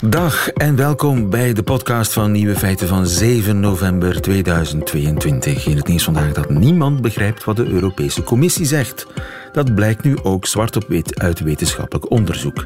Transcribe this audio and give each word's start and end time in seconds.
Dag 0.00 0.48
en 0.48 0.76
welkom 0.76 1.30
bij 1.30 1.52
de 1.52 1.62
podcast 1.62 2.12
van 2.12 2.32
Nieuwe 2.32 2.56
Feiten 2.56 2.88
van 2.88 3.06
7 3.06 3.60
november 3.60 4.20
2022. 4.20 5.66
In 5.66 5.76
het 5.76 5.86
nieuws 5.86 6.04
vandaag 6.04 6.32
dat 6.32 6.50
niemand 6.50 7.00
begrijpt 7.00 7.44
wat 7.44 7.56
de 7.56 7.66
Europese 7.66 8.22
Commissie 8.22 8.64
zegt. 8.64 9.06
Dat 9.52 9.74
blijkt 9.74 10.04
nu 10.04 10.16
ook 10.22 10.46
zwart 10.46 10.76
op 10.76 10.84
wit 10.88 11.18
uit 11.18 11.40
wetenschappelijk 11.40 12.10
onderzoek. 12.10 12.64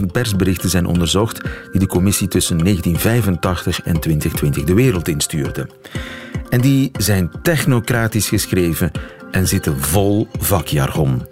45.000 0.00 0.06
persberichten 0.12 0.70
zijn 0.70 0.86
onderzocht 0.86 1.40
die 1.70 1.80
de 1.80 1.86
commissie 1.86 2.28
tussen 2.28 2.58
1985 2.58 3.82
en 3.82 4.00
2020 4.00 4.64
de 4.64 4.74
wereld 4.74 5.08
instuurde. 5.08 5.68
En 6.48 6.60
die 6.60 6.90
zijn 6.98 7.30
technocratisch 7.42 8.28
geschreven 8.28 8.90
en 9.30 9.48
zitten 9.48 9.80
vol 9.80 10.28
vakjargon. 10.38 11.22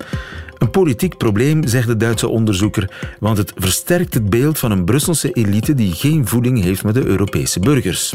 Een 0.63 0.71
politiek 0.71 1.17
probleem, 1.17 1.67
zegt 1.67 1.87
de 1.87 1.97
Duitse 1.97 2.29
onderzoeker, 2.29 3.17
want 3.21 3.39
het 3.39 3.53
versterkt 3.57 4.15
het 4.15 4.31
beeld 4.31 4.59
van 4.59 4.71
een 4.71 4.85
Brusselse 4.85 5.33
elite 5.33 5.75
die 5.75 5.93
geen 5.93 6.27
voeding 6.27 6.63
heeft 6.63 6.85
met 6.85 6.95
de 6.95 7.05
Europese 7.05 7.61
burgers. 7.61 8.15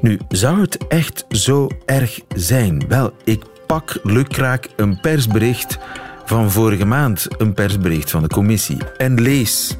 Nu, 0.00 0.18
zou 0.28 0.60
het 0.60 0.86
echt 0.88 1.24
zo 1.28 1.68
erg 1.86 2.20
zijn? 2.36 2.82
Wel, 2.88 3.12
ik 3.24 3.42
pak 3.66 3.98
lukraak 4.02 4.68
een 4.76 5.00
persbericht 5.00 5.78
van 6.24 6.50
vorige 6.50 6.84
maand, 6.84 7.26
een 7.38 7.54
persbericht 7.54 8.10
van 8.10 8.22
de 8.22 8.28
commissie, 8.28 8.78
en 8.96 9.20
lees. 9.20 9.76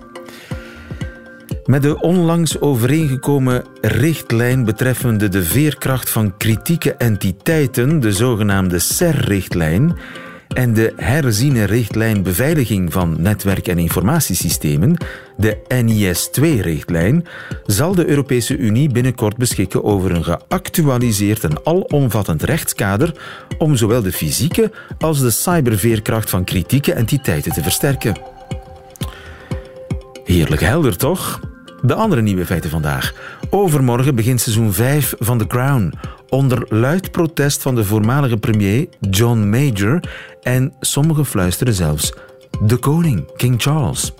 Met 1.65 1.83
de 1.83 2.01
onlangs 2.01 2.61
overeengekomen 2.61 3.65
richtlijn 3.81 4.65
betreffende 4.65 5.29
de 5.29 5.45
veerkracht 5.45 6.11
van 6.11 6.37
kritieke 6.37 6.95
entiteiten, 6.95 8.01
de 8.01 8.13
zogenaamde 8.13 8.79
SER-richtlijn, 8.79 9.99
en 10.55 10.75
de 10.75 10.93
herziene 10.97 11.65
richtlijn 11.65 12.23
beveiliging 12.23 12.93
van 12.93 13.17
netwerk- 13.19 13.69
en 13.69 13.79
informatiesystemen, 13.79 14.97
de 15.37 15.59
NIS-2-richtlijn, 15.85 17.27
zal 17.67 17.95
de 17.95 18.07
Europese 18.07 18.57
Unie 18.57 18.91
binnenkort 18.91 19.37
beschikken 19.37 19.85
over 19.85 20.11
een 20.11 20.25
geactualiseerd 20.25 21.45
en 21.45 21.67
alomvattend 21.67 22.43
rechtskader 22.43 23.15
om 23.59 23.77
zowel 23.77 24.03
de 24.03 24.13
fysieke 24.13 24.71
als 24.99 25.21
de 25.21 25.31
cyberveerkracht 25.31 26.31
van 26.31 26.45
kritieke 26.45 26.93
entiteiten 26.93 27.53
te 27.53 27.63
versterken. 27.63 28.17
Heerlijk 30.25 30.61
helder, 30.61 30.97
toch? 30.97 31.41
De 31.83 31.95
andere 31.95 32.23
nieuwe 32.23 32.47
feiten 32.47 32.71
vandaag. 32.71 33.15
Overmorgen 33.51 34.15
begint 34.15 34.41
seizoen 34.41 34.73
5 34.73 35.15
van 35.19 35.39
The 35.39 35.47
Crown. 35.47 35.93
Onder 36.29 36.67
luid 36.69 37.11
protest 37.11 37.63
van 37.63 37.75
de 37.75 37.85
voormalige 37.85 38.37
premier 38.37 38.87
John 39.11 39.49
Major 39.49 40.01
en 40.43 40.73
sommigen 40.81 41.27
fluisteren 41.27 41.75
zelfs 41.75 42.13
de 42.63 42.77
koning, 42.77 43.37
King 43.37 43.63
Charles. 43.63 44.13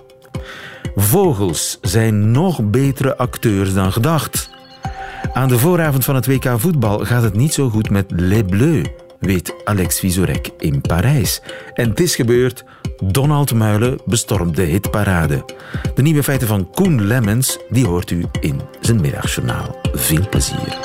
Vogels 0.95 1.77
zijn 1.81 2.31
nog 2.31 2.69
betere 2.69 3.17
acteurs 3.17 3.73
dan 3.73 3.91
gedacht. 3.91 4.49
Aan 5.33 5.47
de 5.47 5.59
vooravond 5.59 6.05
van 6.05 6.15
het 6.15 6.25
WK 6.25 6.59
voetbal 6.59 6.99
gaat 6.99 7.23
het 7.23 7.35
niet 7.35 7.53
zo 7.53 7.69
goed 7.69 7.89
met 7.89 8.11
Les 8.15 8.43
Bleus, 8.49 8.87
weet 9.21 9.53
Alex 9.63 9.99
Vizorek 9.99 10.49
in 10.57 10.81
Parijs. 10.81 11.41
En 11.73 11.89
het 11.89 11.99
is 11.99 12.15
gebeurd. 12.15 12.63
Donald 13.03 13.53
Muilen 13.53 13.99
bestormt 14.05 14.55
de 14.55 14.63
hitparade. 14.63 15.45
De 15.95 16.01
nieuwe 16.01 16.23
feiten 16.23 16.47
van 16.47 16.69
Koen 16.69 17.07
Lemmens, 17.07 17.57
die 17.69 17.87
hoort 17.87 18.11
u 18.11 18.25
in 18.39 18.61
zijn 18.79 19.01
middagjournaal. 19.01 19.81
Veel 19.93 20.29
plezier. 20.29 20.77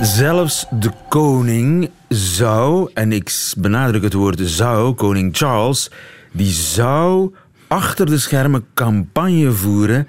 Zelfs 0.00 0.66
de 0.70 0.90
koning 1.08 1.90
zou, 2.08 2.90
en 2.94 3.12
ik 3.12 3.52
benadruk 3.56 4.02
het 4.02 4.12
woord 4.12 4.40
zou, 4.44 4.94
koning 4.94 5.36
Charles, 5.36 5.90
die 6.32 6.50
zou 6.50 7.34
achter 7.66 8.06
de 8.06 8.18
schermen 8.18 8.66
campagne 8.74 9.52
voeren 9.52 10.08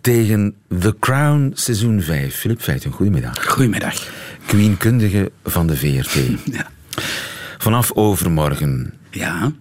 tegen 0.00 0.54
The 0.80 0.96
Crown 1.00 1.50
seizoen 1.54 2.02
5. 2.02 2.34
Filip 2.34 2.60
Feiten, 2.60 2.92
goedemiddag. 2.92 3.46
Goedemiddag. 3.46 4.08
Queenkundige 4.46 5.30
van 5.44 5.66
de 5.66 5.76
VRT. 5.76 6.14
Ja. 6.44 6.74
Vanaf 7.58 7.92
overmorgen 7.94 8.92
Ja. 9.10 9.52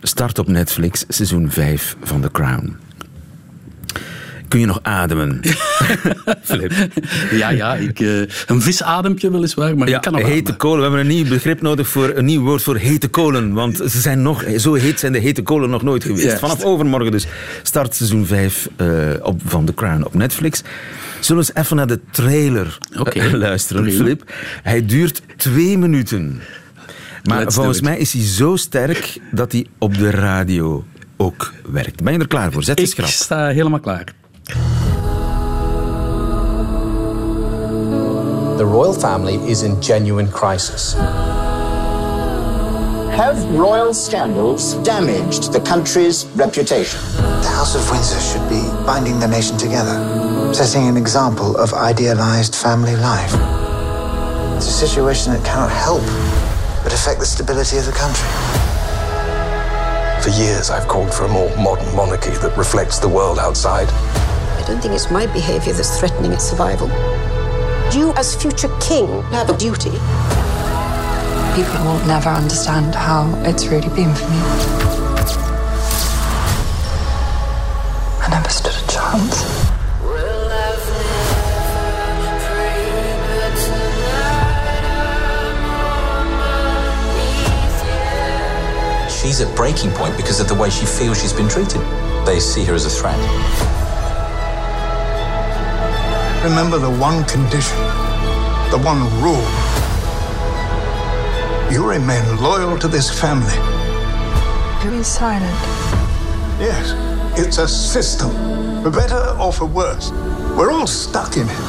start 0.00 0.38
op 0.38 0.48
Netflix 0.48 1.04
seizoen 1.08 1.50
5 1.50 1.96
van 2.02 2.20
The 2.20 2.30
Crown. 2.30 2.76
Kun 4.48 4.60
je 4.60 4.66
nog 4.66 4.78
ademen? 4.82 5.40
Filip. 6.42 6.72
Ja, 7.30 7.48
ja. 7.50 7.74
Ik, 7.74 8.00
eh, 8.00 8.20
een 8.46 8.62
visadempje 8.62 9.30
weliswaar, 9.30 9.76
maar 9.76 9.88
Ja, 9.88 9.96
ik 9.96 10.02
kan 10.02 10.12
nog 10.12 10.22
hete 10.22 10.56
kolen. 10.56 10.76
We 10.76 10.82
hebben 10.82 11.00
een 11.00 11.06
nieuw 11.06 11.28
begrip 11.28 11.60
nodig 11.62 11.88
voor 11.88 12.12
een 12.14 12.24
nieuw 12.24 12.42
woord 12.42 12.62
voor 12.62 12.76
hete 12.76 13.08
kolen. 13.08 13.52
Want 13.52 13.76
ze 13.76 14.00
zijn 14.00 14.22
nog, 14.22 14.44
zo 14.56 14.74
heet 14.74 15.00
zijn 15.00 15.12
de 15.12 15.18
hete 15.18 15.42
kolen 15.42 15.70
nog 15.70 15.82
nooit 15.82 16.04
geweest. 16.04 16.38
Vanaf 16.38 16.64
overmorgen 16.64 17.10
dus 17.10 17.26
start 17.62 17.94
seizoen 17.94 18.26
5 18.26 18.68
eh, 18.76 18.86
op, 19.22 19.40
van 19.44 19.64
The 19.64 19.74
Crown 19.74 20.02
op 20.02 20.14
Netflix. 20.14 20.62
Zullen 21.20 21.42
we 21.42 21.48
eens 21.54 21.64
even 21.64 21.76
naar 21.76 21.86
de 21.86 22.00
trailer 22.10 22.78
eh, 23.12 23.32
luisteren. 23.32 23.92
Filip? 23.92 24.32
Hij 24.62 24.86
duurt 24.86 25.22
twee 25.36 25.78
minuten. 25.78 26.40
Maar 27.22 27.38
Let's 27.38 27.54
volgens 27.54 27.80
mij 27.80 27.98
is 27.98 28.12
hij 28.12 28.22
zo 28.22 28.56
sterk 28.56 29.18
dat 29.30 29.52
hij 29.52 29.66
op 29.78 29.98
de 29.98 30.10
radio 30.10 30.84
ook 31.16 31.52
werkt. 31.72 32.02
Ben 32.02 32.12
je 32.12 32.18
er 32.18 32.26
klaar 32.26 32.52
voor? 32.52 32.62
Zet 32.62 32.76
de 32.76 32.82
Ik 32.82 32.88
schrap. 32.88 33.08
sta 33.08 33.46
helemaal 33.48 33.80
klaar. 33.80 34.04
The 38.56 38.68
royal 38.68 38.92
family 38.92 39.38
is 39.46 39.62
in 39.62 39.76
genuine 39.80 40.28
crisis. 40.30 40.94
Have 43.16 43.56
royal 43.56 43.94
scandals 43.94 44.82
damaged 44.82 45.52
the 45.52 45.60
country's 45.62 46.26
reputation? 46.36 47.00
The 47.42 47.48
House 47.48 47.78
of 47.78 47.90
Windsor 47.90 48.20
should 48.20 48.48
be 48.48 48.62
binding 48.86 49.20
the 49.20 49.26
nation 49.28 49.56
together, 49.56 49.98
setting 50.54 50.88
an 50.88 50.96
example 50.96 51.56
of 51.62 51.72
idealized 51.90 52.54
family 52.54 52.94
life. 52.96 53.34
It's 54.56 54.66
a 54.66 54.86
situation 54.86 55.32
that 55.32 55.44
cannot 55.44 55.70
help 55.70 56.02
but 56.92 56.98
affect 56.98 57.20
the 57.20 57.26
stability 57.26 57.78
of 57.78 57.86
the 57.86 57.92
country. 57.92 58.28
For 60.22 60.28
years, 60.38 60.68
I've 60.68 60.86
called 60.88 61.12
for 61.12 61.24
a 61.24 61.28
more 61.28 61.48
modern 61.56 61.94
monarchy 61.96 62.32
that 62.42 62.54
reflects 62.56 62.98
the 62.98 63.08
world 63.08 63.38
outside. 63.38 63.88
I 63.88 64.64
don't 64.66 64.80
think 64.80 64.92
it's 64.92 65.10
my 65.10 65.26
behaviour 65.26 65.72
that's 65.72 65.98
threatening 65.98 66.32
its 66.32 66.44
survival. 66.44 66.88
You, 67.96 68.12
as 68.14 68.34
future 68.34 68.68
king, 68.78 69.22
have 69.32 69.48
a 69.48 69.56
duty. 69.56 69.96
People 71.56 71.82
will 71.84 72.04
never 72.06 72.28
understand 72.28 72.94
how 72.94 73.32
it's 73.44 73.66
really 73.66 73.88
been 73.88 74.14
for 74.14 74.28
me. 74.28 74.40
I 78.20 78.28
never 78.30 78.50
stood 78.50 78.74
a 78.74 78.86
chance. 78.86 79.61
She's 89.22 89.40
at 89.40 89.54
breaking 89.56 89.92
point 89.92 90.16
because 90.16 90.40
of 90.40 90.48
the 90.48 90.54
way 90.54 90.68
she 90.68 90.84
feels 90.84 91.20
she's 91.20 91.32
been 91.32 91.48
treated. 91.48 91.80
They 92.26 92.40
see 92.40 92.64
her 92.64 92.74
as 92.74 92.86
a 92.86 92.90
threat. 92.90 93.16
Remember 96.42 96.76
the 96.76 96.90
one 96.90 97.22
condition, 97.26 97.78
the 98.72 98.82
one 98.82 98.98
rule. 99.22 99.46
You 101.72 101.88
remain 101.88 102.36
loyal 102.42 102.76
to 102.78 102.88
this 102.88 103.08
family. 103.20 103.54
Very 104.82 105.04
silent. 105.04 105.44
Yes, 106.58 106.92
it's 107.38 107.58
a 107.58 107.68
system, 107.68 108.30
for 108.82 108.90
better 108.90 109.36
or 109.40 109.52
for 109.52 109.66
worse. 109.66 110.10
We're 110.58 110.72
all 110.72 110.88
stuck 110.88 111.36
in 111.36 111.46
it. 111.48 111.60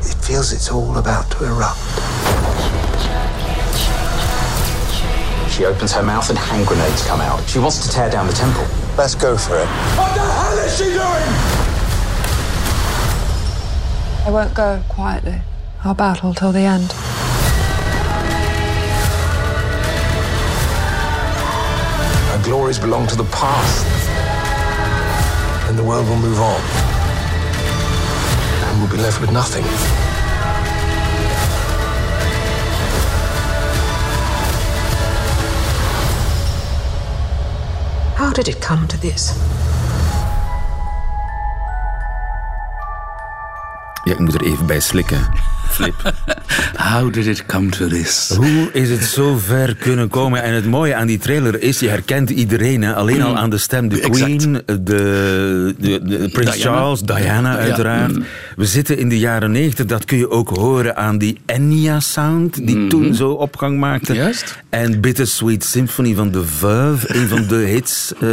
It 0.00 0.16
feels 0.24 0.54
it's 0.54 0.70
all 0.70 0.96
about 0.96 1.30
to 1.32 1.44
erupt. 1.44 2.05
She 5.56 5.64
opens 5.64 5.90
her 5.92 6.02
mouth 6.02 6.28
and 6.28 6.38
hand 6.38 6.66
grenades 6.66 7.02
come 7.06 7.22
out. 7.22 7.40
She 7.48 7.58
wants 7.58 7.78
to 7.86 7.90
tear 7.90 8.10
down 8.10 8.26
the 8.26 8.34
temple. 8.34 8.66
Let's 8.98 9.14
go 9.14 9.38
for 9.38 9.56
it. 9.56 9.66
What 9.96 10.14
the 10.14 10.20
hell 10.20 10.58
is 10.58 10.76
she 10.76 10.84
doing? 10.84 11.26
I 14.26 14.30
won't 14.30 14.52
go 14.52 14.82
quietly. 14.90 15.40
I'll 15.82 15.94
battle 15.94 16.34
till 16.34 16.52
the 16.52 16.60
end. 16.60 16.92
Our 22.32 22.44
glories 22.44 22.78
belong 22.78 23.06
to 23.06 23.16
the 23.16 23.24
past. 23.24 23.86
And 25.70 25.78
the 25.78 25.84
world 25.84 26.06
will 26.06 26.18
move 26.18 26.38
on. 26.38 26.60
And 28.68 28.82
we'll 28.82 28.90
be 28.90 28.98
left 29.02 29.22
with 29.22 29.32
nothing. 29.32 29.64
How 38.16 38.32
did 38.32 38.48
it 38.48 38.58
come 38.58 38.86
to 38.86 38.98
this? 38.98 39.32
Ja, 44.04 44.12
ik 44.12 44.18
moet 44.18 44.34
er 44.34 44.42
even 44.42 44.66
bij 44.66 44.80
slikken. 44.80 45.28
Flip. 45.68 46.12
How 46.92 47.12
did 47.12 47.26
it 47.26 47.46
come 47.46 47.68
to 47.68 47.86
this? 47.86 48.32
Hoe 48.36 48.68
is 48.72 48.90
het 48.90 49.04
zo 49.04 49.36
ver 49.38 49.74
kunnen 49.74 50.08
komen? 50.08 50.42
En 50.42 50.52
het 50.54 50.66
mooie 50.66 50.94
aan 50.94 51.06
die 51.06 51.18
trailer 51.18 51.62
is, 51.62 51.80
je 51.80 51.88
herkent 51.88 52.30
iedereen. 52.30 52.82
Hè? 52.82 52.94
Alleen 52.94 53.22
al 53.22 53.36
aan 53.36 53.50
de 53.50 53.58
stem. 53.58 53.88
De. 53.88 53.98
Queen, 53.98 54.62
de, 54.66 54.82
de, 54.82 56.00
de 56.04 56.28
Prins. 56.32 56.62
Charles, 56.62 57.00
Diana 57.00 57.56
uiteraard. 57.56 58.16
Mm. 58.16 58.24
We 58.56 58.64
zitten 58.64 58.98
in 58.98 59.08
de 59.08 59.18
jaren 59.18 59.50
negentig. 59.50 59.86
Dat 59.86 60.04
kun 60.04 60.18
je 60.18 60.30
ook 60.30 60.48
horen 60.48 60.96
aan 60.96 61.18
die 61.18 61.40
Enya-sound 61.46 62.66
die 62.66 62.86
toen 62.86 63.14
zo 63.14 63.30
opgang 63.30 63.78
maakte. 63.78 64.12
Mhm. 64.12 64.20
Juist. 64.20 64.62
En 64.68 65.00
Bittersweet 65.00 65.64
Symphony 65.64 66.14
van 66.14 66.30
The 66.30 66.44
Verve. 66.44 67.14
Een 67.16 67.28
van 67.28 67.46
de 67.46 67.54
hits 67.54 68.12
eh, 68.20 68.28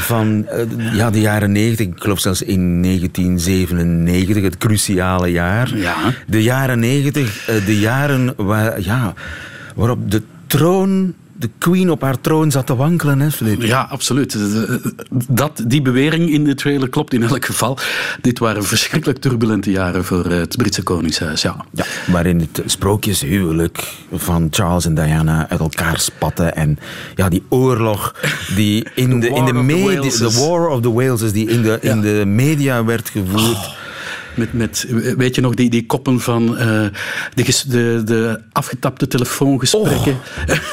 van 0.00 0.46
eh, 0.46 0.96
ja, 0.96 1.10
de 1.10 1.20
jaren 1.20 1.52
negentig. 1.52 1.86
Ik 1.86 2.02
geloof 2.02 2.20
zelfs 2.20 2.42
in 2.42 2.82
1997, 2.82 4.42
het 4.42 4.58
cruciale 4.58 5.30
jaar. 5.30 5.76
Ja. 5.76 5.96
De 6.26 6.42
jaren 6.42 6.78
negentig, 6.78 7.48
eh, 7.48 7.66
de 7.66 7.78
jaren 7.78 8.34
waar, 8.36 8.80
ja, 8.80 9.14
waarop 9.74 10.10
de 10.10 10.22
troon, 10.46 11.14
de 11.38 11.50
queen 11.58 11.90
op 11.90 12.02
haar 12.02 12.20
troon 12.20 12.50
zat 12.50 12.66
te 12.66 12.76
wankelen. 12.76 13.20
Hè, 13.20 13.30
Filip? 13.30 13.62
Ja, 13.62 13.86
absoluut. 13.90 14.36
Dat, 15.28 15.62
die 15.66 15.82
bewering 15.82 16.30
in 16.30 16.44
de 16.44 16.54
trailer 16.54 16.88
klopt 16.88 17.12
in 17.12 17.22
elk 17.22 17.44
geval. 17.44 17.78
Dit 18.20 18.38
waren 18.38 18.64
verschrikkelijk 18.64 19.18
turbulente 19.18 19.70
jaren 19.70 20.04
voor 20.04 20.24
eh, 20.24 20.38
het 20.38 20.56
Britse 20.56 20.82
Koningshuis. 20.82 21.42
Ja. 21.42 21.64
Ja, 21.72 21.84
waarin 22.06 22.40
het 22.40 22.62
sprookjeshuwelijk 22.66 23.92
van 24.12 24.48
Charles 24.50 24.84
en 24.84 24.94
Diana 24.94 25.48
uit 25.48 25.60
elkaar 25.60 26.00
spatte. 26.00 26.44
En 26.44 26.78
ja, 27.14 27.28
die 27.28 27.42
oorlog 27.48 28.14
die 28.54 28.86
in 28.94 29.20
de, 29.20 29.28
in 29.28 29.44
de, 29.44 29.52
the 29.52 29.62
media, 29.62 30.00
de 30.00 30.46
War 30.46 30.68
of 30.68 30.80
the 30.80 30.92
Waleses, 30.92 31.32
die 31.32 31.48
in 31.48 31.62
de, 31.62 31.78
in 31.80 32.00
de 32.00 32.22
media 32.26 32.84
werd 32.84 33.08
gevoerd. 33.08 33.76
Met, 34.38 34.52
met, 34.52 34.86
weet 35.16 35.34
je 35.34 35.40
nog, 35.40 35.54
die, 35.54 35.70
die 35.70 35.86
koppen 35.86 36.20
van 36.20 36.58
eh, 36.58 36.66
de, 37.34 37.44
ges- 37.44 37.62
de, 37.62 38.02
de 38.04 38.40
afgetapte 38.52 39.06
telefoongesprekken. 39.06 40.16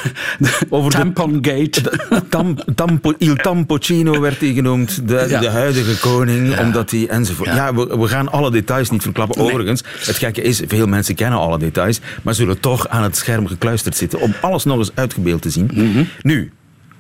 Over 0.70 0.92
de- 0.92 0.98
Tampongate. 0.98 1.82
Tam, 2.30 2.58
tampo, 2.76 3.14
Il 3.18 3.36
Tampocino 3.36 4.20
werd 4.22 4.40
hij 4.40 4.54
genoemd, 4.54 5.08
de, 5.08 5.26
Ja. 5.30 5.40
de 5.40 5.50
huidige 5.50 6.00
koning, 6.00 6.50
Ja. 6.54 6.62
omdat 6.64 6.92
hij 6.92 7.08
enzovoort. 7.08 7.50
Ja, 7.50 7.56
Ja. 7.56 7.74
we, 7.76 7.98
we 8.00 8.08
gaan 8.08 8.32
alle 8.32 8.52
details 8.52 8.90
niet 8.90 9.02
verklappen. 9.02 9.38
Nee. 9.42 9.48
Overigens, 9.48 9.84
het 10.06 10.16
gekke 10.18 10.42
is, 10.42 10.62
veel 10.68 10.88
mensen 10.88 11.16
kennen 11.16 11.40
alle 11.40 11.58
details, 11.60 12.00
maar 12.22 12.34
zullen 12.34 12.60
toch 12.60 12.88
aan 12.88 13.04
het 13.04 13.18
scherm 13.18 13.48
gekluisterd 13.48 13.96
zitten 13.98 14.20
om 14.20 14.34
alles 14.42 14.64
nog 14.64 14.78
eens 14.78 14.92
uitgebeeld 14.94 15.42
te 15.42 15.50
zien. 15.50 15.70
Mhm. 15.74 16.04
Nu, 16.22 16.52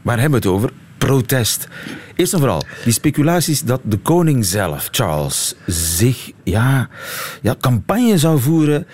waar 0.02 0.20
hebben 0.20 0.42
we 0.42 0.48
het 0.48 0.56
over? 0.56 0.70
Protest. 0.98 1.68
Eerst 2.16 2.34
en 2.34 2.40
vooral, 2.40 2.66
die 2.84 2.94
speculaties 2.94 3.62
dat 3.62 3.82
de 3.84 3.98
koning 3.98 4.46
zelf, 4.46 4.88
Charles, 4.92 5.56
zich 5.66 6.32
ja, 6.44 6.90
ja, 7.42 7.56
campagne 7.60 8.18
zou 8.18 8.40
voeren 8.40 8.88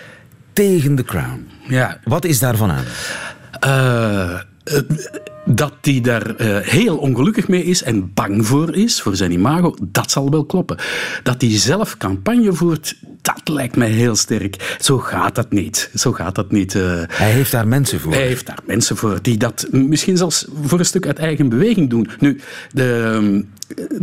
tegen 0.52 0.94
de 0.94 1.04
crown. 1.04 1.48
Ja. 1.68 1.98
Wat 2.04 2.24
is 2.24 2.38
daarvan 2.38 2.70
aan? 2.70 2.84
Eh, 3.60 4.40
dat 5.44 5.74
hij 5.80 6.00
daar 6.00 6.36
eh, 6.36 6.56
heel 6.58 6.96
ongelukkig 6.96 7.48
mee 7.48 7.64
is 7.64 7.82
en 7.82 8.14
bang 8.14 8.46
voor 8.46 8.74
is, 8.74 9.00
voor 9.00 9.16
zijn 9.16 9.32
imago, 9.32 9.76
dat 9.82 10.10
zal 10.10 10.30
wel 10.30 10.44
kloppen. 10.44 10.76
Dat 11.22 11.40
hij 11.40 11.58
zelf 11.58 11.96
campagne 11.96 12.52
voert, 12.52 12.96
dat 13.22 13.48
lijkt 13.48 13.76
mij 13.76 13.90
heel 13.90 14.16
sterk. 14.16 14.76
Zo 14.80 14.98
gaat 14.98 15.34
dat 15.34 15.50
niet. 15.50 15.90
Zo 15.94 16.12
gaat 16.12 16.34
dat 16.34 16.50
niet. 16.50 16.74
eh. 16.74 17.02
Hij 17.08 17.30
heeft 17.30 17.50
daar 17.52 17.68
mensen 17.68 18.00
voor. 18.00 18.12
Hij 18.12 18.26
heeft 18.26 18.46
daar 18.46 18.58
mensen 18.64 18.96
voor 18.96 19.18
die 19.22 19.36
dat 19.36 19.66
misschien 19.70 20.16
zelfs 20.16 20.46
voor 20.62 20.78
een 20.78 20.84
stuk 20.84 21.06
uit 21.06 21.18
eigen 21.18 21.48
beweging 21.48 21.90
doen. 21.90 22.08
Nu, 22.18 22.40
de, 22.72 23.44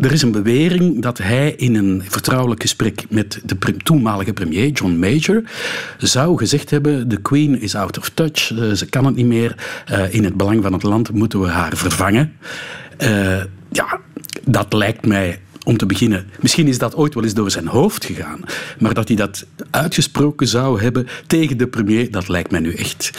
er 0.02 0.12
is 0.12 0.22
een 0.22 0.32
bewering 0.32 1.02
dat 1.02 1.18
hij 1.18 1.52
in 1.52 1.76
een 1.76 2.04
vertrouwelijk 2.08 2.62
gesprek 2.62 3.04
met 3.10 3.42
de 3.46 3.78
toenmalige 3.78 4.34
premier, 4.34 4.70
John 4.70 5.00
Major, 5.00 5.44
zou 5.98 6.38
gezegd 6.38 6.70
hebben: 6.70 7.10
de 7.10 7.18
Queen 7.18 7.62
is 7.62 7.76
out 7.76 7.98
of 7.98 8.10
touch, 8.10 8.52
eh, 8.52 8.72
ze 8.72 8.86
kan 8.86 9.06
het 9.06 9.16
niet 9.16 9.26
meer. 9.26 9.56
Eh, 9.86 10.14
in 10.14 10.24
het 10.24 10.36
belang 10.38 10.64
van 10.64 10.74
het 10.74 10.84
land 10.84 11.12
moeten 11.12 11.42
we 11.42 11.48
haar 11.48 11.78
vervangen. 11.78 12.34
Eh, 12.98 13.44
ja, 13.72 14.00
dat 14.44 14.74
lijkt 14.74 15.06
mij 15.06 15.40
om 15.70 15.78
te 15.78 15.86
beginnen, 15.86 16.26
misschien 16.40 16.68
is 16.68 16.78
dat 16.78 16.96
ooit 16.96 17.14
wel 17.14 17.24
eens 17.24 17.34
door 17.34 17.52
zijn 17.52 17.68
hoofd 17.68 18.06
gegaan, 18.06 18.40
maar 18.80 18.94
dat 18.94 19.08
hij 19.08 19.18
dat 19.18 19.46
uitgesproken 19.70 20.48
zou 20.48 20.82
hebben 20.82 21.08
tegen 21.28 21.58
de 21.58 21.68
premier, 21.68 22.12
dat 22.12 22.28
lijkt 22.28 22.52
mij 22.52 22.60
nu 22.60 22.74
echt 22.74 23.12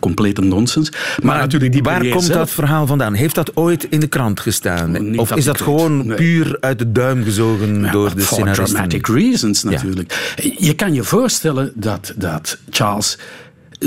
complete 0.00 0.40
nonsens. 0.40 0.92
Maar, 1.22 1.38
natuurlijk, 1.38 1.72
die 1.72 1.82
Waar 1.82 2.08
komt 2.08 2.22
zelf, 2.22 2.38
dat 2.38 2.50
verhaal 2.50 2.86
vandaan? 2.86 3.14
Heeft 3.14 3.34
dat 3.34 3.56
ooit 3.56 3.86
in 3.90 4.00
de 4.00 4.06
krant 4.06 4.40
gestaan? 4.40 5.18
Of 5.18 5.28
dat 5.28 5.38
is 5.38 5.44
dat 5.44 5.58
weet. 5.58 5.64
gewoon 5.64 6.06
Nee. 6.06 6.16
puur 6.16 6.56
uit 6.60 6.78
de 6.78 6.92
duim 6.92 7.24
gezogen 7.24 7.80
Ja, 7.80 7.90
door 7.90 8.14
de 8.14 8.20
for 8.20 8.36
scenaristen? 8.36 8.66
dramatic 8.66 9.06
reasons 9.06 9.62
natuurlijk. 9.62 10.34
Je 10.58 10.74
kan 10.74 10.94
je 10.94 11.02
voorstellen 11.02 11.72
dat, 11.74 12.12
dat 12.16 12.58
Charles 12.70 13.18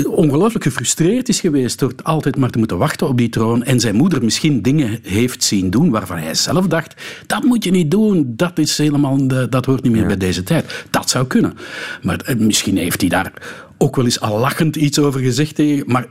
ongelooflijk 0.08 0.64
gefrustreerd 0.64 1.28
is 1.28 1.40
geweest 1.40 1.78
door 1.78 1.92
altijd 2.02 2.36
maar 2.36 2.50
te 2.50 2.58
moeten 2.58 2.78
wachten 2.78 3.08
op 3.08 3.16
die 3.18 3.28
troon 3.28 3.62
en 3.64 3.80
zijn 3.80 3.94
moeder 3.94 4.24
misschien 4.24 4.62
dingen 4.62 4.98
heeft 5.02 5.44
zien 5.44 5.70
doen 5.70 5.90
waarvan 5.90 6.16
hij 6.18 6.34
zelf 6.34 6.66
dacht, 6.66 7.02
dat 7.26 7.42
moet 7.42 7.64
je 7.64 7.70
niet 7.70 7.90
doen, 7.90 8.32
dat, 8.36 8.58
is 8.58 8.78
helemaal, 8.78 9.28
de- 9.28 9.48
dat 9.48 9.64
hoort 9.64 9.82
niet 9.82 9.92
meer 9.92 10.06
bij 10.06 10.16
deze 10.16 10.42
tijd. 10.42 10.84
Dat 10.90 11.10
zou 11.10 11.26
kunnen. 11.26 11.54
Maar 12.02 12.20
eh, 12.20 12.36
misschien 12.36 12.76
heeft 12.76 13.00
hij 13.00 13.10
daar 13.10 13.32
ook 13.78 13.96
wel 13.96 14.04
eens 14.04 14.20
al 14.20 14.38
lachend 14.38 14.76
iets 14.76 14.98
over 14.98 15.20
gezegd 15.20 15.54
tegen, 15.54 15.84
maar 15.86 16.06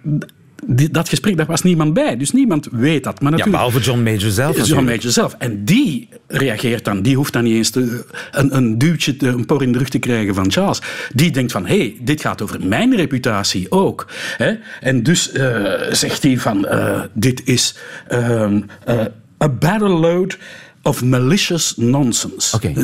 die- 0.68 0.90
dat 0.92 1.10
gesprek, 1.10 1.38
daar 1.38 1.46
was 1.46 1.62
niemand 1.64 1.94
bij, 1.94 2.18
dus 2.18 2.32
niemand 2.32 2.68
weet 2.72 3.04
dat. 3.04 3.22
Maar 3.22 3.32
Ja, 3.32 3.38
natuurlijk, 3.38 3.56
behalve 3.64 3.80
John 3.80 4.04
Major 4.04 4.32
zelf 4.32 4.56
John 4.56 4.70
natuurlijk. 4.70 4.98
Major 4.98 5.12
zelf. 5.12 5.36
En 5.38 5.66
die 5.66 6.10
reageert 6.28 6.86
dan, 6.86 7.02
die 7.02 7.16
hoeft 7.16 7.34
dan 7.34 7.44
niet 7.44 7.56
eens 7.56 7.70
te, 7.70 8.06
een, 8.32 8.56
een 8.56 8.78
duwtje, 8.78 9.16
een 9.20 9.46
por 9.46 9.62
in 9.64 9.72
de 9.72 9.78
rug 9.78 9.90
te 9.90 10.00
krijgen 10.00 10.36
van 10.36 10.52
Charles. 10.52 10.82
Die 11.14 11.32
denkt 11.32 11.52
van, 11.52 11.66
hé, 11.66 11.78
hey, 11.78 11.98
dit 12.02 12.22
gaat 12.22 12.42
over 12.42 12.68
mijn 12.68 12.96
reputatie 12.96 13.72
ook. 13.72 14.08
Hè? 14.38 14.54
En 14.80 15.04
dus 15.04 15.32
eh, 15.32 15.74
zegt 15.92 16.24
hij 16.24 16.38
van, 16.38 16.66
eh, 16.68 17.02
dit 17.14 17.42
is 17.46 17.76
eh, 18.08 18.52
a 19.44 19.50
barrel 19.50 20.00
load 20.00 20.38
of 20.88 21.04
malicious 21.04 21.74
nonsense. 21.78 22.58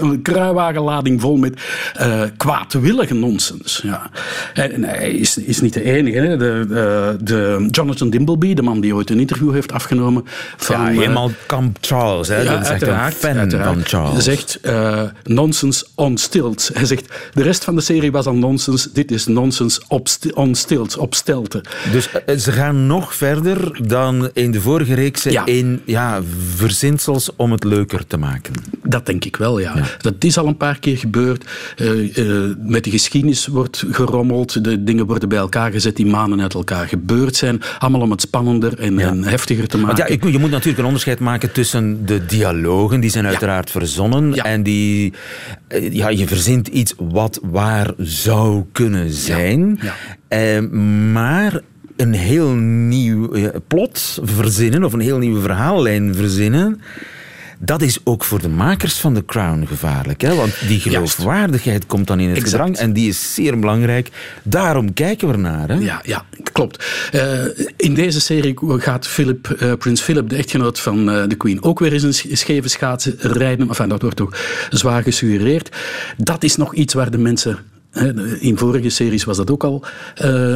Een, 0.00 0.22
kruiwagenlading 0.22 1.20
vol 1.20 1.36
met 1.36 1.60
eh, 1.94 2.22
kwaadwillige 2.36 3.14
nonsens. 3.14 3.80
Ja. 3.82 4.10
En 4.54 4.84
hij 4.84 5.10
is, 5.10 5.36
is 5.38 5.60
niet 5.60 5.72
de 5.74 5.82
enige. 5.84 6.18
Hè. 6.18 6.36
De, 6.36 6.64
de, 6.68 7.16
de 7.20 7.68
Jonathan 7.70 8.10
Dimbleby, 8.10 8.54
de 8.54 8.62
man 8.62 8.80
die 8.80 8.94
ooit 8.94 9.10
een 9.10 9.20
interview 9.20 9.52
heeft 9.52 9.72
afgenomen. 9.72 10.24
Van, 10.56 10.80
Ja, 10.80 10.90
eh, 10.90 10.98
helemaal 10.98 11.30
Camp 11.46 11.78
Charles. 11.80 12.28
Hè? 12.28 12.44
dat 12.44 12.60
is 12.60 12.68
echt 12.68 12.82
een 12.82 13.12
fan 13.12 13.36
uiteraard. 13.36 13.74
van 13.74 13.84
Charles. 13.84 14.12
Hij 14.12 14.22
zegt 14.22 14.58
eh 14.62 15.02
nonsense 15.24 15.86
on 15.94 16.16
stilts. 16.18 16.70
Hij 16.74 16.84
zegt, 16.84 17.04
de 17.34 17.42
rest 17.42 17.64
van 17.64 17.74
de 17.74 17.80
serie 17.80 18.12
was 18.12 18.26
al 18.26 18.34
nonsense. 18.34 18.88
Dit 18.92 19.10
is 19.10 19.26
nonsense 19.26 19.80
op 19.88 20.08
on 20.34 20.54
stilts, 20.54 20.96
op 20.96 21.14
stelte. 21.14 21.64
Dus 21.92 22.08
eh, 22.26 22.36
ze 22.36 22.52
gaan 22.52 22.86
nog 22.86 23.14
verder 23.14 23.86
dan 23.88 24.30
in 24.32 24.50
de 24.50 24.60
vorige 24.60 24.94
reeksen 24.94 25.32
Ja. 25.32 25.46
in 25.46 25.82
ja, 25.84 26.20
verzinsels 26.56 27.29
om 27.36 27.52
het 27.52 27.64
leuker 27.64 28.06
te 28.06 28.16
maken. 28.16 28.52
Dat 28.82 29.06
denk 29.06 29.24
ik 29.24 29.36
wel, 29.36 29.58
ja. 29.60 29.74
Dat 30.00 30.14
is 30.18 30.38
al 30.38 30.46
een 30.46 30.56
paar 30.56 30.78
keer 30.78 30.96
gebeurd. 30.98 31.44
Eh, 31.76 32.18
eh, 32.18 32.56
met 32.58 32.84
de 32.84 32.90
geschiedenis 32.90 33.46
wordt 33.46 33.84
gerommeld. 33.90 34.64
De 34.64 34.84
dingen 34.84 35.06
worden 35.06 35.28
bij 35.28 35.38
elkaar 35.38 35.70
gezet 35.72 35.96
die 35.96 36.06
maanden 36.06 36.40
uit 36.40 36.54
elkaar 36.54 36.88
gebeurd 36.88 37.36
zijn. 37.36 37.60
Allemaal 37.78 38.00
om 38.00 38.10
het 38.10 38.20
spannender 38.20 38.78
en, 38.78 38.98
en 38.98 39.24
heftiger 39.24 39.66
te 39.68 39.76
maken. 39.78 39.96
Want 39.96 40.08
ja, 40.08 40.14
ik- 40.14 40.32
je 40.32 40.38
moet 40.38 40.50
natuurlijk 40.50 40.78
een 40.78 40.84
onderscheid 40.84 41.20
maken 41.20 41.52
tussen 41.52 42.06
de 42.06 42.26
dialogen, 42.26 43.00
die 43.00 43.10
zijn 43.10 43.26
uiteraard 43.26 43.70
verzonnen, 43.70 44.34
en 44.34 44.62
die, 44.62 45.12
eh, 45.68 45.92
ja, 45.92 46.08
je 46.08 46.26
verzint 46.26 46.68
iets 46.68 46.94
wat 46.98 47.40
waar 47.42 47.90
zou 47.98 48.64
kunnen 48.72 49.10
zijn, 49.12 49.78
Ja. 49.82 49.94
Eh, 50.28 50.60
maar 51.12 51.60
een 51.96 52.12
heel 52.12 52.48
nieuw 52.54 53.30
plot 53.68 54.18
verzinnen, 54.22 54.84
of 54.84 54.92
een 54.92 55.00
heel 55.00 55.18
nieuwe 55.18 55.40
verhaallijn 55.40 56.14
verzinnen, 56.14 56.80
dat 57.62 57.82
is 57.82 57.98
ook 58.04 58.24
voor 58.24 58.40
de 58.40 58.48
makers 58.48 58.94
van 58.98 59.14
The 59.14 59.24
Crown 59.24 59.64
gevaarlijk. 59.66 60.20
Hè? 60.20 60.34
Want 60.34 60.52
die 60.68 60.80
geloofwaardigheid 60.80 61.86
komt 61.86 62.06
dan 62.06 62.20
in 62.20 62.28
het 62.28 62.36
Exact. 62.38 62.52
gedrang 62.56 62.76
en 62.76 62.92
die 62.92 63.08
is 63.08 63.34
zeer 63.34 63.58
belangrijk. 63.58 64.10
Daarom 64.42 64.92
kijken 64.92 65.28
we 65.30 65.36
naar. 65.36 65.68
Hè? 65.68 65.74
Ja, 65.74 66.00
ja, 66.04 66.24
klopt. 66.52 66.84
Eh, 67.12 67.44
in 67.76 67.94
deze 67.94 68.20
serie 68.20 68.54
gaat 68.62 69.06
Philip, 69.06 69.50
eh, 69.50 69.72
prins 69.72 70.00
Philip, 70.00 70.28
de 70.28 70.36
echtgenoot 70.36 70.80
van 70.80 71.10
eh, 71.10 71.28
de 71.28 71.34
Queen, 71.34 71.62
ook 71.62 71.78
weer 71.78 71.92
eens 71.92 72.02
een 72.02 72.14
sch- 72.14 72.26
scheve 72.32 72.68
schaatsen 72.68 73.14
rijden. 73.18 73.68
Enfin, 73.68 73.88
dat 73.88 74.02
wordt 74.02 74.16
toch 74.16 74.36
zwaar 74.70 75.02
gesuggereerd. 75.02 75.76
Dat 76.16 76.42
is 76.42 76.56
nog 76.56 76.74
iets 76.74 76.94
waar 76.94 77.10
de 77.10 77.18
mensen. 77.18 77.58
In 78.40 78.58
vorige 78.58 78.88
series 78.88 79.24
was 79.24 79.36
dat 79.36 79.50
ook 79.50 79.64
al 79.64 79.84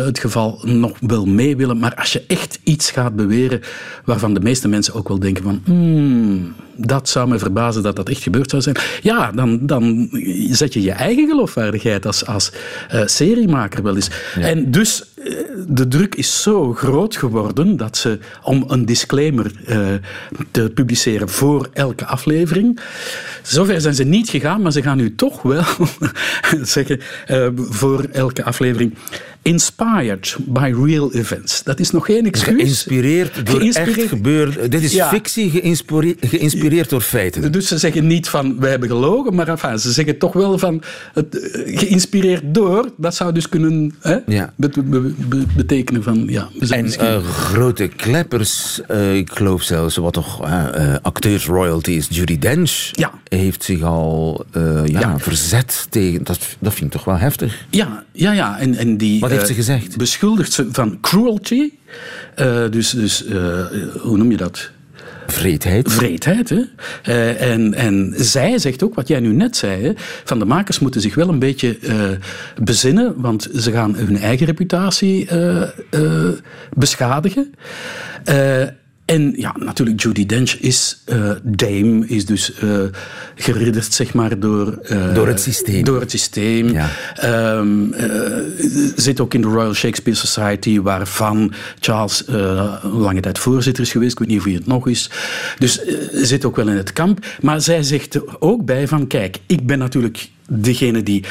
het 0.05 0.19
geval, 0.19 0.61
nog 0.63 0.97
wel 1.01 1.27
mee 1.27 1.57
willen. 1.57 1.79
Maar 1.79 1.95
als 1.95 2.13
je 2.13 2.25
echt 2.27 2.59
iets 2.63 2.91
gaat 2.91 3.17
beweren 3.17 3.61
waarvan 4.05 4.35
de 4.35 4.41
meeste 4.41 4.69
mensen 4.69 4.95
ook 4.95 5.09
wel 5.09 5.19
denken 5.19 5.43
van... 5.43 5.61
hmm, 5.65 6.55
dat 6.77 7.09
zou 7.09 7.29
me 7.29 7.39
verbazen 7.39 7.83
dat 7.83 7.97
dat 7.97 8.09
echt 8.09 8.23
gebeurd 8.23 8.51
zou 8.51 8.63
zijn. 8.63 8.77
Ja, 9.03 9.33
dan, 9.33 9.67
dan 9.67 10.09
zet 10.51 10.73
je 10.73 10.83
je 10.83 10.93
eigen 10.93 11.29
geloofwaardigheid 11.29 12.07
als, 12.07 12.27
als 12.27 12.53
uh, 12.95 13.03
seriemaker 13.05 13.83
wel 13.83 13.95
eens. 13.95 14.11
En 14.41 14.71
dus 14.71 15.05
uh, 15.15 15.39
de 15.69 15.89
druk 15.89 16.15
is 16.15 16.43
zo 16.43 16.73
groot 16.73 17.17
geworden 17.17 17.77
dat 17.77 17.97
ze, 17.97 18.19
om 18.43 18.65
een 18.69 18.87
disclaimer 18.87 19.53
uh, 19.69 19.87
te 20.51 20.71
publiceren 20.75 21.29
voor 21.29 21.69
elke 21.73 22.07
aflevering, 22.07 22.81
zover 23.43 23.81
zijn 23.81 23.95
ze 23.95 24.05
niet 24.05 24.29
gegaan, 24.29 24.63
maar 24.63 24.73
ze 24.73 24.83
gaan 24.83 24.97
nu 24.97 25.15
toch 25.15 25.43
wel 25.43 25.65
zeggen 26.63 27.01
voor 27.55 28.07
elke 28.13 28.45
aflevering 28.45 28.95
inspired 29.45 30.37
by 30.39 30.73
real 30.85 31.13
events. 31.13 31.63
Dat 31.63 31.81
is 31.81 31.91
nog 31.91 32.07
geen 32.07 32.27
excuus. 32.27 32.55
Geïnspireerd 32.55 33.47
door 33.47 33.59
geïnspireerd... 33.61 33.99
echt 33.99 34.09
gebeurd. 34.09 34.71
Dit 34.71 34.83
is 34.83 34.93
ja. 34.93 35.09
fictie 35.09 35.51
geïnspireerd, 35.51 36.27
geïnspireerd 36.27 36.91
door 36.91 37.01
feiten. 37.01 37.53
Dus 37.53 37.69
ze 37.69 37.79
zeggen 37.79 38.07
niet 38.07 38.29
van 38.29 38.61
wij 38.61 38.71
hebben 38.71 38.89
gelogen, 38.89 39.35
maar 39.35 39.49
enfin, 39.49 39.79
ze 39.79 39.93
zeggen 39.93 40.19
toch 40.19 40.33
wel 40.33 40.59
van 40.59 40.83
het, 41.13 41.41
eh, 41.41 41.79
geïnspireerd 41.79 42.43
door. 42.45 42.91
Dat 42.97 43.15
zou 43.15 43.33
dus 43.33 43.49
kunnen 43.49 43.95
hè, 44.01 44.17
ja. 44.27 44.53
betekenen 45.57 46.03
van 46.03 46.25
ja. 46.27 46.49
We 46.59 46.67
zijn 46.67 46.79
en 46.79 46.85
misschien... 46.85 47.09
uh, 47.09 47.29
grote 47.29 47.89
kleppers, 47.89 48.81
uh, 48.91 49.17
ik 49.17 49.31
geloof 49.33 49.63
zelfs 49.63 49.97
wat 49.97 50.13
toch 50.13 50.47
uh, 50.47 50.95
acteurs 51.03 51.47
royalties, 51.47 52.07
Judy 52.11 52.39
Dench 52.39 52.89
ja. 52.93 53.13
heeft 53.29 53.65
zich 53.65 53.83
al 53.83 54.45
ja, 54.85 55.19
verzet 55.19 55.87
tegen. 55.91 56.25
Dat, 56.25 56.39
dat 56.59 56.75
vind 56.75 56.85
ik 56.85 56.97
toch 56.97 57.05
wel 57.05 57.19
heftig. 57.19 57.67
Ja, 57.71 58.05
ja, 58.13 58.33
ja. 58.33 58.59
En, 58.59 58.75
en 58.75 58.97
die. 58.97 59.21
Wat 59.21 59.33
heeft 59.35 59.47
ze 59.47 59.55
gezegd? 59.55 59.97
Beschuldigt 59.97 60.53
ze 60.53 60.69
van 60.73 61.01
cruelty. 61.01 61.73
Uh, 62.37 62.71
dus, 62.71 62.91
dus 62.91 63.27
uh, 63.27 63.67
hoe 64.01 64.17
noem 64.17 64.31
je 64.31 64.37
dat? 64.37 64.71
Vreedheid. 65.27 65.93
Vreedheid, 65.93 66.49
hè. 66.49 66.63
Uh, 67.09 67.53
en, 67.53 67.75
en 67.75 68.15
zij 68.17 68.59
zegt 68.59 68.83
ook, 68.83 68.95
wat 68.95 69.09
jij 69.09 69.21
nu 69.21 69.33
net 69.33 69.57
zei, 69.57 69.83
hè, 69.83 69.93
van 70.25 70.39
de 70.39 70.45
makers 70.45 70.79
moeten 70.79 71.01
zich 71.01 71.15
wel 71.15 71.29
een 71.29 71.39
beetje 71.39 71.79
bezinnen, 72.63 73.15
want 73.17 73.49
ze 73.57 73.73
gaan 73.73 73.95
hun 73.95 74.17
eigen 74.17 74.47
reputatie 74.47 75.29
beschadigen. 76.75 77.55
En 79.05 79.33
ja, 79.37 79.55
natuurlijk, 79.59 80.03
Judy 80.03 80.27
Dench 80.27 80.53
is 80.53 81.03
uh, 81.07 81.31
dame, 81.43 82.07
is 82.07 82.27
dus 82.27 82.53
uh, 82.63 82.81
geridderd, 83.35 83.93
zeg 83.93 84.15
maar, 84.15 84.39
door... 84.39 84.79
Uh, 84.91 85.15
door 85.15 85.29
het 85.29 85.41
systeem. 85.41 85.85
Door 85.85 86.01
het 86.01 86.11
systeem. 86.11 86.69
Ja. 86.69 86.91
Um, 87.59 87.95
zit 88.97 89.21
ook 89.21 89.35
in 89.35 89.41
de 89.41 89.49
Royal 89.49 89.75
Shakespeare 89.75 90.19
Society, 90.19 90.81
waarvan 90.81 91.53
Charles 91.81 92.25
lange 92.83 93.21
tijd 93.21 93.39
voorzitter 93.39 93.83
is 93.83 93.91
geweest. 93.91 94.13
Ik 94.13 94.19
weet 94.19 94.29
niet 94.29 94.39
of 94.39 94.45
hij 94.45 94.55
het 94.55 94.67
nog 94.67 94.89
is. 94.89 95.11
Dus 95.59 95.81
zit 96.13 96.45
ook 96.45 96.57
wel 96.57 96.69
in 96.69 96.77
het 96.77 96.93
kamp. 96.93 97.27
Maar 97.41 97.61
zij 97.61 97.83
zegt 97.83 98.15
er 98.15 98.23
ook 98.39 98.65
bij 98.65 98.89
van, 98.89 99.07
kijk, 99.07 99.39
ik 99.47 99.67
ben 99.67 99.79
natuurlijk 99.79 100.29
degene 100.49 101.03
die 101.03 101.25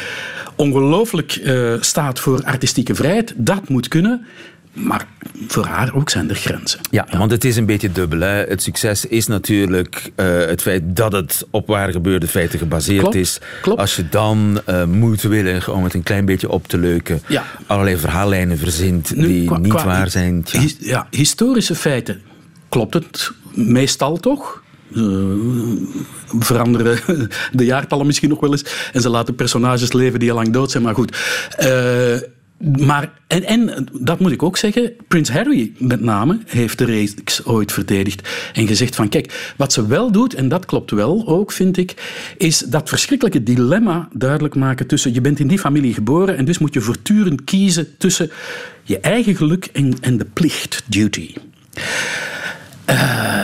ongelooflijk 0.55 1.41
staat 1.79 2.19
voor 2.19 2.43
artistieke 2.43 2.95
vrijheid. 2.95 3.33
Dat 3.35 3.69
moet 3.69 3.87
kunnen. 3.87 4.25
Maar 4.73 5.07
voor 5.47 5.65
haar 5.65 5.95
ook 5.95 6.09
zijn 6.09 6.29
er 6.29 6.35
grenzen. 6.35 6.79
Ja, 6.91 7.07
want 7.17 7.31
het 7.31 7.45
is 7.45 7.57
een 7.57 7.65
beetje 7.65 7.91
dubbel. 7.91 8.19
Hè. 8.19 8.43
Het 8.43 8.61
succes 8.61 9.05
is 9.05 9.27
natuurlijk 9.27 10.11
uh, 10.15 10.37
het 10.37 10.61
feit 10.61 10.81
dat 10.85 11.11
het 11.11 11.47
op 11.49 11.67
waar 11.67 11.91
gebeurde 11.91 12.27
feiten 12.27 12.59
gebaseerd 12.59 12.99
klopt, 12.99 13.15
is. 13.15 13.39
Klopt. 13.61 13.79
Als 13.79 13.95
je 13.95 14.09
dan 14.09 14.61
uh, 14.69 14.83
moedwillig, 14.85 15.69
om 15.69 15.83
het 15.83 15.93
een 15.93 16.03
klein 16.03 16.25
beetje 16.25 16.49
op 16.49 16.67
te 16.67 16.77
leuken, 16.77 17.21
ja. 17.27 17.43
allerlei 17.65 17.97
verhaallijnen 17.97 18.57
verzint 18.57 19.15
nu, 19.15 19.27
die 19.27 19.45
qua, 19.45 19.57
niet 19.57 19.73
qua, 19.73 19.85
waar 19.85 20.09
zijn. 20.09 20.43
Tja. 20.43 20.59
His, 20.59 20.75
ja, 20.79 21.07
historische 21.09 21.75
feiten 21.75 22.21
klopt 22.69 22.93
het 22.93 23.31
meestal 23.53 24.17
toch? 24.17 24.61
Uh, 24.95 25.81
veranderen 26.39 26.99
de 27.51 27.65
jaartallen 27.65 28.05
misschien 28.05 28.29
nog 28.29 28.39
wel 28.39 28.51
eens. 28.51 28.65
En 28.93 29.01
ze 29.01 29.09
laten 29.09 29.35
personages 29.35 29.93
leven 29.93 30.19
die 30.19 30.29
al 30.29 30.35
lang 30.35 30.49
dood 30.49 30.71
zijn. 30.71 30.83
Maar 30.83 30.95
goed. 30.95 31.17
Uh, 31.59 32.15
maar, 32.63 33.11
en, 33.27 33.43
en 33.43 33.87
dat 33.93 34.19
moet 34.19 34.31
ik 34.31 34.43
ook 34.43 34.57
zeggen, 34.57 34.91
Prins 35.07 35.29
Harry 35.29 35.71
met 35.77 36.01
name 36.01 36.39
heeft 36.45 36.77
de 36.77 36.85
reeks 36.85 37.45
ooit 37.45 37.71
verdedigd 37.71 38.29
en 38.53 38.67
gezegd 38.67 38.95
van 38.95 39.09
kijk, 39.09 39.53
wat 39.57 39.73
ze 39.73 39.87
wel 39.87 40.11
doet, 40.11 40.33
en 40.33 40.47
dat 40.47 40.65
klopt 40.65 40.91
wel 40.91 41.27
ook, 41.27 41.51
vind 41.51 41.77
ik, 41.77 41.93
is 42.37 42.57
dat 42.57 42.89
verschrikkelijke 42.89 43.43
dilemma 43.43 44.07
duidelijk 44.13 44.55
maken 44.55 44.87
tussen 44.87 45.13
je 45.13 45.21
bent 45.21 45.39
in 45.39 45.47
die 45.47 45.59
familie 45.59 45.93
geboren 45.93 46.37
en 46.37 46.45
dus 46.45 46.57
moet 46.57 46.73
je 46.73 46.81
voortdurend 46.81 47.43
kiezen 47.43 47.97
tussen 47.97 48.31
je 48.83 48.99
eigen 48.99 49.35
geluk 49.35 49.69
en, 49.73 49.93
en 50.01 50.17
de 50.17 50.25
plicht, 50.33 50.83
duty. 50.85 51.33
Uh, 52.89 53.43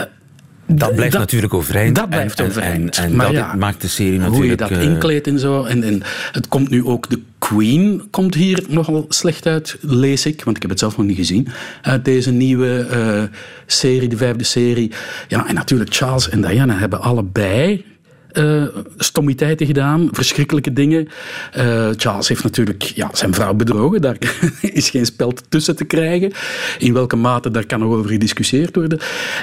dat 0.66 0.94
blijft 0.94 1.12
dat, 1.12 1.20
natuurlijk 1.20 1.54
overeind. 1.54 1.96
Dat 1.96 2.08
blijft 2.08 2.40
en, 2.40 2.46
overeind. 2.46 2.96
En, 2.96 3.04
en, 3.04 3.10
en 3.10 3.16
maar 3.16 3.26
dat 3.26 3.34
ja, 3.34 3.54
maakt 3.54 3.80
de 3.80 3.88
serie 3.88 4.18
natuurlijk... 4.18 4.60
Hoe 4.60 4.68
je 4.68 4.76
dat 4.76 4.92
inkleedt 4.92 5.26
en 5.26 5.38
zo. 5.38 5.64
En, 5.64 5.82
en 5.82 6.02
het 6.32 6.48
komt 6.48 6.70
nu 6.70 6.84
ook... 6.84 7.10
De 7.10 7.20
Queen 7.56 8.02
komt 8.10 8.34
hier 8.34 8.64
nogal 8.68 9.04
slecht 9.08 9.46
uit, 9.46 9.76
lees 9.80 10.26
ik. 10.26 10.44
Want 10.44 10.56
ik 10.56 10.62
heb 10.62 10.70
het 10.70 10.80
zelf 10.80 10.96
nog 10.96 11.06
niet 11.06 11.16
gezien. 11.16 11.48
Uit 11.82 12.04
deze 12.04 12.30
nieuwe 12.30 12.86
uh, 12.92 13.22
serie, 13.66 14.08
de 14.08 14.16
vijfde 14.16 14.44
serie. 14.44 14.92
Ja, 15.28 15.46
en 15.46 15.54
natuurlijk 15.54 15.94
Charles 15.94 16.28
en 16.28 16.40
Diana 16.40 16.78
hebben 16.78 17.00
allebei 17.00 17.84
uh, 18.32 18.64
stommiteiten 18.96 19.66
gedaan, 19.66 20.08
verschrikkelijke 20.12 20.72
dingen. 20.72 21.08
Uh, 21.56 21.88
Charles 21.96 22.28
heeft 22.28 22.42
natuurlijk 22.42 22.82
ja, 22.82 23.10
zijn 23.12 23.34
vrouw 23.34 23.54
bedrogen, 23.54 24.00
daar 24.00 24.16
is 24.60 24.90
geen 24.90 25.06
spel 25.06 25.32
tussen 25.48 25.76
te 25.76 25.84
krijgen. 25.84 26.32
In 26.78 26.92
welke 26.92 27.16
mate, 27.16 27.50
daar 27.50 27.66
kan 27.66 27.80
nog 27.80 27.92
over 27.94 28.10
gediscussieerd 28.10 28.76
worden. 28.76 28.98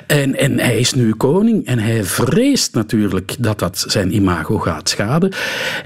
En, 0.08 0.36
en 0.36 0.60
hij 0.60 0.80
is 0.80 0.94
nu 0.94 1.14
koning 1.14 1.66
en 1.66 1.80
hij 1.80 2.04
vreest 2.04 2.74
natuurlijk 2.74 3.36
dat 3.40 3.60
dat 3.60 3.86
zijn 3.88 4.16
imago 4.16 4.58
gaat 4.58 4.90
schaden. 4.90 5.32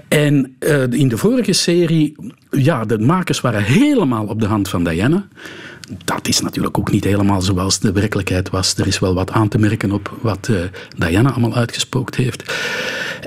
En 0.08 0.55
uh, 0.60 0.91
in 0.91 1.08
de 1.08 1.17
vorige 1.17 1.53
serie, 1.53 2.15
ja, 2.50 2.86
de 2.86 3.00
makers 3.00 3.41
waren 3.41 3.63
helemaal 3.63 4.25
op 4.25 4.39
de 4.39 4.48
hand 4.48 4.70
van 4.70 4.84
Diana 4.84 5.27
dat 6.05 6.27
is 6.27 6.41
natuurlijk 6.41 6.77
ook 6.77 6.91
niet 6.91 7.03
helemaal 7.03 7.41
zoals 7.41 7.79
de 7.79 7.91
werkelijkheid 7.91 8.50
was. 8.50 8.77
Er 8.77 8.88
is 8.88 9.00
wel 9.00 9.13
wat 9.13 9.31
aan 9.31 9.48
te 9.48 9.57
merken 9.57 9.91
op 9.91 10.17
wat 10.21 10.48
uh, 10.48 10.60
Diana 10.98 11.31
allemaal 11.31 11.55
uitgespookt 11.55 12.15
heeft. 12.15 12.53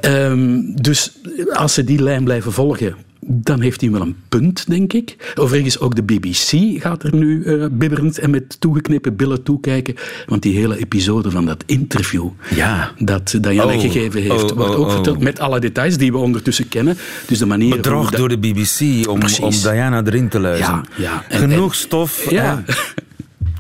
Um, 0.03 0.77
dus 0.83 1.13
als 1.53 1.75
ze 1.75 1.85
die 1.85 2.03
lijn 2.03 2.25
blijven 2.25 2.53
volgen, 2.53 2.97
dan 3.27 3.61
heeft 3.61 3.81
hij 3.81 3.91
wel 3.91 4.01
een 4.01 4.17
punt, 4.29 4.65
denk 4.69 4.93
ik. 4.93 5.35
Overigens, 5.35 5.79
ook 5.79 5.95
de 5.95 6.03
BBC 6.03 6.83
gaat 6.83 7.03
er 7.03 7.15
nu 7.15 7.45
uh, 7.45 7.67
bibberend 7.71 8.19
en 8.19 8.31
met 8.31 8.61
toegeknepen 8.61 9.17
billen 9.17 9.43
toekijken. 9.43 9.95
Want 10.27 10.43
die 10.43 10.57
hele 10.57 10.79
episode 10.79 11.31
van 11.31 11.47
dat 11.47 11.63
interview 11.67 12.29
ja. 12.55 12.93
dat 12.99 13.39
Diana 13.41 13.75
oh, 13.75 13.81
gegeven 13.81 14.21
heeft, 14.23 14.53
oh, 14.53 14.57
wordt 14.57 14.75
oh, 14.75 14.81
ook 14.81 14.91
verteld 14.91 15.19
met 15.19 15.41
alle 15.41 15.61
details 15.61 15.97
die 15.97 16.13
we 16.13 16.19
ondertussen 16.19 16.69
kennen. 16.69 16.97
Dus 17.27 17.39
de 17.39 17.47
manier... 17.47 17.77
Bedrog 17.77 18.11
door 18.11 18.29
de 18.29 18.39
BBC 18.39 19.09
om, 19.09 19.21
om 19.41 19.51
Diana 19.51 20.03
erin 20.05 20.29
te 20.29 20.41
luisteren. 20.41 20.85
Ja, 20.97 21.03
ja. 21.03 21.25
En, 21.29 21.39
Genoeg 21.39 21.71
en, 21.71 21.79
stof. 21.79 22.31
Ja. 22.31 22.63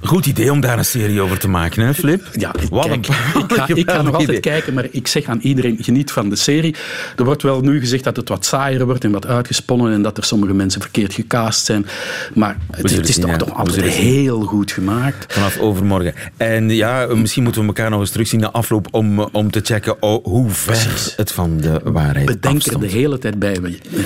Goed 0.04 0.26
idee 0.26 0.52
om 0.52 0.61
daar 0.61 0.78
een 0.78 0.84
serie 0.84 1.20
over 1.20 1.38
te 1.38 1.49
maken, 1.49 1.87
hè, 1.87 1.94
Flip? 1.94 2.28
Ja, 2.32 2.54
ik, 2.61 2.70
kijk, 2.70 3.06
ik 3.06 3.52
ga, 3.52 3.68
ik 3.75 3.90
ga 3.90 4.02
nog 4.02 4.14
altijd 4.14 4.40
kijken, 4.40 4.75
maar 4.75 4.87
ik 4.90 5.06
zeg 5.06 5.25
aan 5.25 5.38
iedereen, 5.40 5.76
geniet 5.80 6.11
van 6.11 6.28
de 6.28 6.37
serie. 6.37 6.75
Er 7.16 7.25
wordt 7.25 7.42
wel 7.42 7.61
nu 7.61 7.80
gezegd 7.80 8.04
dat 8.04 8.16
het 8.16 8.28
wat 8.28 8.44
saaier 8.44 8.84
wordt 8.84 9.04
en 9.04 9.11
wat 9.11 9.26
uitgesponnen 9.26 9.92
en 9.92 10.02
dat 10.02 10.16
er 10.16 10.25
sommige 10.25 10.54
mensen 10.54 10.80
verkeerd 10.80 11.14
gecast 11.14 11.64
zijn. 11.64 11.87
Maar 12.34 12.56
het, 12.70 12.90
het 12.90 13.08
is 13.08 13.14
zien, 13.14 13.25
toch, 13.25 13.37
toch 13.37 13.54
altijd 13.54 13.87
heel 13.87 14.40
goed 14.40 14.73
gemaakt. 14.73 15.32
Vanaf 15.32 15.58
overmorgen. 15.58 16.14
En 16.37 16.70
ja, 16.70 17.06
misschien 17.14 17.42
moeten 17.42 17.61
we 17.61 17.66
elkaar 17.66 17.90
nog 17.90 18.00
eens 18.00 18.11
terugzien 18.11 18.40
na 18.40 18.50
afloop 18.50 18.88
om, 18.90 19.20
om 19.20 19.50
te 19.50 19.61
checken 19.62 20.02
oh, 20.02 20.25
hoe 20.25 20.50
ver 20.50 21.12
het 21.16 21.32
van 21.32 21.56
de 21.61 21.80
waarheid 21.84 22.26
Bedenk 22.26 22.62
er 22.62 22.80
de 22.80 22.87
hele 22.87 23.18
tijd 23.18 23.38
bij. 23.38 23.58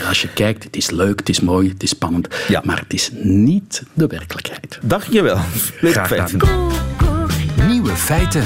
Als 0.09 0.23
je 0.23 0.29
kijkt, 0.29 0.65
het 0.65 0.77
is 0.77 0.91
leuk, 0.91 1.19
het 1.19 1.29
is 1.29 1.41
mooi, 1.41 1.69
het 1.69 1.83
is 1.83 1.91
spannend. 1.91 2.29
Ja. 2.49 2.63
Maar 2.65 2.79
het 2.79 2.93
is 2.93 3.11
niet 3.23 3.83
de 3.93 4.07
werkelijkheid. 4.07 4.79
Dacht 4.83 5.13
je 5.13 5.23
wel. 5.23 5.39
Graag 5.93 6.09
gedaan. 6.09 6.71
Nieuwe 7.67 7.97
feiten. 7.97 8.43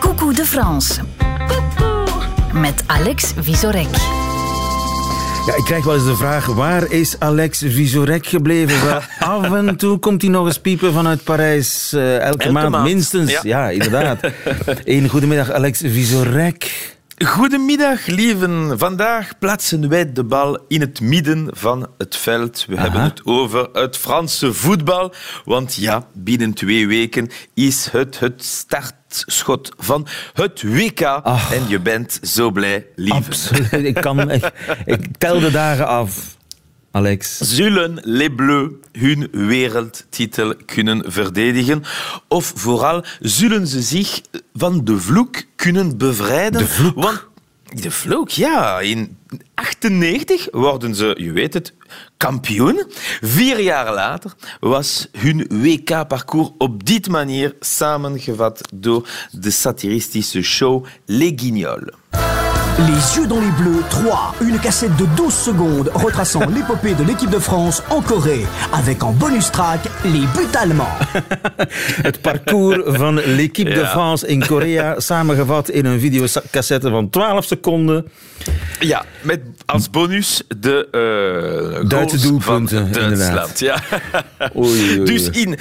Coucou 0.00 0.34
de 0.34 0.44
France. 0.44 1.00
Met 2.52 2.84
Alex 2.86 3.32
Visorek. 3.40 3.88
Ja, 5.46 5.56
ik 5.56 5.64
krijg 5.64 5.84
wel 5.84 5.94
eens 5.94 6.04
de 6.04 6.16
vraag, 6.16 6.46
waar 6.46 6.90
is 6.90 7.16
Alex 7.18 7.58
Visorek 7.58 8.26
gebleven? 8.26 8.84
Wel, 8.84 9.00
af 9.30 9.52
en 9.52 9.76
toe 9.76 9.98
komt 9.98 10.22
hij 10.22 10.30
nog 10.30 10.46
eens 10.46 10.58
piepen 10.58 10.92
vanuit 10.92 11.24
Parijs. 11.24 11.92
Uh, 11.94 12.14
elke, 12.14 12.24
elke 12.24 12.52
maand, 12.52 12.70
maand, 12.70 12.84
minstens. 12.84 13.30
Ja, 13.30 13.40
ja 13.42 13.70
inderdaad. 13.70 14.20
Een 14.84 15.08
goedemiddag, 15.08 15.50
Alex 15.52 15.80
Visorek. 15.84 16.93
Goedemiddag, 17.22 18.06
lieven. 18.06 18.78
Vandaag 18.78 19.38
plaatsen 19.38 19.88
wij 19.88 20.12
de 20.12 20.24
bal 20.24 20.64
in 20.68 20.80
het 20.80 21.00
midden 21.00 21.48
van 21.50 21.88
het 21.98 22.16
veld. 22.16 22.64
We 22.68 22.74
Aha. 22.74 22.82
hebben 22.82 23.02
het 23.02 23.20
over 23.24 23.68
het 23.72 23.96
Franse 23.96 24.54
voetbal. 24.54 25.12
Want 25.44 25.74
ja, 25.74 26.06
binnen 26.12 26.52
twee 26.52 26.86
weken 26.86 27.30
is 27.54 27.88
het 27.90 28.18
het 28.18 28.44
startschot 28.44 29.72
van 29.76 30.06
het 30.32 30.62
WK. 30.62 31.02
Ach. 31.02 31.52
En 31.52 31.68
je 31.68 31.80
bent 31.80 32.18
zo 32.22 32.50
blij, 32.50 32.86
lieve. 32.96 33.16
Absoluut. 33.16 33.72
Ik, 33.72 33.94
kan, 33.94 34.30
ik, 34.30 34.52
ik 34.84 35.06
tel 35.18 35.40
de 35.40 35.50
dagen 35.50 35.86
af. 35.86 36.36
Alex. 36.94 37.38
Zullen 37.38 37.98
Les 38.02 38.28
Bleus 38.36 38.70
hun 38.92 39.28
wereldtitel 39.32 40.54
kunnen 40.66 41.12
verdedigen? 41.12 41.82
Of 42.28 42.52
vooral, 42.56 43.04
zullen 43.20 43.66
ze 43.66 43.82
zich 43.82 44.20
van 44.54 44.84
de 44.84 44.98
vloek 44.98 45.42
kunnen 45.56 45.98
bevrijden? 45.98 46.60
De 46.60 46.66
vloek? 46.66 46.94
Want 46.94 47.26
de 47.82 47.90
vloek, 47.90 48.30
ja. 48.30 48.80
In 48.80 49.16
98 49.54 50.48
worden 50.50 50.94
ze, 50.94 51.16
je 51.18 51.32
weet 51.32 51.54
het, 51.54 51.72
kampioen. 52.16 52.84
Vier 53.20 53.60
jaar 53.60 53.94
later 53.94 54.34
was 54.60 55.08
hun 55.12 55.46
WK-parcours 55.48 56.50
op 56.58 56.86
dit 56.86 57.08
manier 57.08 57.54
samengevat 57.60 58.68
door 58.74 59.08
de 59.30 59.50
satiristische 59.50 60.42
show 60.42 60.84
Les 61.06 61.32
Guignols. 61.36 62.43
Les 62.78 63.16
yeux 63.16 63.26
dans 63.28 63.40
les 63.40 63.50
bleus 63.52 63.84
3, 63.88 64.34
une 64.40 64.58
cassette 64.58 64.96
de 64.96 65.06
12 65.16 65.32
secondes 65.32 65.90
retraçant 65.94 66.40
l'épopée 66.54 66.94
de 66.94 67.04
l'équipe 67.04 67.30
de 67.30 67.38
France 67.38 67.82
en 67.88 68.02
Corée, 68.02 68.44
avec 68.72 69.04
en 69.04 69.12
bonus 69.12 69.50
track 69.52 69.78
les 70.04 70.26
buts 70.34 70.56
allemands. 70.58 70.98
Het 72.02 72.20
parcours 72.20 72.78
van 72.86 73.20
l'équipe 73.36 73.68
de. 73.68 73.84
France 73.86 74.26
in 74.26 74.40
Korea, 74.46 75.00
samengevat 75.00 75.68
in 75.68 75.84
een 75.86 76.00
videocassette 76.00 76.90
van 76.90 77.10
12 77.10 77.44
seconden. 77.44 78.04
Ja, 78.80 79.04
met 79.22 79.40
als 79.66 79.90
bonus 79.90 80.42
de 80.58 80.88
eh 80.90 81.88
Duitse 81.88 82.20
doelpunten, 82.20 82.78
van 82.78 83.02
inderdaad. 83.02 83.18
Duitsland. 83.18 83.58
Ja. 83.58 83.82
Oei, 84.56 84.70
oei, 84.70 84.98
oei. 84.98 85.04
Dus 85.04 85.28
in, 85.28 85.58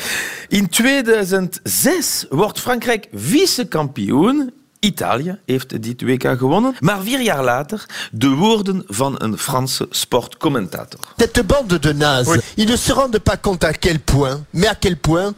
in 0.48 0.70
2006 0.70 2.26
wordt 2.30 2.60
Frankrijk 2.60 3.08
vice-kampioen. 3.14 4.52
Italië 4.84 5.38
heeft 5.46 5.84
dit 5.84 6.02
WK 6.02 6.28
gewonnen. 6.38 6.76
Maar 6.80 7.02
vier 7.02 7.22
jaar 7.22 7.44
later 7.44 7.86
de 8.12 8.28
woorden 8.30 8.84
van 8.88 9.16
een 9.18 9.38
Franse 9.38 9.88
sportcommentator. 9.90 11.00
Cette 11.18 11.44
bande 11.44 11.80
de 11.80 11.94
nazes, 11.94 12.38
ils 12.56 12.70
ne 12.70 12.78
se 12.78 12.94
rendent 12.94 13.20
pas 13.24 13.38
compte 13.42 13.64
à 13.64 13.72
quel 13.74 14.00
point, 14.00 14.40
mais 14.50 14.68
à 14.70 14.76
quel 14.80 14.96
point, 14.98 15.34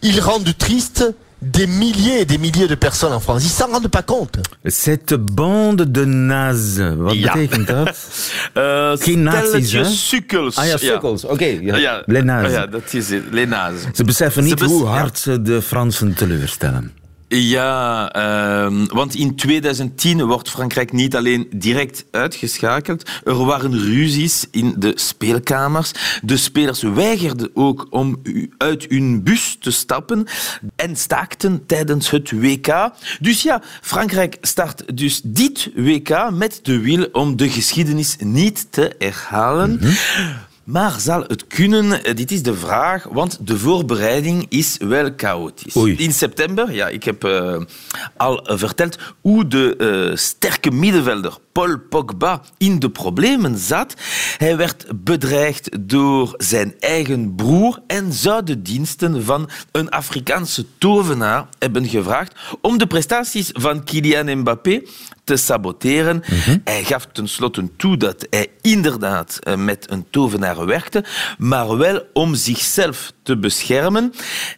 ils 0.00 0.20
rendent 0.20 0.56
triste 0.56 1.12
des 1.40 1.66
milliers 1.68 2.20
et 2.20 2.24
des 2.24 2.38
milliers 2.38 2.66
de 2.68 2.74
personnes 2.76 3.12
en 3.12 3.20
France. 3.20 3.44
Ils 3.44 3.50
s'en 3.50 3.70
rendent 3.70 3.88
pas 3.90 4.02
compte. 4.02 4.38
Cette 4.64 5.14
bande 5.34 5.84
de 5.92 6.04
nazes. 6.04 6.78
Wat 6.96 7.14
Ja. 7.14 7.32
betekent 7.32 7.66
dat? 7.66 7.96
Eh, 8.54 8.92
Geen 8.96 9.22
nazi's, 9.22 9.72
hè? 9.72 9.84
sukkels. 9.84 10.56
Ah 10.56 10.66
ja, 10.66 10.76
sukkels. 10.76 11.24
Oké, 11.24 11.44
ja. 11.44 11.76
Ja, 11.76 12.02
Les 12.06 12.22
nazes. 12.22 12.52
Ja, 12.52 12.66
dat 12.66 12.92
is 12.92 13.08
het. 13.10 13.22
Les 13.30 13.46
nazes. 13.46 13.82
Ze 13.94 14.04
beseffen 14.04 14.42
niet 14.42 14.58
Ze 14.58 14.64
bes- 14.64 14.72
hoe 14.72 14.84
ja. 14.84 14.90
hard 14.90 15.18
ze 15.18 15.42
de 15.42 15.62
Fransen 15.62 16.14
teleurstellen. 16.14 16.92
Ja, 17.28 18.12
ehm, 18.12 18.86
want 18.86 19.14
in 19.14 19.36
2010 19.36 20.26
wordt 20.26 20.50
Frankrijk 20.50 20.92
niet 20.92 21.16
alleen 21.16 21.48
direct 21.54 22.04
uitgeschakeld. 22.10 23.10
Er 23.24 23.44
waren 23.44 23.78
ruzies 23.78 24.46
in 24.50 24.74
de 24.78 24.92
speelkamers. 24.94 25.92
De 26.22 26.36
spelers 26.36 26.82
weigerden 26.82 27.50
ook 27.54 27.86
om 27.90 28.22
uit 28.58 28.86
hun 28.88 29.22
bus 29.22 29.56
te 29.60 29.70
stappen 29.70 30.26
en 30.76 30.96
staakten 30.96 31.66
tijdens 31.66 32.10
het 32.10 32.30
WK. 32.30 32.90
Dus 33.20 33.42
ja, 33.42 33.62
Frankrijk 33.80 34.36
start 34.40 34.96
dus 34.96 35.20
dit 35.24 35.70
WK 35.74 36.30
met 36.30 36.60
de 36.62 36.80
wil 36.80 37.08
om 37.12 37.36
de 37.36 37.50
geschiedenis 37.50 38.16
niet 38.18 38.66
te 38.70 38.94
herhalen. 38.98 39.80
Maar 40.68 41.00
zal 41.00 41.24
het 41.26 41.46
kunnen? 41.46 42.16
Dit 42.16 42.30
is 42.30 42.42
de 42.42 42.54
vraag, 42.54 43.04
want 43.04 43.38
de 43.46 43.58
voorbereiding 43.58 44.46
is 44.48 44.76
wel 44.78 45.10
chaotisch. 45.16 45.74
In 45.74 46.12
september, 46.12 46.72
ja, 46.72 46.88
ik 46.88 47.04
heb 47.04 47.24
eh, 47.24 47.60
al 48.16 48.46
eh, 48.46 48.58
verteld 48.58 48.98
hoe 49.20 49.46
de 49.46 49.76
eh, 49.76 50.16
sterke 50.16 50.70
middenvelder 50.70 51.38
Paul 51.52 51.78
Pogba 51.78 52.42
in 52.58 52.78
de 52.78 52.90
problemen 52.90 53.58
zat. 53.58 53.94
Hij 54.36 54.56
werd 54.56 54.86
bedreigd 55.04 55.68
door 55.80 56.34
zijn 56.36 56.74
eigen 56.80 57.34
broer 57.34 57.78
en 57.86 58.12
zou 58.12 58.44
de 58.44 58.62
diensten 58.62 59.24
van 59.24 59.50
een 59.72 59.90
Afrikaanse 59.90 60.64
tovenaar 60.78 61.46
hebben 61.58 61.88
gevraagd 61.88 62.34
om 62.60 62.78
de 62.78 62.86
prestaties 62.86 63.50
van 63.52 63.84
Kylian 63.84 64.38
Mbappé 64.38 64.82
te 65.28 65.36
saboteren. 65.36 66.22
Hij 66.64 66.84
gaf 66.84 67.06
tenslotte 67.12 67.68
toe 67.76 67.96
dat 67.96 68.26
hij 68.30 68.46
inderdaad 68.60 69.38
eh, 69.40 69.56
met 69.56 69.90
een 69.90 70.06
tovenaar 70.10 70.66
werkte, 70.66 71.04
maar 71.38 71.76
wel 71.76 72.02
om 72.12 72.34
zichzelf 72.34 73.12
te 73.22 73.38
beschermen. 73.38 74.12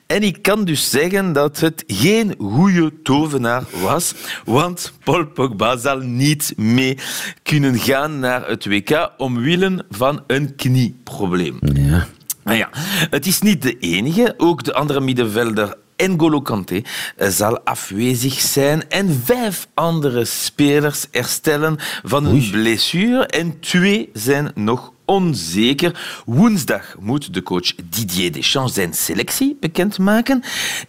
En 0.07 0.23
ik 0.23 0.43
kan 0.43 0.65
dus 0.65 0.91
zeggen 0.91 1.33
dat 1.33 1.61
het 1.61 1.85
geen 1.87 2.35
goede 2.39 2.93
tovenaar 3.03 3.65
was, 3.83 4.15
want 4.45 4.93
Paul 5.05 5.27
Pogba 5.27 5.77
zal 5.77 5.99
niet 5.99 6.53
mee 6.57 6.99
kunnen 7.43 7.79
gaan 7.79 8.19
naar 8.19 8.49
het 8.49 8.67
WK 8.67 9.11
omwille 9.17 9.85
van 9.91 10.23
een 10.27 10.55
knieprobleem. 10.57 11.59
Ja. 11.61 12.07
Nou 12.45 12.59
ja, 12.59 12.69
het 13.11 13.27
is 13.27 13.41
niet 13.41 13.63
de 13.63 13.79
enige. 13.79 14.35
Ook 14.37 14.65
de 14.65 14.75
andere 14.75 15.01
middenvelder 15.01 15.77
N'Golo 16.07 16.41
Kanté 16.41 16.83
eh, 17.17 17.29
zal 17.29 17.61
afwezig 17.61 18.41
zijn 18.41 18.89
en 18.89 19.23
vijf 19.25 19.69
andere 19.75 20.25
spelers 20.25 21.07
herstellen 21.11 21.77
van 22.03 22.27
een 22.27 22.51
blessure. 22.51 23.27
En 23.27 23.61
twee 23.61 24.11
zijn 24.13 24.53
nog 24.55 24.93
onzeker. 25.11 26.23
Woensdag 26.27 26.95
moet 27.01 27.35
de 27.35 27.43
coach 27.43 27.75
Didier 27.85 28.33
Deschamps 28.33 28.75
zijn 28.75 28.95
selectie 28.95 29.57
bekendmaken. 29.61 30.43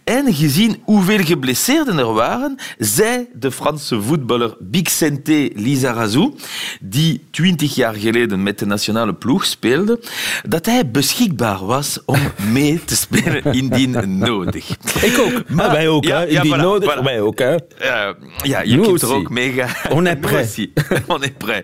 En 0.04 0.34
gezien 0.34 0.76
hoeveel 0.84 1.24
geblesseerden 1.24 1.98
er 1.98 2.12
waren, 2.12 2.56
zei 2.78 3.28
de 3.34 3.50
Franse 3.50 4.02
voetballer 4.02 4.56
Bixente 4.60 5.50
Lizarazu, 5.54 6.30
die 6.80 7.24
twintig 7.30 7.74
jaar 7.74 7.94
geleden 7.94 8.42
met 8.42 8.58
de 8.58 8.66
nationale 8.66 9.14
ploeg 9.14 9.44
speelde, 9.44 10.00
dat 10.48 10.66
hij 10.66 10.90
beschikbaar 10.90 11.66
was 11.66 11.98
om 12.04 12.20
mee 12.52 12.84
te 12.84 12.96
spelen 12.96 13.44
indien 13.44 14.18
nodig. 14.18 14.68
Ik 15.02 15.18
ook. 15.18 15.48
Maar 15.48 15.70
wij 15.70 15.88
ook, 15.88 16.04
hè? 16.04 16.26
Indien 16.26 16.56
nodig, 16.56 17.00
wij 17.00 17.20
ook, 17.20 17.38
hè? 17.38 17.56
Ja, 17.78 18.14
ja, 18.42 18.60
je 18.60 18.76
Nous 18.76 18.86
kunt 18.86 19.02
er 19.02 19.12
ook 19.12 19.30
mee 19.30 19.52
gaan. 19.52 19.92
On 19.92 20.06
est 20.06 20.20
prêt. 20.20 20.70
On 21.14 21.22
est 21.22 21.38
prêt. 21.38 21.62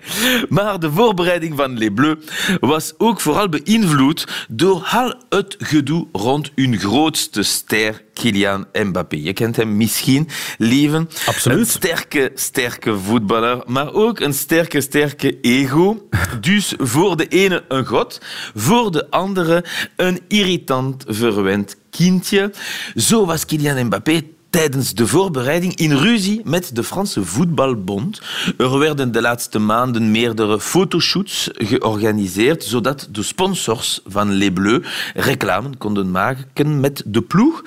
Maar 0.49 0.81
de 0.81 0.93
voorbereiding 0.93 1.57
van 1.57 1.79
Les 1.79 1.91
Bleus 1.95 2.17
was 2.61 2.93
ook 2.99 3.21
vooral 3.21 3.49
beïnvloed 3.49 4.47
door 4.49 4.89
al 4.91 5.15
het 5.29 5.57
gedoe 5.59 6.07
rond 6.13 6.51
hun 6.55 6.79
grootste 6.79 7.43
ster, 7.43 8.03
Kylian 8.15 8.67
Mbappé. 8.73 9.17
Je 9.17 9.33
kent 9.33 9.57
hem 9.57 9.77
misschien, 9.77 10.29
lieven. 10.59 11.09
Absoluut. 11.27 11.59
Een 11.59 11.67
sterke, 11.67 12.33
sterke 12.35 12.99
voetballer, 12.99 13.63
maar 13.67 13.93
ook 13.93 14.21
een 14.21 14.35
sterke, 14.35 14.81
sterke 14.81 15.41
ego. 15.41 16.09
Dus 16.41 16.75
voor 16.79 17.17
de 17.17 17.29
ene 17.29 17.65
een 17.69 17.87
god, 17.87 18.21
voor 18.55 18.93
de 18.93 19.11
andere 19.11 19.65
een 19.97 20.21
irritant, 20.29 21.05
verwend 21.07 21.77
kindje. 21.91 22.53
Zo 22.95 23.27
was 23.27 23.45
Kylian 23.45 23.87
Mbappé 23.87 24.23
tijdens 24.51 24.95
de 24.95 25.07
voorbereiding 25.07 25.75
in 25.75 25.93
ruzie 25.93 26.41
met 26.45 26.77
de 26.77 26.85
Franse 26.85 27.25
Voetbalbond. 27.25 28.21
Er 28.59 28.79
werden 28.79 29.13
de 29.13 29.21
laatste 29.21 29.59
maanden 29.59 30.11
meerdere 30.11 30.61
fotoshoots 30.61 31.51
georganiseerd, 31.53 32.65
zodat 32.65 33.09
de 33.11 33.23
sponsors 33.23 34.01
van 34.07 34.33
Les 34.33 34.51
Bleus 34.53 34.87
reclame 35.15 35.77
konden 35.77 36.11
maken 36.11 36.81
met 36.81 37.03
de 37.07 37.23
ploeg. 37.23 37.63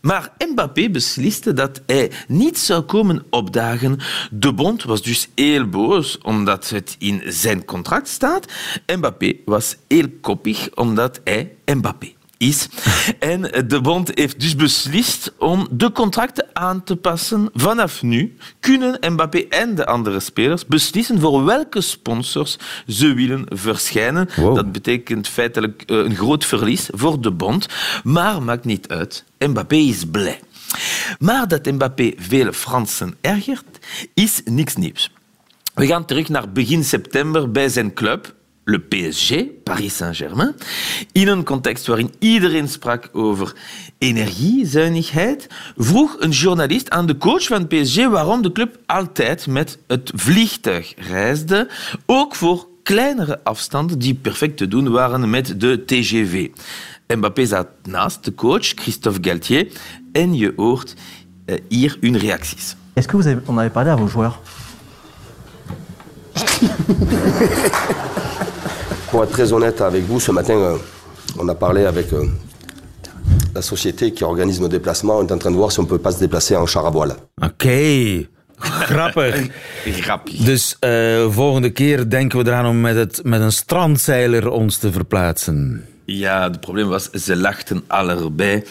Maar 0.00 0.32
Mbappé 0.38 0.90
besliste 0.90 1.52
dat 1.52 1.82
hij 1.86 2.10
niet 2.28 2.58
zou 2.58 2.82
komen 2.82 3.22
opdagen. 3.30 3.98
De 4.30 4.52
bond 4.52 4.82
was 4.82 5.02
dus 5.02 5.28
heel 5.34 5.68
boos, 5.68 6.18
omdat 6.18 6.70
het 6.70 6.96
in 6.98 7.22
zijn 7.26 7.64
contract 7.64 8.08
staat. 8.08 8.52
Mbappé 8.86 9.32
was 9.44 9.76
heel 9.88 10.08
koppig, 10.20 10.68
omdat 10.74 11.20
hij 11.24 11.54
Mbappé 11.64 12.18
is. 12.40 12.68
En 13.18 13.40
de 13.66 13.80
bond 13.80 14.10
heeft 14.14 14.40
dus 14.40 14.56
beslist 14.56 15.32
om 15.38 15.68
de 15.70 15.92
contracten 15.92 16.48
aan 16.52 16.84
te 16.84 16.96
passen. 16.96 17.50
Vanaf 17.54 18.02
nu 18.02 18.36
kunnen 18.60 18.98
Mbappé 19.12 19.38
en 19.48 19.74
de 19.74 19.86
andere 19.86 20.20
spelers 20.20 20.66
beslissen 20.66 21.20
voor 21.20 21.44
welke 21.44 21.80
sponsors 21.80 22.56
ze 22.86 23.14
willen 23.14 23.46
verschijnen. 23.48 24.28
Dat 24.36 24.72
betekent 24.72 25.28
feitelijk 25.28 25.82
eh, 25.86 25.96
een 25.96 26.16
groot 26.16 26.44
verlies 26.44 26.88
voor 26.92 27.20
de 27.20 27.30
bond, 27.30 27.66
maar 28.04 28.42
maakt 28.42 28.64
niet 28.64 28.88
uit. 28.88 29.24
Mbappé 29.38 29.76
is 29.76 30.04
blij. 30.10 30.40
Maar 31.18 31.48
dat 31.48 31.64
Mbappé 31.64 32.12
veel 32.16 32.52
Fransen 32.52 33.14
ergert, 33.20 33.78
is 34.14 34.40
niks 34.44 34.76
nieuws. 34.76 35.12
We 35.74 35.86
gaan 35.86 36.04
terug 36.04 36.28
naar 36.28 36.52
begin 36.52 36.84
september 36.84 37.50
bij 37.50 37.68
zijn 37.68 37.94
club, 37.94 38.34
le 38.64 38.78
PSG, 38.78 39.62
Paris 39.64 39.96
Saint-Germain, 39.96 40.54
in 41.12 41.28
een 41.28 41.44
context 41.44 41.86
waarin 41.86 42.14
iedereen 42.18 42.68
sprak 42.68 43.08
over 43.12 43.54
energiezuinigheid, 43.98 45.46
vroeg 45.76 46.16
een 46.18 46.30
journalist 46.30 46.90
aan 46.90 47.06
de 47.06 47.16
coach 47.16 47.46
van 47.46 47.66
PSG 47.66 48.08
waarom 48.08 48.42
de 48.42 48.52
club 48.52 48.78
altijd 48.86 49.46
met 49.46 49.78
het 49.86 50.12
vliegtuig 50.14 50.94
reisde, 50.96 51.68
ook 52.06 52.34
voor 52.34 52.68
kleinere 52.82 53.40
afstanden 53.44 53.98
die 53.98 54.14
perfect 54.14 54.56
te 54.56 54.68
doen 54.68 54.90
waren 54.90 55.30
met 55.30 55.60
de 55.60 55.84
TGV. 55.84 56.48
Mbappé 57.06 57.46
zat 57.46 57.68
naast 57.82 58.24
de 58.24 58.34
coach, 58.34 58.66
Christophe 58.66 59.18
Galtier, 59.22 59.72
en 60.12 60.34
je 60.34 60.52
hoort 60.56 60.94
eh, 61.44 61.56
hier 61.68 61.96
hun 62.00 62.16
reacties. 62.18 62.76
Est-ce 62.92 63.08
que 63.08 63.16
vous 63.16 63.26
avez, 63.26 63.40
on 63.46 63.58
avait 63.58 63.72
parlé 63.72 63.90
à 63.90 63.96
vos 63.96 64.10
joueurs 64.10 64.40
Pour 69.10 69.24
être 69.24 69.32
très 69.32 69.52
honnête 69.52 69.80
avec 69.80 70.04
vous, 70.04 70.20
ce 70.20 70.30
matin, 70.32 70.54
euh, 70.54 70.76
on 71.38 71.48
a 71.48 71.54
parlé 71.54 71.84
avec 71.84 72.12
euh, 72.12 72.26
la 73.54 73.62
société 73.62 74.12
qui 74.12 74.22
organise 74.24 74.60
nos 74.60 74.68
déplacements. 74.68 75.18
On 75.18 75.26
est 75.26 75.32
en 75.32 75.38
train 75.38 75.50
de 75.50 75.56
voir 75.56 75.72
si 75.72 75.80
on 75.80 75.84
peut 75.86 75.98
pas 75.98 76.12
se 76.12 76.18
déplacer 76.20 76.54
en 76.56 76.66
char 76.66 76.86
à 76.86 76.90
voile. 76.90 77.14
Oké. 77.42 78.28
Grappig. 78.60 79.50
Grappig. 80.02 80.44
Dus 80.44 80.76
eh, 80.80 81.26
volgende 81.30 81.70
keer 81.70 82.08
denken 82.10 82.38
we 82.38 82.46
eraan 82.50 82.66
om 82.66 82.80
met, 82.80 82.96
het, 82.96 83.20
met 83.24 83.40
een 83.40 83.52
strandzeiler 83.52 84.48
ons 84.50 84.76
te 84.76 84.92
verplaatsen. 84.92 85.84
Ja, 86.04 86.42
het 86.50 86.60
probleem 86.60 86.88
was, 86.88 87.10
ze 87.10 87.36
lachten 87.36 87.82
allebei. 87.86 88.62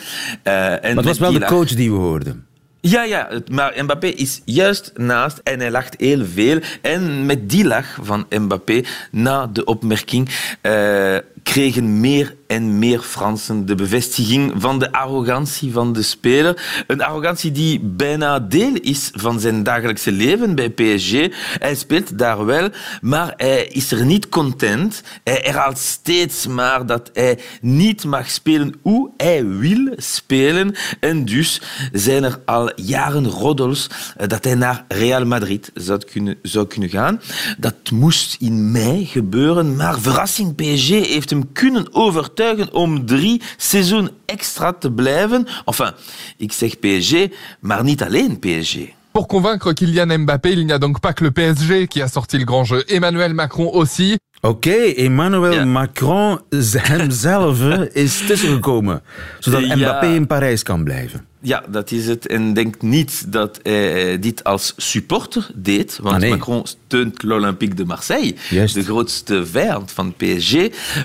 Eh, 0.43 0.71
en 0.71 0.79
Maar 0.81 0.89
het 0.95 1.05
was 1.05 1.17
wel 1.19 1.31
de 1.31 1.39
lach- 1.39 1.49
coach 1.49 1.67
die 1.75 1.91
we 1.91 1.97
hoorden. 1.97 2.45
Ja, 2.81 3.03
ja, 3.03 3.29
maar 3.51 3.83
Mbappé 3.83 4.07
is 4.07 4.41
juist 4.45 4.91
naast 4.95 5.37
en 5.43 5.59
hij 5.59 5.71
lacht 5.71 5.95
heel 5.97 6.25
veel. 6.25 6.59
En 6.81 7.25
met 7.25 7.49
die 7.49 7.65
lach 7.65 7.97
van 8.01 8.25
Mbappé 8.29 8.83
na 9.11 9.47
de 9.47 9.65
opmerking 9.65 10.29
eh, 10.61 11.17
kregen 11.49 11.99
meer 11.99 12.35
en 12.47 12.79
meer 12.79 12.99
Fransen 12.99 13.65
de 13.65 13.75
bevestiging 13.75 14.53
van 14.57 14.79
de 14.79 14.91
arrogantie 14.91 15.71
van 15.71 15.93
de 15.93 16.01
speler. 16.01 16.83
Een 16.87 17.01
arrogantie 17.01 17.51
die 17.51 17.79
bijna 17.79 18.39
deel 18.39 18.73
is 18.73 19.11
van 19.13 19.39
zijn 19.39 19.63
dagelijkse 19.63 20.11
leven 20.11 20.55
bij 20.55 20.69
PSG. 20.69 21.13
Hij 21.59 21.75
speelt 21.75 22.17
daar 22.17 22.45
wel, 22.45 22.69
maar 23.01 23.33
hij 23.37 23.65
is 23.65 23.91
er 23.91 24.05
niet 24.05 24.29
content. 24.29 25.03
Hij 25.23 25.39
herhaalt 25.43 25.77
steeds 25.77 26.47
maar 26.47 26.85
dat 26.85 27.09
hij 27.13 27.39
niet 27.61 28.03
mag 28.03 28.29
spelen 28.29 28.73
hoe 28.81 29.09
hij 29.17 29.45
wil 29.45 29.93
spelen. 29.97 30.75
En 30.99 31.25
dus 31.25 31.61
zijn 31.91 32.23
er 32.23 32.39
al 32.45 32.71
jaren 32.75 33.27
roddels 33.27 33.89
eh, 34.17 34.27
dat 34.27 34.43
hij 34.43 34.55
naar 34.55 34.85
Real 34.87 35.25
Madrid 35.25 35.71
zou 35.73 35.99
kunnen, 36.11 36.37
zou 36.41 36.67
kunnen 36.67 36.89
gaan. 36.89 37.21
Dat 37.57 37.91
moest 37.91 38.35
in 38.39 38.71
mei 38.71 39.05
gebeuren, 39.05 39.75
maar 39.75 39.99
verrassing 39.99 40.55
PSG 40.55 40.89
heeft 40.89 41.29
hem 41.29 41.38
kunnen 41.53 41.93
overtuigen 41.93 42.73
om 42.73 43.05
drie 43.05 43.41
seizoen 43.57 44.09
extra 44.25 44.73
te 44.73 44.91
blijven. 44.91 45.47
Enfin, 45.65 45.91
ik 46.37 46.51
zeg 46.51 46.79
PSG, 46.79 47.27
maar 47.59 47.83
niet 47.83 48.03
alleen 48.03 48.39
PSG. 48.39 48.75
Pour 49.11 49.27
convaincre 49.27 49.73
Kylian 49.73 50.17
Mbappé, 50.17 50.49
il 50.49 50.65
n'y 50.65 50.71
a 50.73 50.77
donc 50.77 50.99
pas 50.99 51.13
que 51.13 51.23
le 51.23 51.31
PSG 51.31 51.87
qui 51.87 52.01
a 52.01 52.07
sorti 52.07 52.37
le 52.37 52.45
grand 52.45 52.67
jeu. 52.67 52.83
Emmanuel 52.87 53.33
Macron 53.33 53.71
aussi. 53.73 54.17
Oké, 54.41 54.93
Emmanuel 54.95 55.65
Macron 55.65 56.39
hemzelf 56.49 57.59
is 57.93 58.25
tussengekomen. 58.27 59.01
Zodat 59.39 59.65
Ja. 59.65 59.75
Mbappé 59.75 60.07
in 60.07 60.27
Parijs 60.27 60.63
kan 60.63 60.83
blijven. 60.83 61.28
Ja, 61.41 61.63
dat 61.69 61.91
is 61.91 62.07
het. 62.07 62.27
En 62.27 62.53
denk 62.53 62.81
niet 62.81 63.31
dat 63.31 63.59
hij 63.63 64.13
eh, 64.13 64.21
dit 64.21 64.43
als 64.43 64.73
supporter 64.77 65.49
deed. 65.55 65.97
Want 66.01 66.15
Ah, 66.15 66.21
nee. 66.21 66.29
Macron 66.29 66.65
steunt 66.67 67.23
l'Olympique 67.23 67.75
de 67.75 67.85
Marseille, 67.85 68.35
Juist. 68.49 68.73
de 68.73 68.83
grootste 68.83 69.45
vijand 69.45 69.91
van 69.91 70.13
PSG. 70.17 70.55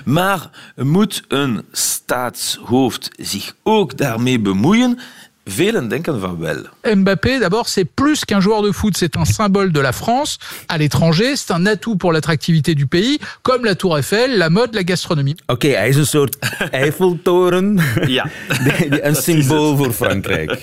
Maar 0.05 0.49
moet 0.75 1.23
een 1.27 1.61
staatshoofd 1.71 3.09
zich 3.17 3.55
ook 3.63 3.97
daarmee 3.97 4.39
bemoeien? 4.39 4.99
Velen 5.47 5.87
denken 5.87 6.19
van 6.19 6.39
wel. 6.39 6.57
Mbappé, 6.95 7.39
d'abord, 7.39 7.67
c'est 7.67 7.85
plus 7.85 8.25
qu'un 8.25 8.41
joueur 8.41 8.61
de 8.63 8.71
foot, 8.71 8.97
c'est 8.97 9.15
un 9.17 9.25
symbole 9.25 9.71
de 9.71 9.79
la 9.79 9.91
France 9.91 10.37
à 10.67 10.77
l'étranger, 10.77 11.35
c'est 11.35 11.51
un 11.53 11.65
atout 11.67 11.97
pour 11.97 12.11
l'attractivité 12.11 12.73
du 12.75 12.87
pays, 12.87 13.19
comme 13.41 13.63
la 13.65 13.75
Tour 13.75 13.97
Eiffel, 13.97 14.37
la 14.37 14.49
mode, 14.49 14.73
la 14.75 14.81
gastronomie. 14.83 15.35
Oké, 15.47 15.67
hij 15.67 15.89
is 15.89 15.95
een 15.95 16.05
soort 16.07 16.37
Eiffeltoren. 16.71 17.79
Ja. 18.07 18.25
Een 19.01 19.15
symbool 19.15 19.77
voor 19.77 19.93
Frankrijk. 19.93 20.61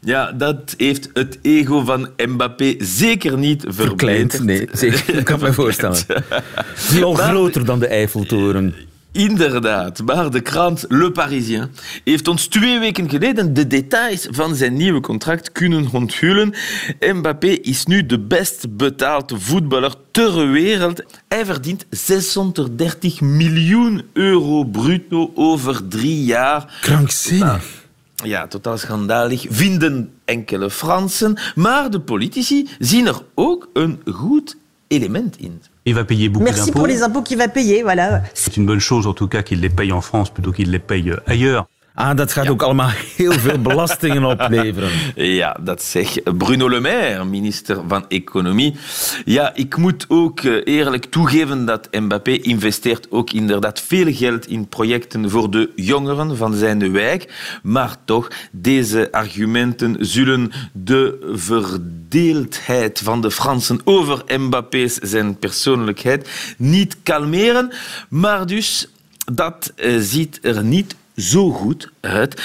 Ja, 0.00 0.32
dat 0.32 0.74
heeft 0.76 1.10
het 1.14 1.38
ego 1.42 1.84
van 1.84 2.08
Mbappé 2.16 2.74
zeker 2.78 3.38
niet 3.38 3.64
Verkleind, 3.68 4.34
verbeterd. 4.34 4.70
nee, 4.72 4.90
zeker. 4.92 5.14
Ik 5.18 5.24
kan 5.24 5.40
me 5.40 5.52
voorstellen. 5.52 5.96
Het 6.08 6.90
is 6.92 7.02
al 7.02 7.14
groter 7.14 7.64
dan 7.64 7.78
de 7.78 7.86
Eiffeltoren. 7.86 8.74
Inderdaad, 9.12 10.02
maar 10.02 10.30
de 10.30 10.40
krant 10.40 10.84
Le 10.88 11.12
Parisien 11.12 11.70
heeft 12.04 12.28
ons 12.28 12.46
twee 12.46 12.78
weken 12.78 13.10
geleden 13.10 13.54
de 13.54 13.66
details 13.66 14.26
van 14.30 14.54
zijn 14.54 14.76
nieuwe 14.76 15.00
contract 15.00 15.52
kunnen 15.52 15.88
onthullen. 15.92 16.54
Mbappé 17.00 17.46
is 17.46 17.86
nu 17.86 18.06
de 18.06 18.18
best 18.18 18.76
betaalde 18.76 19.40
voetballer 19.40 19.94
ter 20.10 20.50
wereld. 20.50 21.02
Hij 21.28 21.44
verdient 21.44 21.86
630 21.90 23.20
miljoen 23.20 24.02
euro 24.12 24.64
bruto 24.64 25.30
over 25.34 25.88
drie 25.88 26.24
jaar. 26.24 26.78
Krankzinnig. 26.80 27.86
Ja, 28.24 28.46
totaal 28.46 28.78
schandalig, 28.78 29.46
vinden 29.48 30.12
enkele 30.24 30.70
Fransen. 30.70 31.38
Maar 31.54 31.90
de 31.90 32.00
politici 32.00 32.68
zien 32.78 33.06
er 33.06 33.22
ook 33.34 33.68
een 33.72 34.00
goed 34.12 34.56
element 34.88 35.38
in. 35.38 35.62
Il 35.88 35.94
va 35.94 36.04
payer 36.04 36.28
beaucoup 36.28 36.44
Merci 36.44 36.66
d'impôts. 36.66 36.80
pour 36.80 36.86
les 36.86 37.02
impôts 37.02 37.22
qu'il 37.22 37.38
va 37.38 37.48
payer, 37.48 37.82
voilà. 37.82 38.22
C'est 38.34 38.58
une 38.58 38.66
bonne 38.66 38.78
chose 38.78 39.06
en 39.06 39.14
tout 39.14 39.26
cas 39.26 39.42
qu'il 39.42 39.60
les 39.60 39.70
paye 39.70 39.90
en 39.90 40.02
France 40.02 40.28
plutôt 40.28 40.52
qu'il 40.52 40.70
les 40.70 40.78
paye 40.78 41.12
ailleurs. 41.26 41.66
Ah, 41.98 42.16
dat 42.16 42.32
gaat 42.32 42.48
ook 42.48 42.62
allemaal 42.62 42.90
heel 43.16 43.32
veel 43.32 43.58
belastingen 43.58 44.24
opleveren. 44.38 44.90
Ja, 45.14 45.56
dat 45.60 45.82
zegt 45.82 46.38
Bruno 46.38 46.68
Le 46.68 46.80
Maire, 46.80 47.24
minister 47.24 47.80
van 47.88 48.04
Economie. 48.08 48.76
Ja, 49.24 49.54
ik 49.54 49.76
moet 49.76 50.04
ook 50.08 50.40
eh, 50.40 50.60
eerlijk 50.64 51.04
toegeven 51.04 51.64
dat 51.64 51.88
Mbappé 51.90 52.30
investeert 52.30 53.06
ook 53.10 53.30
inderdaad 53.30 53.80
veel 53.80 54.12
geld 54.12 54.46
in 54.46 54.68
projecten 54.68 55.30
voor 55.30 55.50
de 55.50 55.70
jongeren 55.74 56.36
van 56.36 56.54
zijn 56.54 56.92
wijk. 56.92 57.58
Maar 57.62 57.96
toch, 58.04 58.28
deze 58.50 59.08
argumenten 59.12 59.96
zullen 60.00 60.52
de 60.72 61.32
verdeeldheid 61.34 63.00
van 63.04 63.20
de 63.20 63.30
Fransen 63.30 63.80
over 63.84 64.22
Mbappé's 64.38 64.94
zijn 64.94 65.38
persoonlijkheid 65.38 66.54
niet 66.58 66.96
kalmeren. 67.02 67.72
Maar 68.08 68.46
dus, 68.46 68.88
dat 69.32 69.72
eh, 69.76 69.96
ziet 69.98 70.38
er 70.42 70.64
niet 70.64 70.96
zo 71.18 71.50
goed 71.50 71.90
uit. 72.00 72.42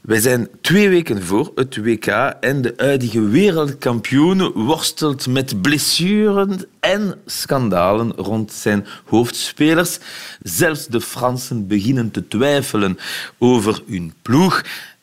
Wij 0.00 0.20
zijn 0.20 0.48
twee 0.60 0.88
weken 0.88 1.22
voor 1.22 1.52
het 1.54 1.76
WK 1.76 2.06
en 2.40 2.62
de 2.62 2.74
huidige 2.76 3.20
wereldkampioen 3.20 4.52
worstelt 4.52 5.26
met 5.26 5.62
blessuren 5.62 6.66
en 6.80 7.14
schandalen 7.26 8.12
rond 8.12 8.52
zijn 8.52 8.86
hoofdspelers. 9.04 9.98
Zelfs 10.42 10.86
de 10.86 11.00
Fransen 11.00 11.66
beginnen 11.66 12.10
te 12.10 12.28
twijfelen 12.28 12.98
over 13.38 13.82
hun 13.88 14.12
ploeg. 14.22 14.62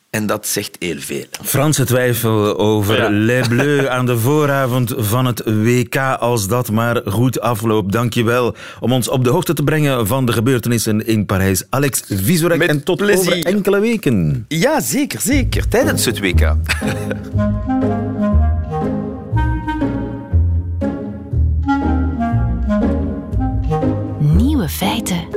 En 0.10 0.26
dat 0.26 0.48
zegt 0.48 0.76
heel 0.80 1.00
veel. 1.00 1.24
Franse 1.44 1.86
twijfel 1.86 2.58
over 2.58 2.96
Ja. 2.98 3.10
Les 3.10 3.48
Bleus 3.48 3.86
aan 3.88 4.06
de 4.06 4.18
vooravond 4.18 4.94
van 4.98 5.26
het 5.26 5.42
WK, 5.46 5.96
als 6.20 6.48
dat 6.48 6.72
maar 6.72 7.02
goed 7.06 7.40
afloopt. 7.40 7.92
Dank 7.92 8.14
je 8.14 8.24
wel 8.24 8.56
om 8.80 8.92
ons 8.92 9.08
op 9.10 9.24
de 9.24 9.30
hoogte 9.30 9.54
te 9.54 9.64
brengen 9.64 10.08
van 10.08 10.26
de 10.26 10.32
gebeurtenissen 10.32 11.06
in 11.08 11.26
Parijs. 11.26 11.64
Alex 11.70 12.04
Visorek 12.10 12.62
en 12.64 12.84
tot 12.84 12.98
plezier. 12.98 13.34
over 13.34 13.46
enkele 13.46 13.80
weken. 13.80 14.46
Ja, 14.48 14.80
zeker, 14.80 15.20
zeker. 15.22 15.68
Tijdens 15.68 16.06
het 16.06 16.20
WK. 16.20 16.56
Nieuwe 24.20 24.70
feiten. 24.70 25.28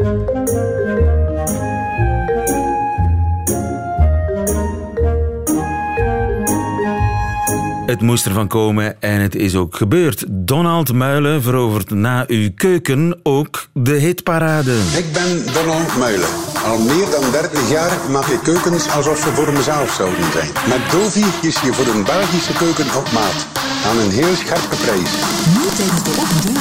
Het 7.90 8.00
moest 8.00 8.26
ervan 8.26 8.48
komen 8.48 9.02
en 9.02 9.20
het 9.20 9.34
is 9.34 9.54
ook 9.54 9.76
gebeurd. 9.76 10.24
Donald 10.28 10.92
Muilen 10.92 11.42
verovert 11.42 11.90
na 11.90 12.24
uw 12.26 12.50
keuken 12.54 13.20
ook 13.22 13.68
de 13.72 13.92
hitparade. 13.92 14.76
Ik 14.96 15.12
ben 15.12 15.52
Donald 15.52 15.96
Muilen. 15.96 16.28
Al 16.64 16.78
meer 16.78 17.10
dan 17.10 17.30
30 17.30 17.70
jaar 17.70 17.90
maak 18.10 18.26
ik 18.26 18.38
keukens 18.42 18.90
alsof 18.90 19.18
ze 19.18 19.32
voor 19.32 19.52
mezelf 19.52 19.92
zouden 19.92 20.32
zijn. 20.32 20.48
Met 20.68 20.90
Dovi 20.90 21.24
is 21.42 21.60
je 21.60 21.72
voor 21.72 21.94
een 21.94 22.04
Belgische 22.04 22.52
keuken 22.52 22.86
op 22.96 23.12
maat. 23.12 23.46
Aan 23.86 23.98
een 23.98 24.10
heel 24.10 24.34
scherpe 24.34 24.76
prijs. 24.76 25.10
Nu 25.54 25.62
tijdens 25.76 26.02
de 26.02 26.10
open 26.20 26.60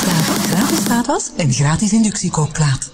gratis 0.52 0.80
vaatwas 0.88 1.32
en 1.38 1.54
gratis 1.54 1.94
inductiekookplaat. 1.94 2.90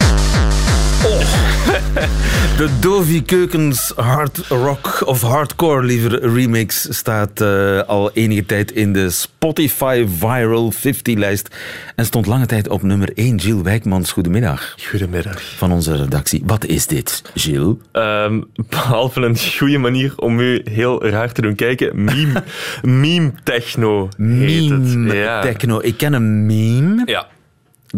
De 2.58 2.70
Dovi 2.80 3.24
Keukens 3.24 3.92
Hard 3.96 4.38
Rock 4.48 5.02
of 5.06 5.22
Hardcore 5.22 5.84
liever 5.84 6.34
remix 6.34 6.88
staat 6.90 7.42
eh, 7.42 7.82
al 7.82 8.12
enige 8.14 8.46
tijd 8.46 8.72
in 8.72 8.94
de 8.94 9.10
Spotify 9.10 10.06
Viral 10.20 10.74
50-lijst 10.74 11.56
en 11.96 12.06
stond 12.06 12.26
lange 12.26 12.46
tijd 12.46 12.70
op 12.70 12.84
nummer 12.84 13.10
1. 13.16 13.40
Gilles 13.40 13.62
Wijkmans, 13.62 14.12
goedemiddag. 14.12 14.76
Goedemiddag. 14.90 15.42
Van 15.58 15.72
onze 15.72 15.96
redactie. 15.96 16.44
Wat 16.46 16.66
is 16.66 16.88
dit, 16.88 17.22
Gilles? 17.36 17.76
Ehm, 17.92 18.42
behalve 18.70 19.22
een 19.22 19.38
goede 19.58 19.78
manier 19.78 20.14
om 20.16 20.40
u 20.40 20.62
heel 20.64 21.06
raar 21.06 21.32
te 21.32 21.42
doen 21.42 21.56
kijken. 21.56 22.04
Meme, 22.04 22.44
meme 23.02 23.32
techno 23.44 24.10
heet 24.18 24.70
het. 24.70 24.80
Meme 24.96 25.14
Ja. 25.16 25.42
techno. 25.42 25.80
Ik 25.82 25.98
ken 25.98 26.14
een 26.14 26.46
meme. 26.46 27.02
Ja. 27.06 27.28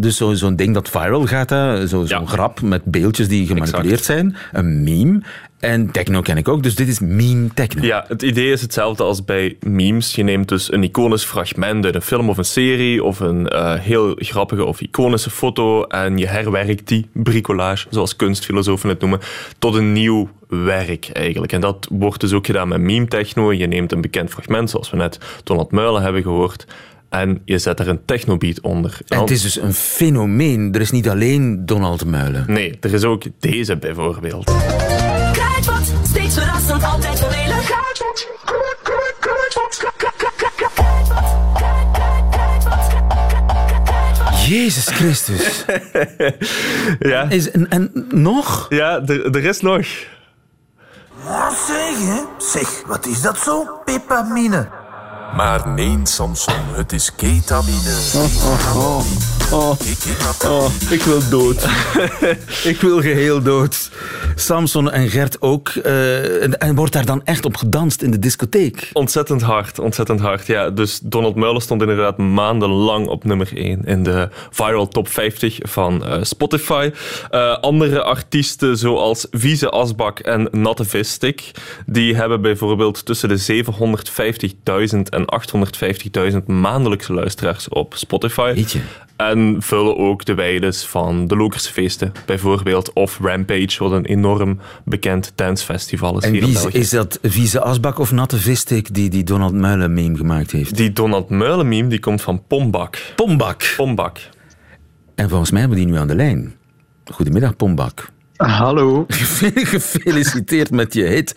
Dus 0.00 0.16
zo- 0.16 0.34
zo'n 0.34 0.56
ding 0.56 0.74
dat 0.74 0.88
viral 0.88 1.26
gaat. 1.26 1.50
Zo- 1.88 2.04
zo'n 2.04 2.28
grap 2.28 2.60
met 2.60 2.84
beeldjes 2.84 3.28
die 3.28 3.46
gemanipuleerd 3.46 4.04
zijn. 4.04 4.36
Een 4.52 4.82
meme. 4.82 5.20
En 5.58 5.90
techno 5.90 6.20
ken 6.20 6.36
ik 6.36 6.48
ook, 6.48 6.62
dus 6.62 6.74
dit 6.74 6.88
is 6.88 6.98
meme 7.00 7.48
techno. 7.54 7.82
Ja, 7.84 8.04
het 8.08 8.22
idee 8.22 8.52
is 8.52 8.60
hetzelfde 8.62 9.02
als 9.02 9.24
bij 9.24 9.56
memes. 9.60 10.14
Je 10.14 10.22
neemt 10.22 10.48
dus 10.48 10.72
een 10.72 10.82
iconisch 10.82 11.24
fragment 11.24 11.84
uit 11.84 11.94
een 11.94 12.02
film 12.02 12.28
of 12.28 12.36
een 12.38 12.44
serie 12.44 13.04
of 13.04 13.20
een 13.20 13.48
eh, 13.48 13.74
heel 13.74 14.12
grappige 14.16 14.64
of 14.64 14.80
iconische 14.80 15.30
foto 15.30 15.84
en 15.84 16.18
je 16.18 16.26
herwerkt 16.26 16.88
die 16.88 17.06
bricolage, 17.12 17.86
zoals 17.90 18.16
kunstfilosofen 18.16 18.88
het 18.88 19.00
noemen, 19.00 19.20
tot 19.58 19.74
een 19.74 19.92
nieuw 19.92 20.28
werk 20.48 21.10
eigenlijk. 21.12 21.52
En 21.52 21.60
dat 21.60 21.88
wordt 21.90 22.20
dus 22.20 22.32
ook 22.32 22.46
gedaan 22.46 22.68
met 22.68 22.80
meme 22.80 23.06
techno. 23.06 23.52
Je 23.52 23.66
neemt 23.66 23.92
een 23.92 24.00
bekend 24.00 24.30
fragment, 24.30 24.70
zoals 24.70 24.90
we 24.90 24.96
net 24.96 25.18
Donald 25.44 25.70
Muilen 25.72 26.02
hebben 26.02 26.22
gehoord, 26.22 26.66
en 27.08 27.42
je 27.44 27.58
zet 27.58 27.80
er 27.80 27.88
een 27.88 28.04
technobeat 28.04 28.60
onder. 28.60 28.98
En 29.06 29.20
het 29.20 29.30
is 29.30 29.42
dus 29.42 29.60
een 29.60 29.74
fenomeen. 29.74 30.74
Er 30.74 30.80
is 30.80 30.90
niet 30.90 31.08
alleen 31.08 31.66
Donald 31.66 32.04
Muilen. 32.04 32.44
Nee, 32.46 32.76
er 32.80 32.94
is 32.94 33.04
ook 33.04 33.22
deze 33.38 33.76
bijvoorbeeld. 33.76 34.44
Kruidvat, 35.32 35.92
steeds 36.08 36.34
verrassend, 36.34 36.84
altijd 36.84 37.20
voordelig. 37.20 37.64
Kruidvat, 37.64 38.26
Jezus 44.48 44.86
Christus. 44.86 45.64
ja. 47.12 47.30
Is, 47.30 47.50
en, 47.50 47.68
en 47.68 48.06
nog? 48.08 48.66
Ja, 48.68 49.02
er, 49.06 49.36
er 49.36 49.44
is 49.44 49.60
nog. 49.60 49.86
Wat 51.24 51.64
zeg 51.66 51.98
je? 51.98 52.26
Zeg, 52.38 52.82
wat 52.86 53.06
is 53.06 53.20
dat 53.20 53.38
zo? 53.38 53.66
Pepamine. 53.84 54.68
Maar 55.36 55.68
nee, 55.68 55.98
Samson, 56.02 56.54
het 56.72 56.92
is 56.92 57.14
ketamine. 57.14 57.98
Oh, 58.14 58.46
oh, 58.46 58.76
oh. 58.76 59.04
Oh, 59.50 60.70
ik 60.90 61.02
wil 61.02 61.28
dood. 61.28 61.66
ik 62.72 62.80
wil 62.80 63.00
geheel 63.00 63.42
dood. 63.42 63.90
Samson 64.38 64.90
en 64.90 65.08
Gert 65.08 65.42
ook. 65.42 65.68
eh, 65.68 66.42
en, 66.42 66.58
en 66.58 66.74
wordt 66.74 66.92
daar 66.92 67.04
dan 67.04 67.24
echt 67.24 67.44
op 67.44 67.56
gedanst 67.56 68.02
in 68.02 68.10
de 68.10 68.18
discotheek? 68.18 68.90
Ontzettend 68.92 69.42
hard, 69.42 69.78
ontzettend 69.78 70.20
hard. 70.20 70.46
Ja, 70.46 70.70
dus 70.70 71.00
Donald 71.02 71.34
Muilen 71.34 71.62
stond 71.62 71.80
inderdaad 71.80 72.18
maandenlang 72.18 73.06
op 73.06 73.24
nummer 73.24 73.50
1 73.54 73.84
in 73.84 74.02
de 74.02 74.28
viral 74.50 74.88
top 74.88 75.08
50 75.08 75.58
van 75.62 76.04
eh, 76.04 76.18
Spotify. 76.22 76.90
Eh, 77.30 77.58
andere 77.58 78.02
artiesten 78.02 78.76
zoals 78.76 79.26
Vieze 79.30 79.70
Asbak 79.70 80.18
en 80.18 80.48
Natte 80.50 80.84
Vistik, 80.84 81.50
die 81.86 82.14
hebben 82.14 82.40
bijvoorbeeld 82.40 83.04
tussen 83.04 83.28
de 83.28 83.64
750.000 84.92 85.08
en 85.08 85.24
850.000 86.32 86.38
maandelijkse 86.46 87.12
luisteraars 87.12 87.68
op 87.68 87.94
Spotify. 87.96 88.64
En 89.16 89.56
vullen 89.58 89.96
ook 89.96 90.24
de 90.24 90.34
weides 90.34 90.84
van 90.84 91.26
de 91.26 91.36
Lokersfeesten 91.36 92.12
bijvoorbeeld. 92.26 92.92
Of 92.92 93.18
Rampage, 93.22 93.76
wat 93.78 93.92
een 93.92 94.04
enorm 94.04 94.27
bekend 94.84 95.32
dancefestival 95.34 96.18
is 96.18 96.24
En 96.24 96.32
hier 96.32 96.40
wie 96.40 96.50
is, 96.50 96.62
België. 96.62 96.78
is 96.78 96.90
dat 96.90 97.18
Vieze 97.22 97.60
Asbak 97.60 97.98
of 97.98 98.12
Natte 98.12 98.56
die 98.92 99.10
die 99.10 99.24
Donald 99.24 99.54
Muilen 99.54 99.92
meme 99.92 100.16
gemaakt 100.16 100.50
heeft? 100.50 100.76
Die 100.76 100.92
Donald 100.92 101.28
Muilen 101.28 101.68
meme 101.68 101.88
die 101.88 102.00
komt 102.00 102.22
van 102.22 102.42
Pombak. 102.46 102.98
Pombak? 103.16 103.74
Pombak. 103.76 104.18
En 105.14 105.28
volgens 105.28 105.50
mij 105.50 105.60
hebben 105.60 105.78
we 105.78 105.84
die 105.84 105.92
nu 105.92 106.00
aan 106.00 106.06
de 106.06 106.14
lijn. 106.14 106.54
Goedemiddag, 107.04 107.56
Pombak. 107.56 108.10
Hallo. 108.36 109.04
Gefeliciteerd 109.72 110.70
met 110.70 110.94
je 110.94 111.02
hit. 111.02 111.34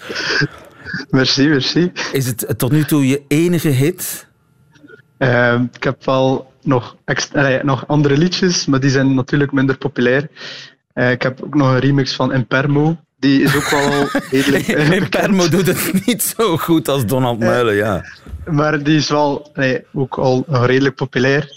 Merci, 1.09 1.47
merci. 1.47 1.91
Is 2.11 2.25
het 2.25 2.53
tot 2.57 2.71
nu 2.71 2.83
toe 2.83 3.07
je 3.07 3.21
enige 3.27 3.67
hit? 3.69 4.27
Ehm, 5.17 5.65
ik 5.73 5.83
heb 5.83 6.05
wel 6.05 6.51
nog, 6.61 6.95
extra, 7.05 7.59
nog 7.63 7.87
andere 7.87 8.17
liedjes, 8.17 8.65
maar 8.65 8.79
die 8.79 8.89
zijn 8.89 9.13
natuurlijk 9.15 9.51
minder 9.51 9.77
populair. 9.77 10.29
Eh, 10.93 11.11
ik 11.11 11.21
heb 11.21 11.41
ook 11.43 11.55
nog 11.55 11.67
een 11.71 11.79
remix 11.79 12.15
van 12.15 12.33
Impermo. 12.33 12.97
Die 13.19 13.41
is 13.41 13.55
ook 13.55 13.69
wel 13.69 14.07
redelijk 14.31 14.67
eh, 14.67 14.75
bekend. 14.89 15.01
Impermo 15.01 15.49
doet 15.49 15.67
het 15.67 16.05
niet 16.05 16.23
zo 16.23 16.57
goed 16.57 16.87
als 16.87 17.05
Donald 17.05 17.39
Muilen, 17.39 17.75
ja. 17.75 18.05
Maar 18.45 18.83
die 18.83 18.97
is 18.97 19.09
wel 19.09 19.49
allee, 19.53 19.85
ook 19.93 20.17
al 20.17 20.45
redelijk 20.49 20.95
populair. 20.95 21.49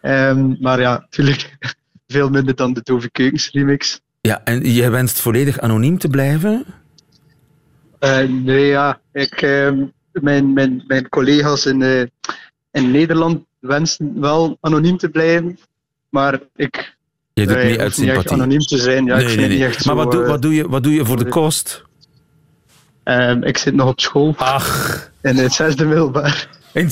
Ehm, 0.00 0.54
maar 0.60 0.80
ja, 0.80 0.98
natuurlijk 0.98 1.56
veel 2.06 2.30
minder 2.30 2.54
dan 2.54 2.72
de 2.72 2.80
Dove 2.82 3.10
Keukens 3.10 3.50
remix. 3.50 4.00
Ja, 4.20 4.44
en 4.44 4.72
je 4.72 4.90
wenst 4.90 5.20
volledig 5.20 5.60
anoniem 5.60 5.98
te 5.98 6.08
blijven? 6.08 6.64
Eh, 7.98 8.28
nee, 8.28 8.66
ja. 8.66 9.00
Ik, 9.12 9.42
ehm, 9.42 9.84
mijn, 10.12 10.52
mijn, 10.52 10.84
mijn 10.86 11.08
collega's 11.08 11.66
in, 11.66 11.82
eh, 11.82 12.00
in 12.70 12.90
Nederland 12.90 13.44
wensen 13.58 14.20
wel 14.20 14.58
anoniem 14.60 14.96
te 14.96 15.08
blijven. 15.08 15.58
Maar 16.08 16.40
ik 16.56 16.95
Je 17.40 17.46
doet 17.46 17.56
niet 17.56 17.64
uit 17.64 17.78
niet 17.78 17.78
echt 17.80 17.94
sympathie. 17.94 18.32
anoniem 18.32 18.60
te 18.60 18.78
zijn. 18.78 19.04
Ja, 19.04 19.16
ik 19.16 19.28
vind 19.28 19.40
het 19.40 19.50
niet 19.50 19.60
echt 19.60 19.84
Maar 19.84 19.94
zo, 19.96 20.02
wat 20.02 20.12
doe, 20.12 20.26
wat, 20.26 20.42
doe 20.42 20.54
je, 20.54 20.68
wat 20.68 20.82
doe 20.82 20.92
je 20.94 21.04
voor 21.04 21.16
de 21.16 21.28
kost? 21.28 21.84
ehm, 23.02 23.42
ik 23.42 23.58
zit 23.58 23.74
nog 23.74 23.88
op 23.88 24.00
school. 24.00 24.34
Ach. 24.36 25.10
In 25.22 25.36
het 25.36 25.52
zesde 25.52 25.84
middelbaar. 25.84 26.48
In, 26.72 26.84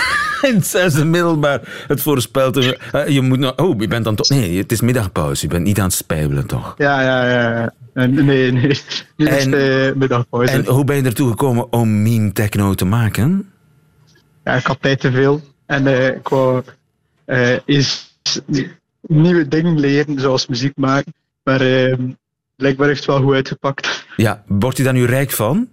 het 0.40 0.66
zesde 0.66 1.04
middelbaar. 1.04 1.60
Het 1.86 2.00
voorspelt. 2.02 2.56
eh, 2.56 3.08
je 3.08 3.20
moet 3.20 3.38
nog. 3.38 3.56
Oh, 3.56 3.80
je 3.80 3.88
bent 3.88 4.04
dan 4.04 4.14
toch. 4.14 4.28
Nee, 4.28 4.58
het 4.58 4.72
is 4.72 4.80
middagpauze. 4.80 5.46
Je 5.46 5.52
bent 5.52 5.64
niet 5.64 5.78
aan 5.78 5.84
het 5.84 5.94
spijbelen, 5.94 6.46
toch? 6.46 6.74
Ja, 6.78 7.02
ja, 7.02 7.30
ja. 7.30 7.72
Eh, 7.94 8.08
Nee, 8.08 8.52
nee. 8.52 8.52
Nu 9.16 9.26
is 9.28 9.44
het 9.44 9.54
eh, 9.54 9.92
middagpauze. 9.94 10.52
En 10.52 10.66
hoe 10.66 10.84
ben 10.84 10.96
je 10.96 11.02
ertoe 11.02 11.28
gekomen 11.28 11.72
om 11.72 12.02
meme 12.02 12.32
techno 12.32 12.74
te 12.74 12.84
maken? 12.84 13.52
Ja, 14.44 14.52
ik 14.54 14.66
had 14.66 14.78
tijd 14.80 15.00
te 15.00 15.10
veel. 15.10 15.40
En 15.66 15.86
eh, 15.86 16.06
ik 16.06 16.28
wou 16.28 16.62
eh, 17.24 17.56
eens 17.64 18.14
nieuwe 19.02 19.48
dingen 19.48 19.80
leren, 19.80 20.20
zoals 20.20 20.46
muziek 20.46 20.76
maken. 20.76 21.14
Maar 21.42 21.60
eh, 21.60 21.98
blijkbaar 22.56 22.86
heeft 22.86 22.98
het 22.98 23.08
wel 23.08 23.22
goed 23.22 23.34
uitgepakt. 23.34 24.06
Ja, 24.16 24.42
wordt 24.46 24.76
je 24.76 24.82
daar 24.82 24.92
nu 24.92 25.04
rijk 25.04 25.30
van? 25.30 25.68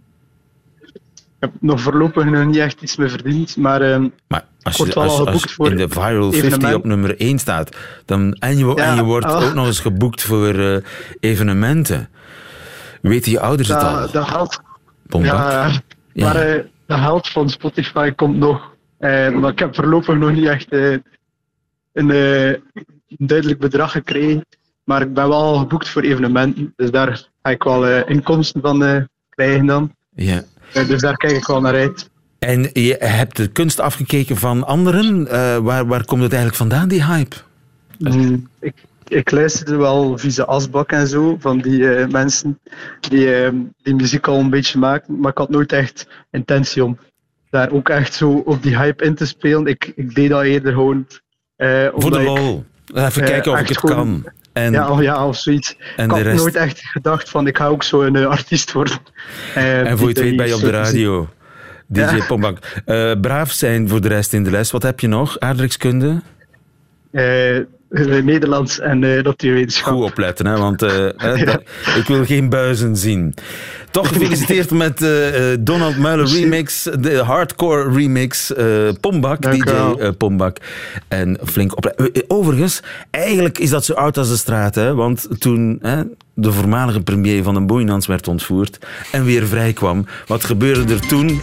Ik 0.81 0.91
heb 1.39 1.51
nog 1.59 1.81
voorlopig 1.81 2.25
nog 2.25 2.45
niet 2.45 2.55
echt 2.55 2.81
iets 2.81 2.95
mee 2.95 3.09
verdiend, 3.09 3.57
maar, 3.57 3.81
eh, 3.81 4.05
Maar 4.27 4.45
als 4.61 4.77
je, 4.77 4.93
als, 4.93 5.19
al 5.19 5.27
als 5.27 5.57
in 5.57 5.77
de 5.77 5.89
Viral 5.89 6.31
50 6.31 6.43
evenement. 6.43 6.75
op 6.75 6.83
nummer 6.85 7.19
1 7.19 7.39
staat, 7.39 7.77
dan, 8.05 8.33
en, 8.33 8.57
je, 8.57 8.75
en 8.75 8.95
je 8.95 9.03
wordt 9.03 9.25
ah. 9.25 9.43
ook 9.43 9.53
nog 9.53 9.65
eens 9.65 9.79
geboekt 9.79 10.21
voor 10.21 10.53
eh, 10.53 10.77
evenementen. 11.19 12.09
Weten 13.01 13.31
je 13.31 13.39
ouders 13.39 13.67
het 13.67 13.83
al? 13.83 14.11
Dat, 14.11 14.61
Pombak? 15.07 15.31
ja, 15.31 15.71
Ja. 16.13 16.25
maar 16.25 16.35
eh 16.35 16.63
dat 16.89 16.99
geld 16.99 17.27
van 17.27 17.49
Spotify 17.49 18.11
komt 18.11 18.37
nog. 18.37 18.75
Eh, 18.97 19.29
maar 19.29 19.51
ik 19.51 19.59
heb 19.59 19.75
voorlopig 19.75 20.15
nog 20.15 20.31
niet 20.31 20.45
echt 20.45 20.69
eh, 20.69 20.97
een 21.93 22.09
duidelijk 23.17 23.60
bedrag 23.60 23.91
gekregen. 23.91 24.45
Maar 24.89 25.02
ik 25.02 25.13
ben 25.13 25.28
wel 25.28 25.41
al 25.41 25.58
geboekt 25.58 25.89
voor 25.89 26.02
evenementen, 26.02 26.74
dus 26.76 26.91
daar 26.91 27.30
ga 27.41 27.50
ik 27.50 27.63
wel 27.63 27.88
eh, 27.88 28.10
inkomsten 28.10 28.62
van 28.62 28.84
eh, 28.84 29.02
krijgen 29.30 29.65
dan. 29.65 29.95
Ja. 30.15 30.43
Eh, 30.74 30.88
dus 30.88 31.02
daar 31.02 31.17
kijk 31.17 31.34
ik 31.34 31.45
wel 31.45 31.62
naar 31.62 31.74
uit. 31.74 32.10
En 32.39 32.69
je 32.74 32.95
hebt 33.00 33.36
de 33.36 33.48
kunst 33.48 33.80
afgekeken 33.80 34.38
van 34.38 34.65
anderen. 34.65 35.24
Waar, 35.63 35.88
waar 35.88 36.06
komt 36.06 36.22
het 36.22 36.34
eigenlijk 36.34 36.56
vandaan, 36.56 36.88
die 36.88 37.06
hype? 37.06 37.36
Mm, 37.98 38.48
ik, 38.60 38.74
ik 39.08 39.32
luisterde 39.32 39.76
wel 39.76 40.17
Vieze 40.17 40.45
Asbak 40.45 40.91
en 40.91 41.08
zo, 41.08 41.38
van 41.39 41.58
die 41.58 42.08
mensen 42.08 42.60
die, 43.00 43.36
eh, 43.36 43.52
die 43.82 43.95
muziek 43.95 44.28
al 44.28 44.39
een 44.39 44.50
beetje 44.50 44.80
maken, 44.80 45.19
maar 45.19 45.32
ik 45.32 45.38
had 45.38 45.50
nooit 45.50 45.72
echt 45.72 46.08
intentie 46.32 46.84
om 46.84 46.98
daar 47.50 47.72
ook 47.72 47.89
echt 47.89 48.13
zo 48.13 48.32
op 48.32 48.63
die 48.63 48.78
hype 48.78 49.04
in 49.04 49.15
te 49.15 49.26
spelen. 49.26 49.65
Ik, 49.65 49.91
ik 49.95 50.15
deed 50.15 50.30
dat 50.30 50.43
eerder 50.43 50.74
gewoon... 50.74 51.08
Voor 51.93 52.12
de 52.12 52.22
lol. 52.24 52.65
Even 52.93 53.21
eh, 53.21 53.28
kijken 53.30 53.52
of 53.52 53.60
ik 53.60 53.67
het 53.67 53.80
kan. 53.80 54.25
En, 54.54 54.71
ja, 54.71 54.89
of, 54.89 55.02
ja, 55.02 55.28
of 55.28 55.38
zoiets. 55.38 55.75
en 55.95 56.06
ik 56.06 56.12
had 56.12 56.21
rest- 56.21 56.38
nooit 56.38 56.56
echt 56.56 56.80
gedacht 56.80 57.30
van 57.30 57.47
ik 57.47 57.58
ga 57.58 57.65
ook 57.67 57.84
zo 57.84 58.02
een 58.02 58.15
eh, 58.15 58.25
artiest 58.25 58.71
worden. 58.71 58.97
Eh, 59.56 59.80
en 59.80 59.97
voor 59.97 60.08
je 60.08 60.13
het 60.13 60.23
weet 60.23 60.36
ben 60.38 60.47
je 60.47 60.56
op 60.56 60.62
de 60.62 60.69
radio. 60.69 61.30
DJ 61.88 61.99
Ja. 62.02 62.25
Pombak. 62.28 62.82
Eh, 62.86 63.12
braaf 63.21 63.52
zijn 63.52 63.89
voor 63.89 64.02
de 64.02 64.08
rest 64.08 64.34
in 64.34 64.43
de 64.43 64.52
les. 64.52 64.71
Wat 64.71 64.84
heb 64.84 64.99
je 64.99 65.08
nog? 65.08 65.39
Aardrijkskunde? 65.39 66.21
Eh, 67.89 68.17
eh, 68.17 68.23
Nederlands 68.25 68.80
en 68.80 69.04
eh 69.04 69.23
natuurwetenschap. 69.23 69.93
Goed 69.93 70.04
opletten, 70.04 70.45
hè, 70.45 70.58
want 70.58 70.82
eh, 70.82 71.06
ik 71.99 72.04
wil 72.08 72.25
geen 72.25 72.49
buizen 72.49 72.95
zien. 72.95 73.34
Toch 73.91 74.08
gefeliciteerd 74.13 74.71
met 74.71 75.02
eh, 75.02 75.52
eh, 75.54 75.58
Donald 75.62 75.97
Muilen 75.97 76.28
remix, 76.28 76.84
de 76.99 77.17
hardcore 77.17 77.91
remix, 77.91 78.54
eh, 78.54 78.65
Pombak, 79.02 79.41
Dank 79.41 79.65
DJ 79.65 79.71
wel. 79.71 79.99
eh, 79.99 80.10
Pombak. 80.17 80.58
En 81.08 81.38
flink 81.45 81.78
opletten. 81.78 82.13
Eh, 82.13 82.21
Overigens, 82.28 82.82
eigenlijk 83.12 83.58
is 83.60 83.69
dat 83.69 83.86
zo 83.86 83.93
oud 83.93 84.17
als 84.17 84.30
de 84.30 84.38
straat, 84.38 84.75
hè, 84.75 84.93
want 84.95 85.28
toen 85.39 85.80
hè, 85.82 86.02
de 86.34 86.52
voormalige 86.52 87.02
premier 87.02 87.43
van 87.43 87.54
den 87.54 87.67
Boeinans 87.67 88.08
werd 88.08 88.28
ontvoerd 88.28 88.78
en 89.12 89.23
weer 89.25 89.47
vrij 89.47 89.73
kwam, 89.73 90.06
wat 90.28 90.43
gebeurde 90.43 90.93
er 90.93 91.08
toen? 91.08 91.41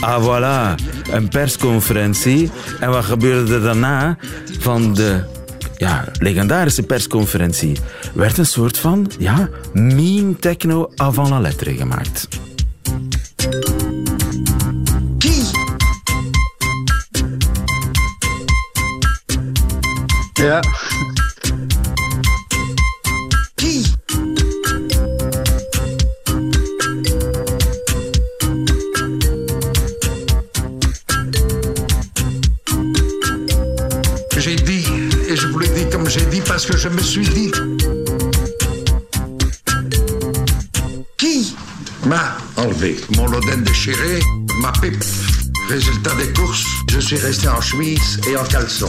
Ah, 0.00 0.24
voilà, 0.24 0.74
een 1.12 1.28
persconferentie. 1.28 2.50
En 2.80 2.90
wat 2.90 3.04
gebeurde 3.04 3.54
er 3.54 3.62
daarna 3.62 4.16
van 4.58 4.94
de 4.94 5.20
ja, 5.78 6.04
legendarische 6.18 6.82
persconferentie? 6.82 7.78
Werd 8.14 8.38
een 8.38 8.46
soort 8.46 8.78
van 8.78 9.10
ja, 9.18 9.48
meme 9.72 10.36
techno 10.36 10.90
avant 10.96 11.28
la 11.28 11.40
lettre 11.40 11.76
gemaakt. 11.76 12.28
Ja. 20.32 20.60
je 36.90 36.94
me 36.94 37.02
suis 37.02 37.28
dit, 37.28 37.50
qui 41.18 41.54
m'a 42.06 42.36
enlevé 42.56 42.96
mon 43.16 43.26
loden 43.26 43.62
déchiré, 43.62 44.20
ma 44.60 44.72
pipe? 44.72 45.04
Résultat 45.68 46.14
des 46.14 46.32
courses, 46.32 46.64
je 46.90 47.00
suis 47.00 47.18
resté 47.18 47.48
en 47.48 47.60
chemise 47.60 48.20
et 48.28 48.36
en 48.36 48.44
caleçon. 48.44 48.88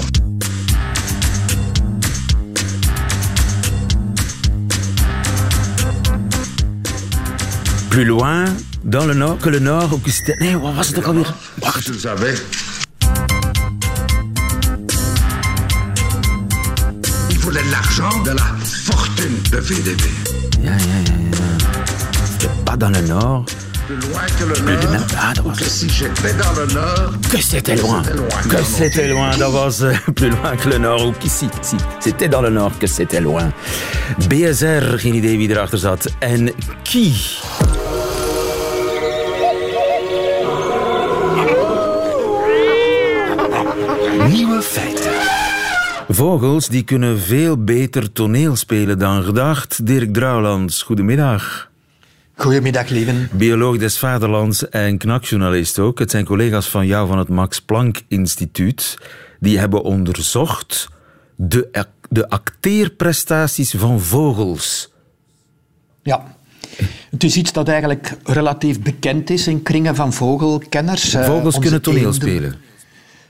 Plus 7.90 8.06
loin, 8.06 8.46
dans 8.86 9.06
le 9.06 9.14
nord, 9.14 9.38
que 9.40 9.50
le 9.50 9.60
nord, 9.60 9.92
au 9.94 9.98
Pakistan. 9.98 10.34
Hey, 10.40 10.56
wacht, 10.56 10.98
wacht, 10.98 11.34
wacht, 11.62 12.00
savais. 12.00 12.36
Pas 22.66 22.76
dans 22.76 22.90
le 22.90 23.02
nord. 23.02 23.46
Plus 23.86 23.96
loin 23.96 24.22
que 24.40 24.46
le 24.46 24.54
Plus 24.54 24.88
nord. 24.88 25.06
Ah, 25.18 25.34
que 25.58 25.64
si 25.64 25.90
j'étais 25.90 26.34
dans 26.34 26.54
le 26.60 26.74
nord. 26.74 27.14
Que 27.30 27.42
c'était 27.42 27.76
loin. 27.76 28.02
Que 28.50 28.64
c'était 28.64 29.08
loin. 29.08 29.32
Eh, 29.32 30.12
plus 30.16 30.30
loin 30.30 30.56
que 30.56 30.70
le 30.70 30.78
nord. 30.80 31.06
Ook 31.06 31.24
ici. 31.24 31.50
Si. 31.62 31.78
C'était 32.00 32.28
dans 32.28 32.42
le 32.42 32.50
nord 32.50 32.72
que 32.80 32.88
c'était 32.88 33.22
loin. 33.22 33.52
BSR, 34.28 34.98
geen 34.98 35.16
idee 35.16 35.38
wie 35.38 35.50
erachter 35.50 35.78
zat. 35.78 36.08
En 36.20 36.50
Kie. 36.84 37.16
Nieuwe 44.28 44.62
feiten. 44.62 45.49
Vogels 46.12 46.68
die 46.68 46.84
kunnen 46.84 47.20
veel 47.20 47.64
beter 47.64 48.12
toneel 48.12 48.56
spelen 48.56 49.00
dan 49.00 49.24
gedacht. 49.24 49.86
Dirk 49.86 50.14
Drouwlands, 50.14 50.82
goedemiddag. 50.82 51.72
Goedemiddag, 52.36 52.90
lieven. 52.90 53.30
Bioloog 53.32 53.78
des 53.78 53.98
Vaderlands 53.98 54.70
en 54.70 54.98
knakjournalist 54.98 55.80
ook. 55.80 56.00
Het 56.00 56.12
zijn 56.12 56.26
collega's 56.26 56.70
van 56.70 56.88
jou 56.88 57.08
van 57.08 57.18
het 57.18 57.30
Max 57.30 57.62
Planck 57.62 58.02
Instituut. 58.08 58.98
Die 59.40 59.60
hebben 59.60 59.84
onderzocht 59.84 60.88
de, 61.36 61.86
de 62.10 62.30
acteerprestaties 62.30 63.74
van 63.78 64.00
vogels. 64.00 64.92
Ja. 66.04 66.36
Het 67.10 67.24
is 67.24 67.36
iets 67.36 67.52
dat 67.52 67.68
eigenlijk 67.68 68.18
relatief 68.24 68.82
bekend 68.82 69.30
is 69.30 69.48
in 69.48 69.64
kringen 69.64 69.96
van 69.96 70.14
vogelkenners. 70.14 71.14
Eh, 71.14 71.26
Vogels 71.26 71.46
onze 71.46 71.60
kunnen 71.60 71.82
toneel 71.82 72.14
spelen. 72.14 72.69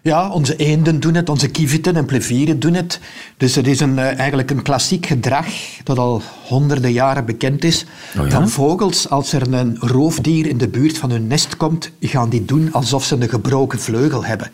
Ja, 0.01 0.29
onze 0.29 0.55
eenden 0.55 0.99
doen 0.99 1.13
het, 1.13 1.29
onze 1.29 1.47
kievieten 1.47 1.95
en 1.95 2.05
plevieren 2.05 2.59
doen 2.59 2.73
het. 2.73 2.99
Dus 3.37 3.55
het 3.55 3.67
is 3.67 3.79
een, 3.79 3.99
eh, 3.99 4.17
eigenlijk 4.17 4.51
een 4.51 4.61
klassiek 4.61 5.05
gedrag 5.05 5.47
dat 5.83 5.97
al 5.97 6.21
honderden 6.45 6.91
jaren 6.91 7.25
bekend 7.25 7.63
is. 7.63 7.85
Oh 8.17 8.25
ja? 8.25 8.31
Van 8.31 8.49
vogels, 8.49 9.09
als 9.09 9.33
er 9.33 9.53
een 9.53 9.77
roofdier 9.79 10.45
in 10.45 10.57
de 10.57 10.67
buurt 10.67 10.97
van 10.97 11.11
hun 11.11 11.27
nest 11.27 11.57
komt, 11.57 11.91
gaan 12.01 12.29
die 12.29 12.45
doen 12.45 12.73
alsof 12.73 13.03
ze 13.03 13.15
een 13.15 13.29
gebroken 13.29 13.79
vleugel 13.79 14.25
hebben. 14.25 14.51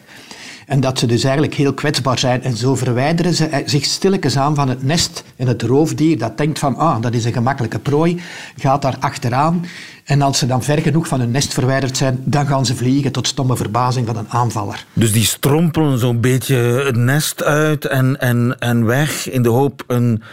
En 0.66 0.80
dat 0.80 1.00
ze 1.00 1.06
dus 1.06 1.24
eigenlijk 1.24 1.54
heel 1.54 1.74
kwetsbaar 1.74 2.20
zijn. 2.20 2.44
En 2.44 2.58
zo 2.58 2.76
verwijderen 2.76 3.34
ze 3.34 3.46
eh, 3.46 3.60
zich 3.66 3.86
stilletjes 3.86 4.38
aan 4.38 4.56
van 4.56 4.70
het 4.70 4.84
nest. 4.84 5.24
En 5.36 5.48
het 5.48 5.62
roofdier 5.62 6.18
dat 6.18 6.38
denkt 6.38 6.60
van, 6.60 6.76
ah, 6.76 7.02
dat 7.02 7.14
is 7.14 7.26
een 7.26 7.34
gemakkelijke 7.34 7.80
prooi, 7.80 8.22
gaat 8.58 8.82
daar 8.82 8.98
achteraan. 9.00 9.66
En 10.06 10.22
als 10.22 10.38
ze 10.38 10.46
dan 10.46 10.64
ver 10.64 10.82
genoeg 10.82 11.08
van 11.08 11.20
hun 11.20 11.32
nest 11.32 11.54
verwijderd 11.54 11.98
zijn, 11.98 12.22
dan 12.24 12.48
gaan 12.48 12.66
ze 12.66 12.76
vliegen 12.76 13.12
tot 13.12 13.28
stomme 13.28 13.56
verbazing 13.56 14.08
van 14.08 14.18
een 14.18 14.30
aanvaller. 14.30 14.86
Dus 14.94 15.12
die 15.12 15.26
strompelen 15.26 16.00
zo'n 16.00 16.22
beetje 16.22 16.56
het 16.56 16.96
nest 16.96 17.44
uit 17.44 17.86
en, 17.86 18.20
en, 18.20 18.56
en 18.60 18.86
weg 18.86 19.30
in 19.30 19.44
de 19.44 19.50
hoop 19.50 19.84
een, 19.88 20.24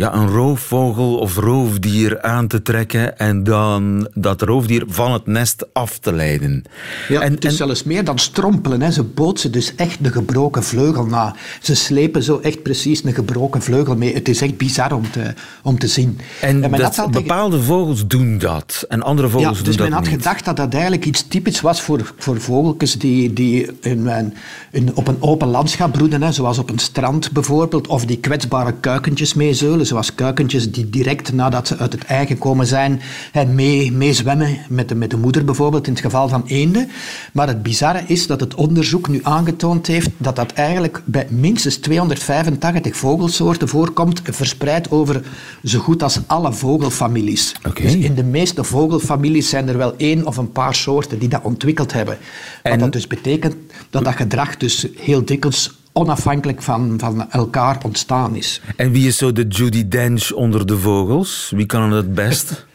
ja, 0.00 0.14
een 0.14 0.28
roofvogel 0.28 1.16
of 1.18 1.36
roofdier 1.36 2.22
aan 2.22 2.46
te 2.46 2.62
trekken 2.62 3.18
en 3.18 3.44
dan 3.44 4.08
dat 4.14 4.42
roofdier 4.42 4.84
van 4.88 5.12
het 5.12 5.26
nest 5.26 5.66
af 5.72 5.98
te 5.98 6.12
leiden. 6.12 6.64
Ja, 7.08 7.20
het 7.20 7.44
is 7.44 7.56
zelfs 7.56 7.84
meer 7.84 8.04
dan 8.04 8.18
strompelen. 8.18 8.82
Hè. 8.82 8.90
Ze 8.90 9.02
bootsen 9.02 9.52
dus 9.52 9.74
echt 9.74 10.04
de 10.04 10.10
gebroken 10.12 10.62
vleugel 10.64 11.06
na. 11.06 11.34
Ze 11.62 11.74
slepen 11.74 12.22
zo 12.22 12.38
echt 12.42 12.62
precies 12.62 13.04
een 13.04 13.14
gebroken 13.14 13.62
vleugel 13.62 13.96
mee. 13.96 14.14
Het 14.14 14.28
is 14.28 14.40
echt 14.42 14.56
bizar 14.56 14.92
om 14.92 15.10
te, 15.10 15.34
om 15.62 15.78
te 15.78 15.86
zien. 15.86 16.18
En 16.40 16.60
dat, 16.70 17.06
bepaalde 17.10 17.60
vogels 17.62 18.06
doen 18.06 18.38
dat 18.38 18.84
en 18.88 19.02
andere 19.02 19.28
vogels 19.28 19.48
ja, 19.48 19.54
doen 19.54 19.64
dus 19.64 19.76
dat 19.76 19.86
men 19.88 19.94
had 19.96 20.04
niet. 20.06 20.12
gedacht 20.12 20.44
dat 20.44 20.56
dat 20.56 20.72
eigenlijk 20.72 21.04
iets 21.06 21.28
typisch 21.28 21.60
was 21.60 21.80
voor, 21.80 22.12
voor 22.18 22.40
vogeltjes 22.40 22.98
die, 22.98 23.32
die 23.32 23.68
in, 23.80 24.06
een- 24.06 24.34
in- 24.72 24.90
op 24.96 25.08
een 25.08 25.22
open 25.22 25.48
landschap 25.48 25.92
broeden, 25.92 26.22
hè, 26.22 26.32
zoals 26.32 26.58
op 26.58 26.70
een 26.70 26.78
strand 26.78 27.32
bijvoorbeeld, 27.32 27.86
of 27.86 28.04
die 28.04 28.18
kwetsbare 28.18 28.74
kuikentjes 28.80 29.34
meezeulen, 29.34 29.86
zoals 29.90 30.14
kuikentjes 30.14 30.72
die 30.72 30.90
direct 30.90 31.32
nadat 31.32 31.66
ze 31.66 31.76
uit 31.76 31.92
het 31.92 32.04
ei 32.04 32.26
gekomen 32.26 32.66
zijn 32.66 33.00
hè, 33.32 33.44
mee, 33.44 33.92
meezwemmen 33.92 34.58
met 34.68 34.88
de, 34.88 34.94
met 34.94 35.10
de 35.10 35.16
moeder 35.16 35.44
bijvoorbeeld, 35.44 35.86
in 35.86 35.92
het 35.92 36.02
geval 36.02 36.28
van 36.28 36.42
eenden. 36.46 36.90
Maar 37.32 37.48
het 37.48 37.62
bizarre 37.62 38.02
is 38.06 38.26
dat 38.26 38.40
het 38.40 38.54
onderzoek 38.54 39.08
nu 39.08 39.20
aangetoond 39.22 39.86
heeft 39.86 40.10
dat 40.16 40.36
dat 40.36 40.52
eigenlijk 40.52 41.02
bij 41.04 41.26
minstens 41.30 41.76
285 41.76 42.96
vogelsoorten 42.96 43.68
voorkomt, 43.68 44.20
verspreid 44.24 44.90
over 44.90 45.22
zo 45.64 45.78
goed 45.78 46.02
als 46.02 46.20
alle 46.26 46.52
vogelfamilies. 46.52 47.54
Dus 47.74 47.94
in 47.94 48.14
de 48.14 48.24
meeste 48.24 48.64
vogelfamilies 48.64 49.48
zijn 49.48 49.68
er 49.68 49.76
wel 49.76 49.94
één 49.96 50.26
of 50.26 50.36
een 50.36 50.52
paar 50.52 50.74
soorten 50.74 51.18
die 51.18 51.28
dat 51.28 51.42
ontwikkeld 51.42 51.92
hebben. 51.92 52.18
Wat 52.62 52.78
dat 52.78 52.92
dus 52.92 53.06
betekent 53.06 53.54
dat 53.90 54.04
dat 54.04 54.14
gedrag 54.14 54.56
dus 54.56 54.86
heel 54.96 55.24
dikwijls 55.24 55.79
onafhankelijk 55.92 56.62
van, 56.62 56.94
van 56.98 57.30
elkaar 57.30 57.78
ontstaan 57.84 58.36
is. 58.36 58.60
En 58.76 58.90
wie 58.90 59.06
is 59.06 59.16
zo 59.16 59.32
de 59.32 59.46
Judy 59.46 59.88
Dench 59.88 60.32
onder 60.32 60.66
de 60.66 60.78
vogels? 60.78 61.52
Wie 61.54 61.66
kan 61.66 61.92
het 61.92 62.14
best? 62.14 62.68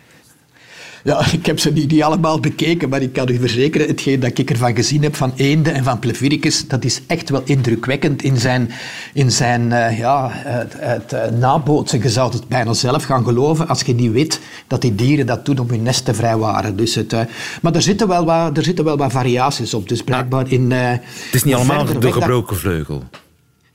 Ja, 1.06 1.26
ik 1.32 1.46
heb 1.46 1.60
ze 1.60 1.72
niet, 1.72 1.92
niet 1.92 2.04
allemaal 2.04 2.40
bekeken, 2.40 2.90
maar 2.90 3.02
ik 3.02 3.14
kan 3.14 3.30
u 3.30 3.40
verzekeren, 3.40 3.88
hetgeen 3.88 4.20
dat 4.20 4.38
ik 4.38 4.50
ervan 4.50 4.76
gezien 4.76 5.04
heb 5.04 5.16
van 5.16 5.34
eenden 5.36 5.74
en 5.74 5.84
van 5.84 6.00
pleviricus, 6.00 6.68
dat 6.68 6.84
is 6.84 7.02
echt 7.08 7.30
wel 7.30 7.42
indrukwekkend 7.44 8.22
in 8.22 8.38
zijn, 8.38 8.72
in 9.14 9.32
zijn 9.32 9.72
eh, 9.72 9.98
ja, 9.98 10.30
het, 10.32 10.74
het 10.78 11.14
eh, 11.14 11.32
nabootsen. 11.32 12.02
Je 12.02 12.10
zou 12.10 12.32
het 12.32 12.48
bijna 12.48 12.74
zelf 12.74 13.04
gaan 13.04 13.24
geloven 13.24 13.68
als 13.68 13.82
je 13.82 13.94
niet 13.94 14.12
weet 14.12 14.40
dat 14.68 14.82
die 14.82 14.96
dieren 14.96 15.26
dat 15.26 15.46
doen 15.46 15.60
om 15.60 15.70
hun 15.70 15.84
nest 15.84 16.06
te 16.06 16.14
vrijwaren. 16.14 16.76
Dus 16.76 16.96
het, 16.96 17.14
eh, 17.14 17.20
maar 17.62 17.76
er 17.76 17.82
zitten, 17.82 18.08
wel 18.08 18.26
wat, 18.26 18.58
er 18.58 18.64
zitten 18.64 18.86
wel 18.86 18.98
wat 18.98 19.12
variaties 19.12 19.74
op. 19.74 19.90
Dus 19.90 20.04
blijkbaar 20.04 20.52
in... 20.52 20.72
Het 20.72 21.02
is 21.32 21.44
niet 21.44 21.56
allemaal 21.56 21.86
de 22.00 22.12
gebroken 22.12 22.58
vleugel. 22.58 23.04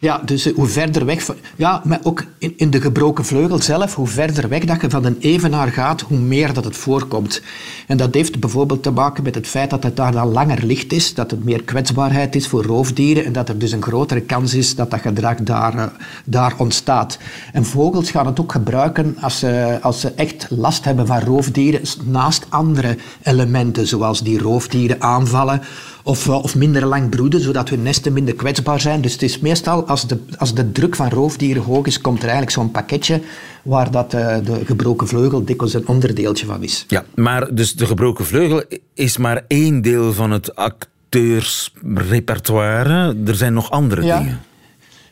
Ja, 0.01 0.21
dus 0.25 0.47
eh, 0.47 0.55
hoe 0.55 0.67
verder 0.67 1.05
weg... 1.05 1.31
Ja, 1.57 1.83
maar 1.85 2.01
ook 2.03 2.25
in, 2.39 2.53
in 2.57 2.71
de 2.71 2.81
gebroken 2.81 3.25
vleugel 3.25 3.63
zelf, 3.63 3.95
hoe 3.95 4.07
verder 4.07 4.49
weg 4.49 4.65
dat 4.65 4.81
je 4.81 4.91
van 4.91 5.05
een 5.05 5.17
evenaar 5.21 5.69
gaat, 5.69 6.01
hoe 6.01 6.19
meer 6.19 6.53
dat 6.53 6.65
het 6.65 6.77
voorkomt. 6.77 7.43
En 7.87 7.97
dat 7.97 8.15
heeft 8.15 8.41
bijvoorbeeld 8.41 8.83
te 8.83 8.91
maken 8.91 9.23
met 9.23 9.35
het 9.35 9.47
feit 9.47 9.71
dat 9.71 9.83
het 9.83 9.97
daar 9.97 10.13
dan 10.13 10.33
langer 10.33 10.65
licht 10.65 10.93
is, 10.93 11.15
dat 11.15 11.31
het 11.31 11.45
meer 11.45 11.63
kwetsbaarheid 11.63 12.37
is 12.37 12.49
voor 12.49 12.65
roofdieren 12.65 13.25
en 13.25 13.33
dat 13.33 13.49
er 13.49 13.59
dus 13.59 13.73
een 13.73 13.83
grotere 13.83 14.21
kans 14.21 14.55
is 14.55 14.75
dat 14.75 14.91
dat 14.91 15.01
gedrag 15.01 15.37
daar, 15.37 15.75
eh, 15.75 15.85
daar 16.25 16.55
ontstaat. 16.57 17.19
En 17.53 17.65
vogels 17.65 18.11
gaan 18.11 18.27
het 18.27 18.41
ook 18.41 18.53
gebruiken 18.53 19.17
als 19.21 19.39
ze, 19.39 19.79
als 19.83 20.01
ze 20.01 20.13
echt 20.17 20.47
last 20.51 20.85
hebben 20.85 21.07
van 21.07 21.21
roofdieren, 21.21 21.81
naast 22.05 22.47
andere 22.49 22.97
elementen, 23.23 23.87
zoals 23.87 24.23
die 24.23 24.39
roofdieren 24.39 25.03
aanvallen 25.03 25.63
of, 26.03 26.27
eh, 26.29 26.43
of 26.43 26.57
minder 26.57 26.87
lang 26.87 27.09
broeden, 27.09 27.41
zodat 27.41 27.69
hun 27.69 27.83
nesten 27.83 28.13
minder 28.13 28.35
kwetsbaar 28.35 28.81
zijn. 28.81 29.01
Dus 29.01 29.13
het 29.13 29.23
is 29.23 29.39
meestal, 29.39 29.87
als 29.87 30.07
de, 30.07 30.19
als 30.39 30.55
de 30.55 30.73
druk 30.73 30.97
van 30.97 31.09
roofdieren 31.09 31.63
hoog 31.63 31.87
is, 31.87 32.01
komt 32.01 32.17
er 32.19 32.23
eigenlijk 32.23 32.53
zo'n 32.53 32.71
pakketje 32.71 33.21
waar 33.63 33.91
dat, 33.91 34.15
eh, 34.15 34.37
de 34.45 34.61
gebroken 34.65 35.09
vleugel 35.09 35.45
dikwijls 35.45 35.75
een 35.75 35.89
onderdeeltje 35.89 36.47
van 36.47 36.63
is. 36.63 36.85
Ja, 36.89 37.05
maar 37.15 37.55
dus 37.55 37.75
de 37.75 37.87
gebroken 37.87 38.25
vleugel 38.27 38.63
is 38.95 39.17
maar 39.17 39.45
één 39.49 39.83
deel 39.83 40.13
van 40.13 40.31
het 40.31 40.57
acteursrepertoire. 40.57 43.17
Er 43.27 43.35
zijn 43.35 43.53
nog 43.53 43.71
andere 43.71 44.05
Ja. 44.05 44.19
dingen. 44.19 44.41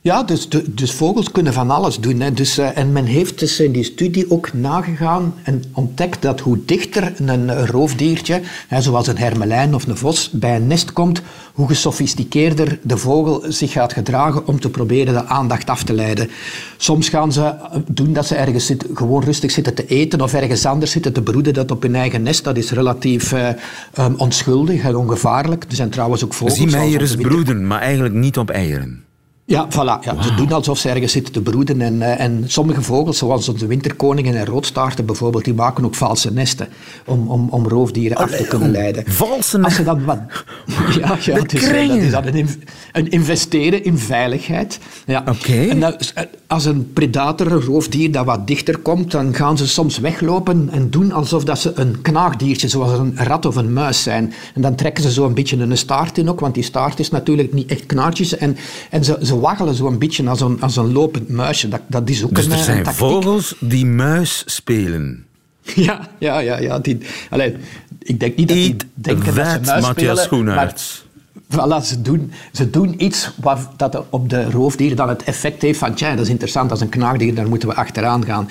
Ja, 0.00 0.22
dus, 0.22 0.48
dus 0.68 0.92
vogels 0.92 1.30
kunnen 1.30 1.52
van 1.52 1.70
alles 1.70 1.98
doen. 2.00 2.20
Hè. 2.20 2.32
Dus, 2.32 2.58
eh, 2.58 2.76
en 2.76 2.92
men 2.92 3.04
heeft 3.04 3.38
dus 3.38 3.60
in 3.60 3.72
die 3.72 3.84
studie 3.84 4.30
ook 4.30 4.52
nagegaan 4.52 5.34
en 5.42 5.64
ontdekt 5.72 6.22
dat 6.22 6.40
hoe 6.40 6.58
dichter 6.64 7.12
een, 7.16 7.28
een 7.28 7.66
roofdiertje, 7.66 8.40
hè, 8.68 8.80
zoals 8.80 9.06
een 9.06 9.18
hermelijn 9.18 9.74
of 9.74 9.86
een 9.86 9.96
vos, 9.96 10.30
bij 10.30 10.56
een 10.56 10.66
nest 10.66 10.92
komt, 10.92 11.22
hoe 11.52 11.68
gesofisticeerder 11.68 12.78
de 12.82 12.96
vogel 12.96 13.44
zich 13.48 13.72
gaat 13.72 13.92
gedragen 13.92 14.46
om 14.46 14.60
te 14.60 14.70
proberen 14.70 15.14
de 15.14 15.24
aandacht 15.24 15.70
af 15.70 15.82
te 15.82 15.92
leiden. 15.92 16.30
Soms 16.76 17.08
gaan 17.08 17.32
ze 17.32 17.42
eh, 17.42 17.78
doen 17.86 18.12
dat 18.12 18.26
ze 18.26 18.34
ergens 18.34 18.72
gewoon 18.94 19.22
rustig 19.22 19.50
zitten 19.50 19.74
te 19.74 19.86
eten 19.86 20.20
of 20.20 20.34
ergens 20.34 20.66
anders 20.66 20.90
zitten 20.90 21.12
te 21.12 21.22
broeden, 21.22 21.54
dat 21.54 21.70
op 21.70 21.82
hun 21.82 21.94
eigen 21.94 22.22
nest. 22.22 22.44
Dat 22.44 22.56
is 22.56 22.70
relatief 22.70 23.32
eh, 23.32 23.48
ehm, 23.92 24.14
onschuldig 24.16 24.82
en 24.82 24.96
ongevaarlijk. 24.96 25.64
Er 25.68 25.76
zijn 25.76 25.90
trouwens 25.90 26.24
ook 26.24 26.34
vogels... 26.34 26.58
Zie 26.58 26.70
mij 26.70 26.84
onze 26.84 27.00
eens 27.00 27.16
broeden, 27.16 27.66
maar 27.66 27.80
eigenlijk 27.80 28.14
niet 28.14 28.38
op 28.38 28.50
eieren. 28.50 29.06
Ja, 29.48 29.66
voilà. 29.70 29.98
Ja. 30.04 30.22
Ze 30.22 30.34
doen 30.34 30.52
alsof 30.52 30.78
ze 30.78 30.88
ergens 30.88 31.12
zitten 31.12 31.32
te 31.32 31.40
broeden. 31.42 31.80
En, 31.80 32.02
eh, 32.02 32.20
en 32.24 32.44
sommige 32.46 32.82
vogels, 32.82 33.18
zoals 33.18 33.48
onze 33.48 33.66
winterkoningen 33.66 34.36
en 34.36 34.46
roodstaarten 34.46 35.06
bijvoorbeeld, 35.06 35.44
die 35.44 35.54
maken 35.54 35.84
ook 35.84 35.94
valse 35.94 36.32
nesten 36.32 36.68
om, 37.06 37.28
om, 37.28 37.48
om 37.48 37.68
roofdieren 37.68 38.16
af 38.16 38.30
te 38.30 38.44
kunnen 38.46 38.70
leiden. 38.70 39.04
Valse 39.06 39.62
Als 39.62 39.74
ze 39.74 39.84
dan 39.84 40.04
wat... 40.04 40.18
Ja, 41.00 41.16
ja 41.20 41.34
De 41.34 41.40
het 41.40 41.52
is, 41.52 41.62
eh, 41.68 41.88
dat 41.88 41.96
is 41.96 42.10
dan 42.10 42.26
een, 42.26 42.34
inv- 42.34 42.54
een 42.92 43.08
investeren 43.10 43.84
in 43.84 43.98
veiligheid. 43.98 44.78
Ja. 45.06 45.24
Oké. 45.28 45.66
En 45.68 45.80
dat- 45.80 46.12
als 46.46 46.64
een 46.64 46.92
predator, 46.92 47.52
een 47.52 47.60
roofdier, 47.60 48.12
dat 48.12 48.24
wat 48.24 48.46
dichter 48.46 48.78
komt, 48.78 49.10
dan 49.10 49.34
gaan 49.34 49.58
ze 49.58 49.68
soms 49.68 49.98
weglopen 49.98 50.68
en 50.72 50.90
doen 50.90 51.12
alsof 51.12 51.44
dat 51.44 51.58
ze 51.58 51.72
een 51.74 52.00
knaagdiertje, 52.02 52.68
zoals 52.68 52.98
een 52.98 53.12
rat 53.16 53.46
of 53.46 53.56
een 53.56 53.72
muis 53.72 54.02
zijn. 54.02 54.32
En 54.54 54.62
dan 54.62 54.74
trekken 54.74 55.02
ze 55.02 55.12
zo 55.12 55.26
een 55.26 55.34
beetje 55.34 55.56
een 55.56 55.78
staart 55.78 56.18
in 56.18 56.28
ook, 56.28 56.40
want 56.40 56.54
die 56.54 56.62
staart 56.62 56.98
is 56.98 57.10
natuurlijk 57.10 57.52
niet 57.52 57.70
echt 57.70 57.86
knaartjes. 57.86 58.36
En, 58.36 58.56
en 58.90 59.04
ze, 59.04 59.18
ze 59.22 59.36
waggelen 59.40 59.74
zo 59.74 59.86
een 59.86 59.98
beetje 59.98 60.28
als 60.28 60.40
een, 60.40 60.60
als 60.60 60.76
een 60.76 60.92
lopend 60.92 61.28
muisje. 61.28 61.68
Dat, 61.68 61.80
dat 61.86 62.08
is 62.08 62.24
ook 62.24 62.34
Dus 62.34 62.44
een, 62.44 62.52
er 62.52 62.58
eh, 62.58 62.64
zijn 62.64 62.86
een 62.86 62.94
vogels 62.94 63.54
die 63.60 63.86
muis 63.86 64.42
spelen. 64.46 65.22
Ja, 65.74 66.08
ja, 66.18 66.38
ja. 66.38 66.58
ja 66.58 66.78
die, 66.78 66.98
allee, 67.30 67.56
ik 68.02 68.20
denk 68.20 68.36
niet 68.36 68.48
dat 68.48 68.56
die 68.56 68.76
denken 68.94 69.34
dat 69.34 69.44
ze 69.44 69.60
muis 69.60 69.66
Matthias 69.66 69.94
spelen, 69.94 70.16
Schoenaerts. 70.16 71.06
Voilà, 71.50 71.82
ze 71.84 72.02
doen, 72.02 72.32
ze 72.52 72.70
doen 72.70 72.94
iets 73.04 73.30
wat 73.40 73.68
dat 73.76 74.04
op 74.10 74.28
de 74.28 74.50
roofdier 74.50 74.96
dan 74.96 75.08
het 75.08 75.24
effect 75.24 75.62
heeft 75.62 75.78
van 75.78 75.94
tja, 75.94 76.10
dat 76.14 76.24
is 76.24 76.30
interessant, 76.30 76.68
dat 76.68 76.78
is 76.78 76.84
een 76.84 76.90
knaagdier, 76.90 77.34
daar 77.34 77.48
moeten 77.48 77.68
we 77.68 77.74
achteraan 77.74 78.24
gaan. 78.24 78.48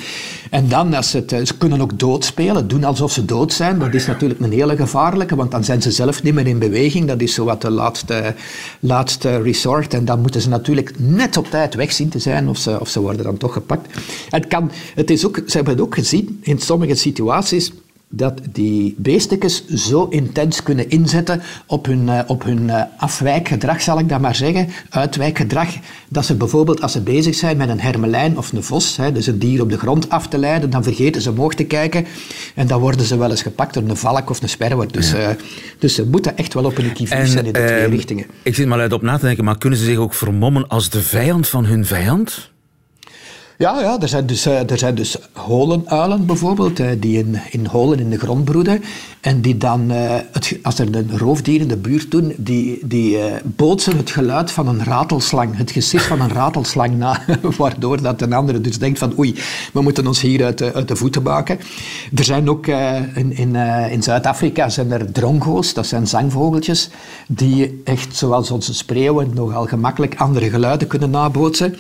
En 0.50 0.68
dan, 0.68 0.94
als 0.94 1.14
eh, 1.14 1.44
ze 1.44 1.58
kunnen 1.58 1.82
ook 1.82 2.00
doodspelen, 2.00 2.68
doen 2.68 2.84
alsof 2.84 3.12
ze 3.12 3.26
dood 3.26 3.54
zijn. 3.54 3.80
Dat 3.80 3.94
is 3.94 4.06
natuurlijk 4.06 4.40
een 4.40 4.52
hele 4.52 4.76
gevaarlijke, 4.76 5.36
want 5.36 5.52
dan 5.52 5.64
zijn 5.64 5.82
ze 5.82 5.92
zelf 5.92 6.24
niet 6.24 6.34
meer 6.34 6.48
in 6.48 6.60
beweging. 6.60 7.08
Dat 7.08 7.22
is 7.22 7.34
zo 7.34 7.46
wat 7.46 7.62
de 7.62 7.72
laatste, 7.72 8.36
laatste 8.80 9.42
resort. 9.42 9.94
En 9.94 10.06
dan 10.06 10.22
moeten 10.22 10.42
ze 10.42 10.50
natuurlijk 10.50 10.94
net 10.98 11.38
op 11.38 11.50
tijd 11.50 11.74
weg 11.74 11.92
zien 11.92 12.10
te 12.10 12.20
zijn, 12.20 12.48
of 12.48 12.58
ze, 12.58 12.80
of 12.80 12.90
ze 12.90 13.02
worden 13.02 13.24
dan 13.24 13.38
toch 13.38 13.54
gepakt. 13.54 13.98
Het, 14.30 14.48
kan, 14.48 14.72
het 14.96 15.10
is 15.10 15.26
ook, 15.26 15.36
ze 15.46 15.56
hebben 15.56 15.74
het 15.74 15.84
ook 15.84 15.96
gezien 15.96 16.40
in 16.42 16.60
sommige 16.60 16.96
situaties 16.96 17.72
dat 18.10 18.42
die 18.52 18.96
beestekes 18.98 19.68
zo 19.68 20.06
intens 20.06 20.64
kunnen 20.64 20.90
inzetten 20.90 21.42
op 21.66 21.86
hun, 21.86 22.10
eh, 22.10 22.20
op 22.28 22.44
hun 22.44 22.70
eh, 22.70 22.82
afwijkgedrag, 22.98 23.82
zal 23.82 24.00
ik 24.00 24.10
dat 24.10 24.20
maar 24.20 24.36
zeggen, 24.36 24.70
uitwijkgedrag, 24.90 25.68
dat 26.10 26.26
ze 26.26 26.36
bijvoorbeeld 26.36 26.82
als 26.82 26.92
ze 26.92 27.02
bezig 27.02 27.36
zijn 27.36 27.58
met 27.58 27.70
een 27.70 27.80
hermelijn 27.80 28.38
of 28.38 28.52
een 28.52 28.64
vos, 28.64 28.98
hè, 28.98 29.12
dus 29.12 29.28
een 29.28 29.40
dier 29.40 29.62
op 29.62 29.70
de 29.70 29.78
grond 29.78 30.10
af 30.10 30.28
te 30.28 30.38
leiden, 30.38 30.70
dan 30.70 30.84
vergeten 30.84 31.22
ze 31.22 31.30
omhoog 31.30 31.54
te 31.54 31.64
kijken 31.64 32.06
en 32.56 32.68
dan 32.68 32.80
worden 32.80 33.06
ze 33.06 33.18
wel 33.18 33.30
eens 33.30 33.42
gepakt 33.42 33.74
door 33.74 33.84
een 33.84 33.98
valk 33.98 34.30
of 34.30 34.42
een 34.42 34.50
sperwer. 34.50 34.92
Dus, 34.92 35.14
eh, 35.14 35.30
dus 35.80 35.96
ze 35.96 36.06
moeten 36.06 36.38
echt 36.38 36.54
wel 36.54 36.66
op 36.66 36.78
hun 36.78 36.94
kievit 36.94 37.30
zijn 37.30 37.46
in 37.46 37.54
de 37.54 37.60
twee 37.60 37.80
ehm, 37.80 37.92
richtingen. 37.92 38.26
Ik 38.44 38.56
zit 38.56 38.68
maar 38.68 38.80
uit 38.80 38.94
op 38.94 39.02
na 39.02 39.18
te 39.18 39.26
denken, 39.26 39.44
maar 39.44 39.58
kunnen 39.58 39.80
ze 39.80 39.86
zich 39.86 39.98
ook 39.98 40.14
vermommen 40.14 40.68
als 40.68 40.90
de 40.90 41.02
vijand 41.02 41.48
van 41.48 41.66
hun 41.66 41.86
vijand? 41.86 42.52
Ja, 43.58 43.80
ja 43.80 44.00
er, 44.00 44.08
zijn 44.08 44.26
dus, 44.26 44.46
eh, 44.46 44.70
er 44.72 44.78
zijn 44.78 44.96
dus 44.96 45.18
holenuilen 45.34 46.26
bijvoorbeeld, 46.26 46.80
eh, 46.80 46.88
die 47.00 47.18
in, 47.18 47.40
in 47.50 47.66
holen 47.66 48.00
in 48.00 48.10
de 48.10 48.18
grond 48.18 48.46
broeden. 48.46 48.84
En 49.22 49.42
die 49.42 49.58
dan, 49.58 49.92
eh, 49.92 50.16
als 50.62 50.80
er 50.80 50.96
een 50.96 51.18
roofdier 51.18 51.62
in 51.62 51.68
de 51.68 51.78
buurt 51.78 52.12
doen, 52.12 52.34
die, 52.38 52.80
die 52.88 53.18
bootsen 53.44 53.98
het 53.98 54.10
geluid 54.10 54.52
van 54.52 54.68
een 54.68 54.84
ratelslang, 54.84 55.58
het 55.58 55.72
gesis 55.72 56.04
van 56.04 56.22
een 56.22 56.30
ratelslang 56.30 56.98
na. 56.98 57.22
Waardoor 57.58 58.02
dat 58.02 58.22
een 58.22 58.34
andere 58.34 58.62
dus 58.62 58.80
denkt 58.80 59.00
van 59.00 59.14
oei, 59.18 59.36
we 59.74 59.82
moeten 59.82 60.08
ons 60.08 60.22
hier 60.22 60.44
uit 60.44 60.58
de, 60.58 60.74
uit 60.74 60.88
de 60.88 60.96
voeten 60.96 61.22
maken. 61.22 61.60
Er 62.16 62.24
zijn 62.24 62.50
ook 62.50 62.68
in, 62.68 63.38
in, 63.38 63.56
in 63.92 64.04
Zuid-Afrika 64.04 64.70
zijn 64.70 64.92
er 64.92 65.12
drongo's, 65.12 65.74
dat 65.74 65.88
zijn 65.88 66.08
zangvogeltjes, 66.08 66.90
die 67.28 67.82
echt 67.84 68.16
zoals 68.16 68.52
onze 68.52 68.74
spreeuwen 68.74 69.32
nogal 69.34 69.66
gemakkelijk 69.66 70.16
andere 70.18 70.50
geluiden 70.50 70.88
kunnen 70.88 71.10
nabootsen. 71.10 71.76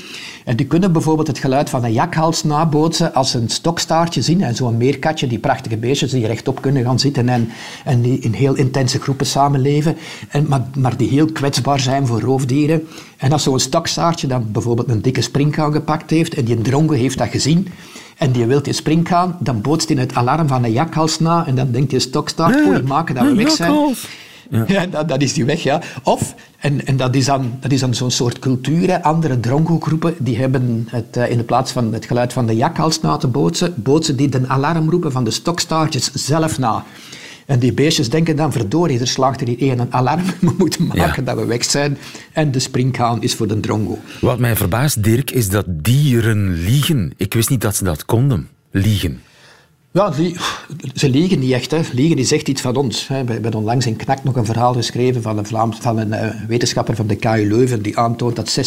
En 0.47 0.55
die 0.55 0.65
kunnen 0.65 0.91
bijvoorbeeld 0.91 1.27
het 1.27 1.37
geluid 1.37 1.69
van 1.69 1.83
een 1.83 1.93
jakhals 1.93 2.43
nabootsen 2.43 3.13
als 3.13 3.31
ze 3.31 3.37
een 3.37 3.49
stokstaartje 3.49 4.21
zien. 4.21 4.41
En 4.41 4.55
zo'n 4.55 4.77
meerkatje, 4.77 5.27
die 5.27 5.39
prachtige 5.39 5.77
beestjes 5.77 6.11
die 6.11 6.27
rechtop 6.27 6.61
kunnen 6.61 6.83
gaan 6.83 6.99
zitten 6.99 7.29
en, 7.29 7.49
en 7.85 8.01
die 8.01 8.19
in 8.19 8.33
heel 8.33 8.55
intense 8.55 8.99
groepen 8.99 9.25
samenleven. 9.25 9.97
En, 10.29 10.45
maar, 10.47 10.61
maar 10.77 10.97
die 10.97 11.09
heel 11.09 11.31
kwetsbaar 11.31 11.79
zijn 11.79 12.07
voor 12.07 12.21
roofdieren. 12.21 12.87
En 13.17 13.31
als 13.31 13.43
zo'n 13.43 13.59
stokstaartje 13.59 14.27
dan 14.27 14.51
bijvoorbeeld 14.51 14.89
een 14.89 15.01
dikke 15.01 15.21
springkaan 15.21 15.71
gepakt 15.71 16.09
heeft 16.09 16.33
en 16.33 16.45
die 16.45 16.61
drongo 16.61 16.93
heeft 16.93 17.17
dat 17.17 17.29
gezien 17.29 17.67
en 18.17 18.31
die 18.31 18.45
wil 18.45 18.61
die 18.61 18.73
springkaan, 18.73 19.37
dan 19.39 19.61
bootst 19.61 19.89
hij 19.89 19.97
het 19.97 20.13
alarm 20.13 20.47
van 20.47 20.63
een 20.63 20.71
jakhals 20.71 21.19
na 21.19 21.45
en 21.47 21.55
dan 21.55 21.71
denkt 21.71 21.89
die 21.89 21.99
stokstaart, 21.99 22.65
oei, 22.65 22.81
maken 22.81 23.15
dat 23.15 23.23
we 23.23 23.35
weg 23.35 23.51
zijn. 23.51 23.73
Ja, 24.67 24.85
dat, 24.85 25.07
dat 25.07 25.21
is 25.21 25.33
die 25.33 25.45
weg, 25.45 25.63
ja. 25.63 25.81
Of, 26.03 26.35
en, 26.59 26.85
en 26.85 26.97
dat 26.97 27.15
is 27.15 27.25
dan, 27.25 27.57
dat 27.59 27.71
is 27.71 27.79
dan 27.79 27.93
zo'n 27.93 28.11
soort 28.11 28.39
cultuur, 28.39 28.87
hè. 28.87 29.03
andere 29.03 29.39
drongo-groepen, 29.39 30.15
die 30.19 30.37
hebben 30.37 30.87
het, 30.89 31.17
eh, 31.17 31.29
in 31.29 31.37
de 31.37 31.43
plaats 31.43 31.71
van 31.71 31.93
het 31.93 32.05
geluid 32.05 32.33
van 32.33 32.45
de 32.45 32.55
jakhals 32.55 33.01
na 33.01 33.17
te 33.17 33.27
bootsen, 33.27 33.73
bootsen 33.75 34.15
die 34.15 34.29
de 34.29 34.47
alarmroepen 34.47 35.11
van 35.11 35.23
de 35.23 35.31
stokstaartjes 35.31 36.11
zelf 36.13 36.59
na. 36.59 36.83
En 37.45 37.59
die 37.59 37.73
beestjes 37.73 38.09
denken 38.09 38.35
dan, 38.35 38.51
verdorie, 38.51 38.99
er 38.99 39.07
slaagt 39.07 39.41
er 39.41 39.47
hier 39.47 39.59
één 39.59 39.79
een 39.79 39.93
alarm, 39.93 40.25
we 40.39 40.53
moeten 40.57 40.87
maken 40.87 41.25
dat 41.25 41.35
we 41.37 41.45
weg 41.45 41.63
zijn. 41.63 41.97
En 42.33 42.51
de 42.51 42.59
springhaan 42.59 43.21
is 43.21 43.35
voor 43.35 43.47
de 43.47 43.59
drongo. 43.59 43.99
Wat 44.21 44.39
mij 44.39 44.55
verbaast, 44.55 45.03
Dirk, 45.03 45.31
is 45.31 45.49
dat 45.49 45.65
dieren 45.67 46.53
liegen. 46.53 47.13
Ik 47.17 47.33
wist 47.33 47.49
niet 47.49 47.61
dat 47.61 47.75
ze 47.75 47.83
dat 47.83 48.05
konden. 48.05 48.47
Liegen. 48.71 49.21
Ja, 49.97 50.09
die, 50.09 50.35
ze 50.93 51.09
liegen 51.09 51.39
niet 51.39 51.51
echt. 51.51 51.71
Hè. 51.71 51.79
Liegen 51.91 52.17
is 52.17 52.31
echt 52.31 52.47
iets 52.47 52.61
van 52.61 52.75
ons. 52.75 53.07
We 53.07 53.13
hebben 53.13 53.53
onlangs 53.53 53.85
in 53.85 53.95
Knak 53.95 54.23
nog 54.23 54.35
een 54.35 54.45
verhaal 54.45 54.73
geschreven 54.73 55.21
van 55.21 55.37
een, 55.37 55.45
Vlaams, 55.45 55.77
van 55.77 55.97
een 55.97 56.13
eh, 56.13 56.29
wetenschapper 56.47 56.95
van 56.95 57.07
de 57.07 57.15
KU 57.15 57.47
Leuven 57.47 57.81
die 57.81 57.97
aantoont 57.97 58.35
dat 58.35 58.59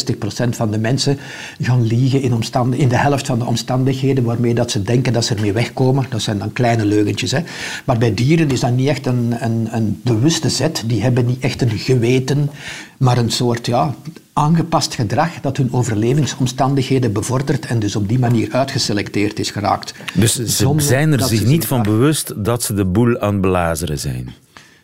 60% 0.45 0.49
van 0.49 0.71
de 0.71 0.77
mensen 0.77 1.17
gaan 1.61 1.83
liegen 1.83 2.21
in, 2.21 2.43
in 2.71 2.89
de 2.89 2.97
helft 2.97 3.27
van 3.27 3.39
de 3.39 3.45
omstandigheden 3.45 4.23
waarmee 4.23 4.53
dat 4.53 4.71
ze 4.71 4.81
denken 4.81 5.13
dat 5.13 5.25
ze 5.25 5.35
ermee 5.35 5.53
wegkomen. 5.53 6.05
Dat 6.09 6.21
zijn 6.21 6.37
dan 6.37 6.53
kleine 6.53 6.85
leugentjes. 6.85 7.31
Hè. 7.31 7.39
Maar 7.85 7.97
bij 7.97 8.13
dieren 8.13 8.49
is 8.51 8.59
dat 8.59 8.71
niet 8.71 8.87
echt 8.87 9.05
een, 9.05 9.35
een, 9.39 9.67
een 9.71 9.99
bewuste 10.03 10.49
zet. 10.49 10.83
Die 10.85 11.01
hebben 11.01 11.25
niet 11.25 11.43
echt 11.43 11.61
een 11.61 11.69
geweten, 11.69 12.49
maar 12.97 13.17
een 13.17 13.31
soort 13.31 13.65
ja, 13.65 13.95
aangepast 14.33 14.93
gedrag 14.93 15.41
dat 15.41 15.57
hun 15.57 15.73
overlevingsomstandigheden 15.73 17.13
bevordert 17.13 17.65
en 17.65 17.79
dus 17.79 17.95
op 17.95 18.07
die 18.07 18.19
manier 18.19 18.51
uitgeselecteerd 18.51 19.39
is 19.39 19.51
geraakt. 19.51 19.93
Dus 20.13 20.35
ze 20.35 20.73
zijn 20.77 21.13
er 21.13 21.23
zich 21.23 21.45
niet 21.45 21.67
van 21.67 21.81
bewust 21.81 22.45
dat 22.45 22.63
ze 22.63 22.73
de 22.73 22.85
boel 22.85 23.19
aan 23.19 23.33
het 23.33 23.41
belazeren 23.41 23.99
zijn. 23.99 24.29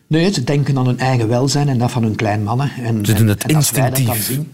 Nee, 0.07 0.33
ze 0.33 0.43
denken 0.43 0.77
aan 0.77 0.85
hun 0.85 0.99
eigen 0.99 1.27
welzijn 1.27 1.69
en 1.69 1.77
dat 1.77 1.91
van 1.91 2.03
hun 2.03 2.15
kleinmannen. 2.15 2.71
En, 2.83 3.05
Ze 3.05 3.13
doen 3.13 3.27
het 3.27 3.43
en 3.43 3.47
dat 3.47 3.57
instinctief. 3.57 4.25
zien, 4.25 4.51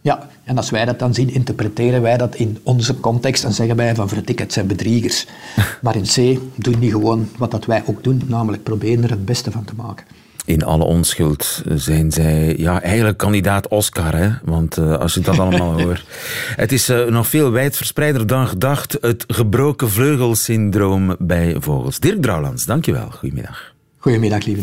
ja, 0.00 0.28
en 0.44 0.56
als 0.56 0.70
wij 0.70 0.84
dat 0.84 0.98
dan 0.98 1.14
zien, 1.14 1.30
interpreteren 1.30 2.02
wij 2.02 2.16
dat 2.16 2.34
in 2.34 2.58
onze 2.62 3.00
context 3.00 3.44
en 3.44 3.52
zeggen 3.52 3.76
wij 3.76 3.94
van 3.94 4.08
verdik, 4.08 4.38
het 4.38 4.52
zijn 4.52 4.66
bedriegers. 4.66 5.26
maar 5.82 5.96
in 5.96 6.02
C 6.02 6.40
doen 6.54 6.80
die 6.80 6.90
gewoon 6.90 7.28
wat 7.36 7.50
dat 7.50 7.64
wij 7.64 7.82
ook 7.86 8.04
doen, 8.04 8.22
namelijk 8.26 8.62
proberen 8.62 9.04
er 9.04 9.10
het 9.10 9.24
beste 9.24 9.50
van 9.50 9.64
te 9.64 9.72
maken. 9.76 10.06
In 10.44 10.64
alle 10.64 10.84
onschuld 10.84 11.62
zijn 11.74 12.12
zij 12.12 12.54
ja, 12.58 12.82
eigenlijk 12.82 13.18
kandidaat 13.18 13.68
Oscar. 13.68 14.16
Hè? 14.16 14.30
Want 14.42 14.76
eh, 14.76 14.96
als 14.96 15.14
je 15.14 15.20
dat 15.20 15.38
allemaal 15.38 15.80
hoort. 15.82 16.04
Het 16.56 16.72
is 16.72 16.88
eh, 16.88 17.04
nog 17.04 17.26
veel 17.26 17.50
wijdverspreider 17.50 18.26
dan 18.26 18.46
gedacht. 18.46 18.96
Het 19.00 19.24
gebroken 19.26 19.90
vleugelsyndroom 19.90 21.16
bij 21.18 21.56
vogels. 21.58 21.98
Dirk 21.98 22.22
Drouwlands, 22.22 22.64
dankjewel. 22.64 23.10
Goedemiddag. 23.10 23.72
Goedemiddag, 23.98 24.44
lieve. 24.44 24.62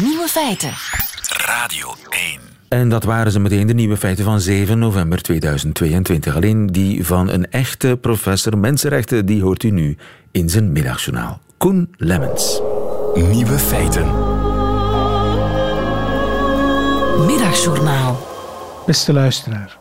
Nieuwe 0.00 0.28
feiten. 0.28 0.72
Radio 1.46 1.94
1. 2.08 2.40
En 2.68 2.88
dat 2.88 3.04
waren 3.04 3.32
ze 3.32 3.40
meteen 3.40 3.66
de 3.66 3.74
nieuwe 3.74 3.96
feiten 3.96 4.24
van 4.24 4.40
7 4.40 4.78
november 4.78 5.22
2022. 5.22 6.34
Alleen 6.34 6.66
die 6.66 7.06
van 7.06 7.30
een 7.30 7.50
echte 7.50 7.98
professor 8.00 8.58
mensenrechten, 8.58 9.26
die 9.26 9.42
hoort 9.42 9.62
u 9.62 9.70
nu 9.70 9.96
in 10.30 10.50
zijn 10.50 10.72
middagjournaal. 10.72 11.40
Koen 11.56 11.94
Lemmens. 11.96 12.60
Nieuwe 13.14 13.58
feiten. 13.58 14.31
Beste 18.86 19.12
luisteraar, 19.12 19.78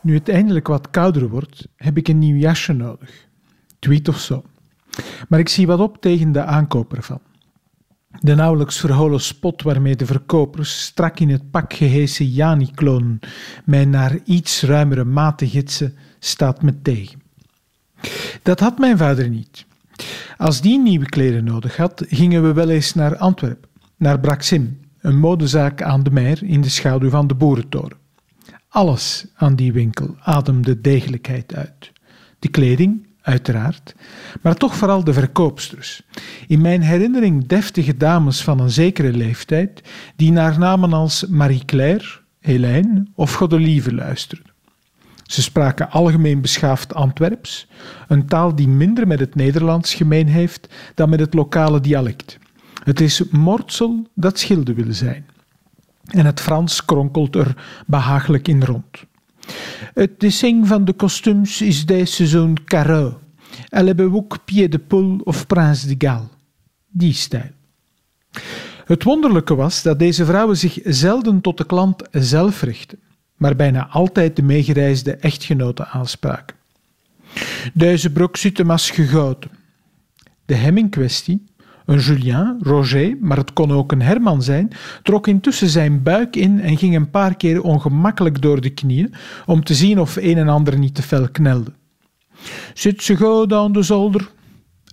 nu 0.00 0.14
het 0.14 0.28
eindelijk 0.28 0.66
wat 0.66 0.90
kouder 0.90 1.28
wordt, 1.28 1.66
heb 1.76 1.96
ik 1.96 2.08
een 2.08 2.18
nieuw 2.18 2.36
jasje 2.36 2.72
nodig. 2.72 3.26
Tweet 3.78 4.08
of 4.08 4.20
zo. 4.20 4.44
Maar 5.28 5.38
ik 5.38 5.48
zie 5.48 5.66
wat 5.66 5.80
op 5.80 6.00
tegen 6.00 6.32
de 6.32 6.42
aankoop 6.42 6.94
ervan. 6.94 7.20
De 8.20 8.34
nauwelijks 8.34 8.80
verholen 8.80 9.20
spot 9.20 9.62
waarmee 9.62 9.96
de 9.96 10.06
verkopers 10.06 10.82
strak 10.82 11.18
in 11.18 11.30
het 11.30 11.50
pak 11.50 11.72
gehesen 11.72 12.28
Jani-klonen 12.28 13.18
mij 13.64 13.84
naar 13.84 14.18
iets 14.24 14.62
ruimere 14.62 15.04
maten 15.04 15.48
gidsen, 15.48 15.96
staat 16.18 16.62
me 16.62 16.82
tegen. 16.82 17.22
Dat 18.42 18.60
had 18.60 18.78
mijn 18.78 18.98
vader 18.98 19.28
niet. 19.28 19.66
Als 20.36 20.60
die 20.60 20.78
nieuwe 20.78 21.06
kleren 21.06 21.44
nodig 21.44 21.76
had, 21.76 22.04
gingen 22.08 22.42
we 22.42 22.52
wel 22.52 22.68
eens 22.68 22.94
naar 22.94 23.16
Antwerpen, 23.16 23.68
naar 23.96 24.20
Braxim, 24.20 24.82
een 25.04 25.18
modezaak 25.18 25.82
aan 25.82 26.02
de 26.02 26.10
Meer 26.10 26.42
in 26.42 26.60
de 26.60 26.68
schaduw 26.68 27.10
van 27.10 27.26
de 27.26 27.34
Boerentoren. 27.34 27.96
Alles 28.68 29.26
aan 29.34 29.54
die 29.54 29.72
winkel 29.72 30.16
ademde 30.20 30.80
degelijkheid 30.80 31.54
uit. 31.54 31.92
De 32.38 32.48
kleding, 32.48 33.06
uiteraard, 33.22 33.94
maar 34.42 34.54
toch 34.54 34.76
vooral 34.76 35.04
de 35.04 35.12
verkoopsters. 35.12 36.02
In 36.46 36.60
mijn 36.60 36.80
herinnering 36.82 37.46
deftige 37.46 37.96
dames 37.96 38.42
van 38.42 38.60
een 38.60 38.70
zekere 38.70 39.12
leeftijd, 39.12 39.80
die 40.16 40.32
naar 40.32 40.58
namen 40.58 40.92
als 40.92 41.26
Marie-Claire, 41.26 42.06
Helijn 42.40 43.12
of 43.14 43.34
Godelieve 43.34 43.94
luisterde. 43.94 44.50
Ze 45.22 45.42
spraken 45.42 45.90
algemeen 45.90 46.40
beschaafd 46.40 46.94
Antwerps, 46.94 47.66
een 48.08 48.26
taal 48.26 48.54
die 48.54 48.68
minder 48.68 49.06
met 49.06 49.20
het 49.20 49.34
Nederlands 49.34 49.94
gemeen 49.94 50.26
heeft 50.26 50.74
dan 50.94 51.08
met 51.08 51.20
het 51.20 51.34
lokale 51.34 51.80
dialect. 51.80 52.38
Het 52.84 53.00
is 53.00 53.28
mortsel 53.30 54.06
dat 54.14 54.38
schilde 54.38 54.74
willen 54.74 54.94
zijn. 54.94 55.26
En 56.04 56.26
het 56.26 56.40
Frans 56.40 56.84
kronkelt 56.84 57.36
er 57.36 57.56
behagelijk 57.86 58.48
in 58.48 58.62
rond. 58.62 59.04
Het 59.94 60.20
dessin 60.20 60.66
van 60.66 60.84
de 60.84 60.92
kostuums 60.92 61.62
is 61.62 61.86
deze 61.86 62.26
zo'n 62.26 62.58
carreau. 62.64 63.14
Elle 63.68 63.86
hebben 63.86 64.12
ook 64.12 64.44
Pied 64.44 64.72
de 64.72 64.78
Poule 64.78 65.24
of 65.24 65.46
Prince 65.46 65.86
de 65.86 66.06
Galles. 66.06 66.28
Die 66.88 67.12
stijl. 67.12 67.50
Het 68.84 69.02
wonderlijke 69.02 69.54
was 69.54 69.82
dat 69.82 69.98
deze 69.98 70.24
vrouwen 70.24 70.56
zich 70.56 70.78
zelden 70.84 71.40
tot 71.40 71.58
de 71.58 71.66
klant 71.66 72.02
zelf 72.10 72.62
richten, 72.62 72.98
maar 73.36 73.56
bijna 73.56 73.88
altijd 73.88 74.36
de 74.36 74.42
meegereisde 74.42 75.16
echtgenoten 75.16 75.88
aanspraken. 75.88 76.56
Deze 77.72 78.12
brok 78.12 78.36
zit 78.36 78.58
hem 78.58 78.70
als 78.70 78.90
gegoten. 78.90 79.50
De 80.44 80.54
hem 80.54 80.76
in 80.76 80.88
kwestie, 80.88 81.44
een 81.84 81.98
Julien, 81.98 82.58
Roger, 82.62 83.16
maar 83.20 83.36
het 83.36 83.52
kon 83.52 83.72
ook 83.72 83.92
een 83.92 84.02
Herman 84.02 84.42
zijn, 84.42 84.70
trok 85.02 85.26
intussen 85.26 85.68
zijn 85.68 86.02
buik 86.02 86.36
in 86.36 86.60
en 86.60 86.76
ging 86.76 86.94
een 86.94 87.10
paar 87.10 87.36
keer 87.36 87.62
ongemakkelijk 87.62 88.42
door 88.42 88.60
de 88.60 88.70
knieën 88.70 89.14
om 89.46 89.64
te 89.64 89.74
zien 89.74 90.00
of 90.00 90.16
een 90.16 90.38
en 90.38 90.48
ander 90.48 90.78
niet 90.78 90.94
te 90.94 91.02
fel 91.02 91.28
knelde. 91.28 91.72
Zit 92.74 93.02
ze 93.02 93.16
goed 93.16 93.52
aan 93.52 93.72
de 93.72 93.82
zolder? 93.82 94.30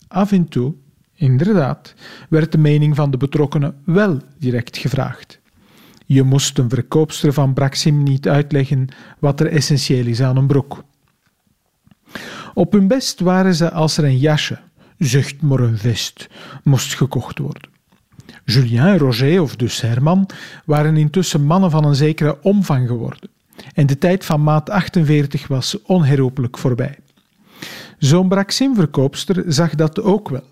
Af 0.08 0.32
en 0.32 0.48
toe, 0.48 0.74
inderdaad, 1.16 1.94
werd 2.30 2.52
de 2.52 2.58
mening 2.58 2.96
van 2.96 3.12
de 3.12 3.18
betrokkenen 3.18 3.76
wel 3.86 4.18
direct 4.38 4.78
gevraagd. 4.78 5.39
Je 6.06 6.24
moest 6.24 6.58
een 6.58 6.70
verkoopster 6.70 7.34
van 7.34 7.54
Braxim 7.54 8.04
niet 8.04 8.28
uitleggen 8.28 8.88
wat 9.20 9.39
er 9.39 9.48
essentieel 9.48 10.06
is 10.06 10.22
aan 10.22 10.38
een 10.38 10.48
broek. 10.48 10.84
Op 12.54 12.72
hun 12.72 12.88
best 12.88 13.20
waren 13.20 13.56
ze 13.56 13.72
als 13.72 13.98
er 13.98 14.04
een 14.04 14.18
jasje, 14.18 14.60
zucht 15.02 15.41
maar 15.41 15.60
een 15.60 15.78
vest, 15.78 16.28
moest 16.64 16.93
gekocht 16.93 17.38
worden. 17.38 17.70
Julien, 18.45 18.97
Roger 18.97 19.41
of 19.41 19.56
dus 19.56 19.82
Herman 19.82 20.30
waren 20.66 20.97
intussen 20.97 21.45
mannen 21.45 21.72
van 21.72 21.86
een 21.86 21.95
zekere 21.95 22.41
omvang 22.41 22.88
geworden. 22.88 23.30
En 23.74 23.86
de 23.86 23.97
tijd 23.97 24.26
van 24.26 24.43
maat 24.43 24.70
48 24.70 25.47
was 25.47 25.82
onherroepelijk 25.82 26.58
voorbij. 26.58 26.97
Zo'n 27.97 28.28
Braxim-verkoopster 28.28 29.43
zag 29.47 29.76
dat 29.76 30.02
ook 30.02 30.30
wel. 30.30 30.43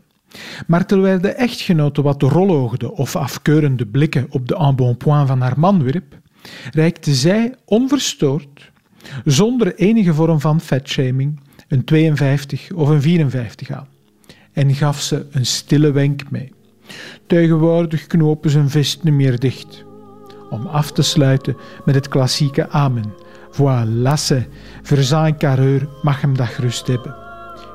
Maar 0.68 0.86
terwijl 0.86 1.22
de 1.22 1.30
echtgenote 1.30 2.02
wat 2.02 2.22
rolloogde 2.22 2.92
of 2.92 3.16
afkeurende 3.16 3.86
blikken 3.86 4.28
op 4.30 4.48
de 4.48 4.56
embonpoint 4.56 5.28
van 5.28 5.42
haar 5.42 5.60
man 5.60 5.84
wierp, 5.84 6.18
reikte 6.72 7.16
zij 7.16 7.56
onverstoord, 7.66 8.72
zonder 9.26 9.76
enige 9.76 10.14
vorm 10.14 10.40
van 10.40 10.62
fatshaming, 10.62 11.40
een 11.68 11.84
52 11.84 12.72
of 12.72 12.90
een 12.90 13.02
54 13.02 13.72
aan 13.72 13.88
en 14.54 14.76
gaf 14.76 15.02
ze 15.02 15.26
een 15.32 15.46
stille 15.46 15.92
wenk 15.92 16.32
mee. 16.32 16.54
Tegenwoordig 17.28 18.08
knopen 18.08 18.50
zijn 18.50 18.70
vest 18.70 19.04
niet 19.04 19.14
meer 19.14 19.40
dicht. 19.40 19.86
Om 20.50 20.66
af 20.66 20.92
te 20.92 21.02
sluiten 21.02 21.58
met 21.86 21.96
het 21.96 22.08
klassieke 22.08 22.70
amen. 22.70 23.14
Voilà, 23.52 24.14
se, 24.14 24.46
verzaan 24.82 25.38
carreur 25.38 25.88
mag 26.02 26.22
hem 26.22 26.38
dat 26.38 26.48
gerust 26.48 26.88
hebben. 26.88 27.16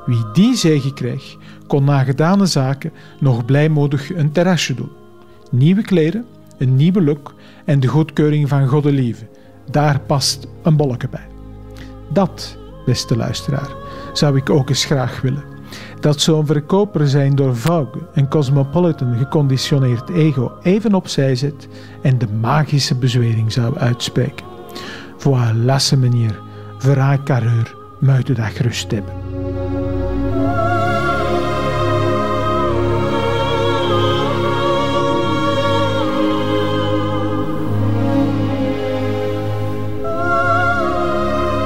Wie 0.07 0.25
die 0.33 0.57
zegen 0.57 0.95
kreeg, 0.95 1.37
kon 1.67 1.85
na 1.85 2.03
gedane 2.03 2.47
zaken 2.47 2.93
nog 3.21 3.45
blijmoedig 3.45 4.15
een 4.15 4.33
terrasje 4.33 4.75
doen. 4.75 4.91
Nieuwe 5.51 5.83
kleren, 5.83 6.25
een 6.59 6.77
nieuwe 6.77 7.03
look 7.03 7.35
en 7.65 7.81
de 7.81 7.87
goedkeuring 7.87 8.49
van 8.49 8.67
Godelieve. 8.69 9.29
Daar 9.71 10.01
past 10.01 10.47
een 10.63 10.77
bolleke 10.77 11.09
bij. 11.09 11.27
Dat, 12.13 12.57
beste 12.87 13.17
luisteraar, 13.17 13.69
zou 14.13 14.37
ik 14.37 14.51
ook 14.51 14.69
eens 14.69 14.85
graag 14.85 15.21
willen 15.21 15.54
dat 16.01 16.21
zo'n 16.21 16.47
verkoper 16.47 17.09
zijn 17.09 17.35
door 17.35 17.57
Vogue 17.57 18.03
en 18.13 18.29
Cosmopolitan 18.29 19.17
geconditioneerd 19.17 20.11
ego 20.11 20.53
even 20.63 20.95
opzij 20.95 21.35
zet 21.35 21.69
en 22.03 22.19
de 22.19 22.29
magische 22.41 22.95
bezwering 22.95 23.53
zou 23.53 23.79
uitspreken. 23.79 24.47
Voilà, 25.19 25.99
meneer, 25.99 26.41
verraai 26.79 27.23
carreur, 27.23 27.75
moet 28.01 28.29
u 28.29 28.35
dat 28.35 28.47
gerust 28.47 28.91
hebben. 28.91 29.24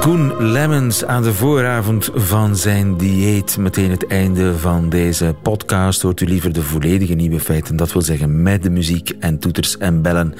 Koen 0.09 0.51
Lemmens 0.51 1.05
aan 1.05 1.23
de 1.23 1.33
vooravond 1.33 2.09
van 2.13 2.55
zijn 2.55 2.97
dieet. 2.97 3.57
Meteen 3.57 3.91
het 3.91 4.07
einde 4.07 4.57
van 4.57 4.89
deze 4.89 5.35
podcast. 5.41 6.01
Hoort 6.01 6.21
u 6.21 6.25
liever 6.25 6.53
de 6.53 6.61
volledige 6.61 7.13
nieuwe 7.13 7.39
feiten. 7.39 7.75
Dat 7.75 7.93
wil 7.93 8.01
zeggen 8.01 8.41
met 8.41 8.63
de 8.63 8.69
muziek 8.69 9.09
en 9.19 9.39
toeters 9.39 9.77
en 9.77 10.01
bellen. 10.01 10.33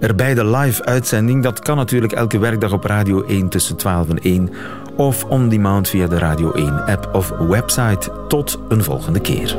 Erbij 0.00 0.34
de 0.34 0.46
live 0.46 0.84
uitzending. 0.84 1.42
Dat 1.42 1.60
kan 1.60 1.76
natuurlijk 1.76 2.12
elke 2.12 2.38
werkdag 2.38 2.72
op 2.72 2.84
Radio 2.84 3.24
1 3.24 3.48
tussen 3.48 3.76
12 3.76 4.08
en 4.08 4.18
1. 4.18 4.50
Of 4.96 5.24
on 5.24 5.48
demand 5.48 5.88
via 5.88 6.06
de 6.06 6.18
Radio 6.18 6.52
1 6.52 6.84
app 6.84 7.08
of 7.12 7.28
website. 7.28 8.10
Tot 8.28 8.58
een 8.68 8.82
volgende 8.82 9.20
keer. 9.20 9.56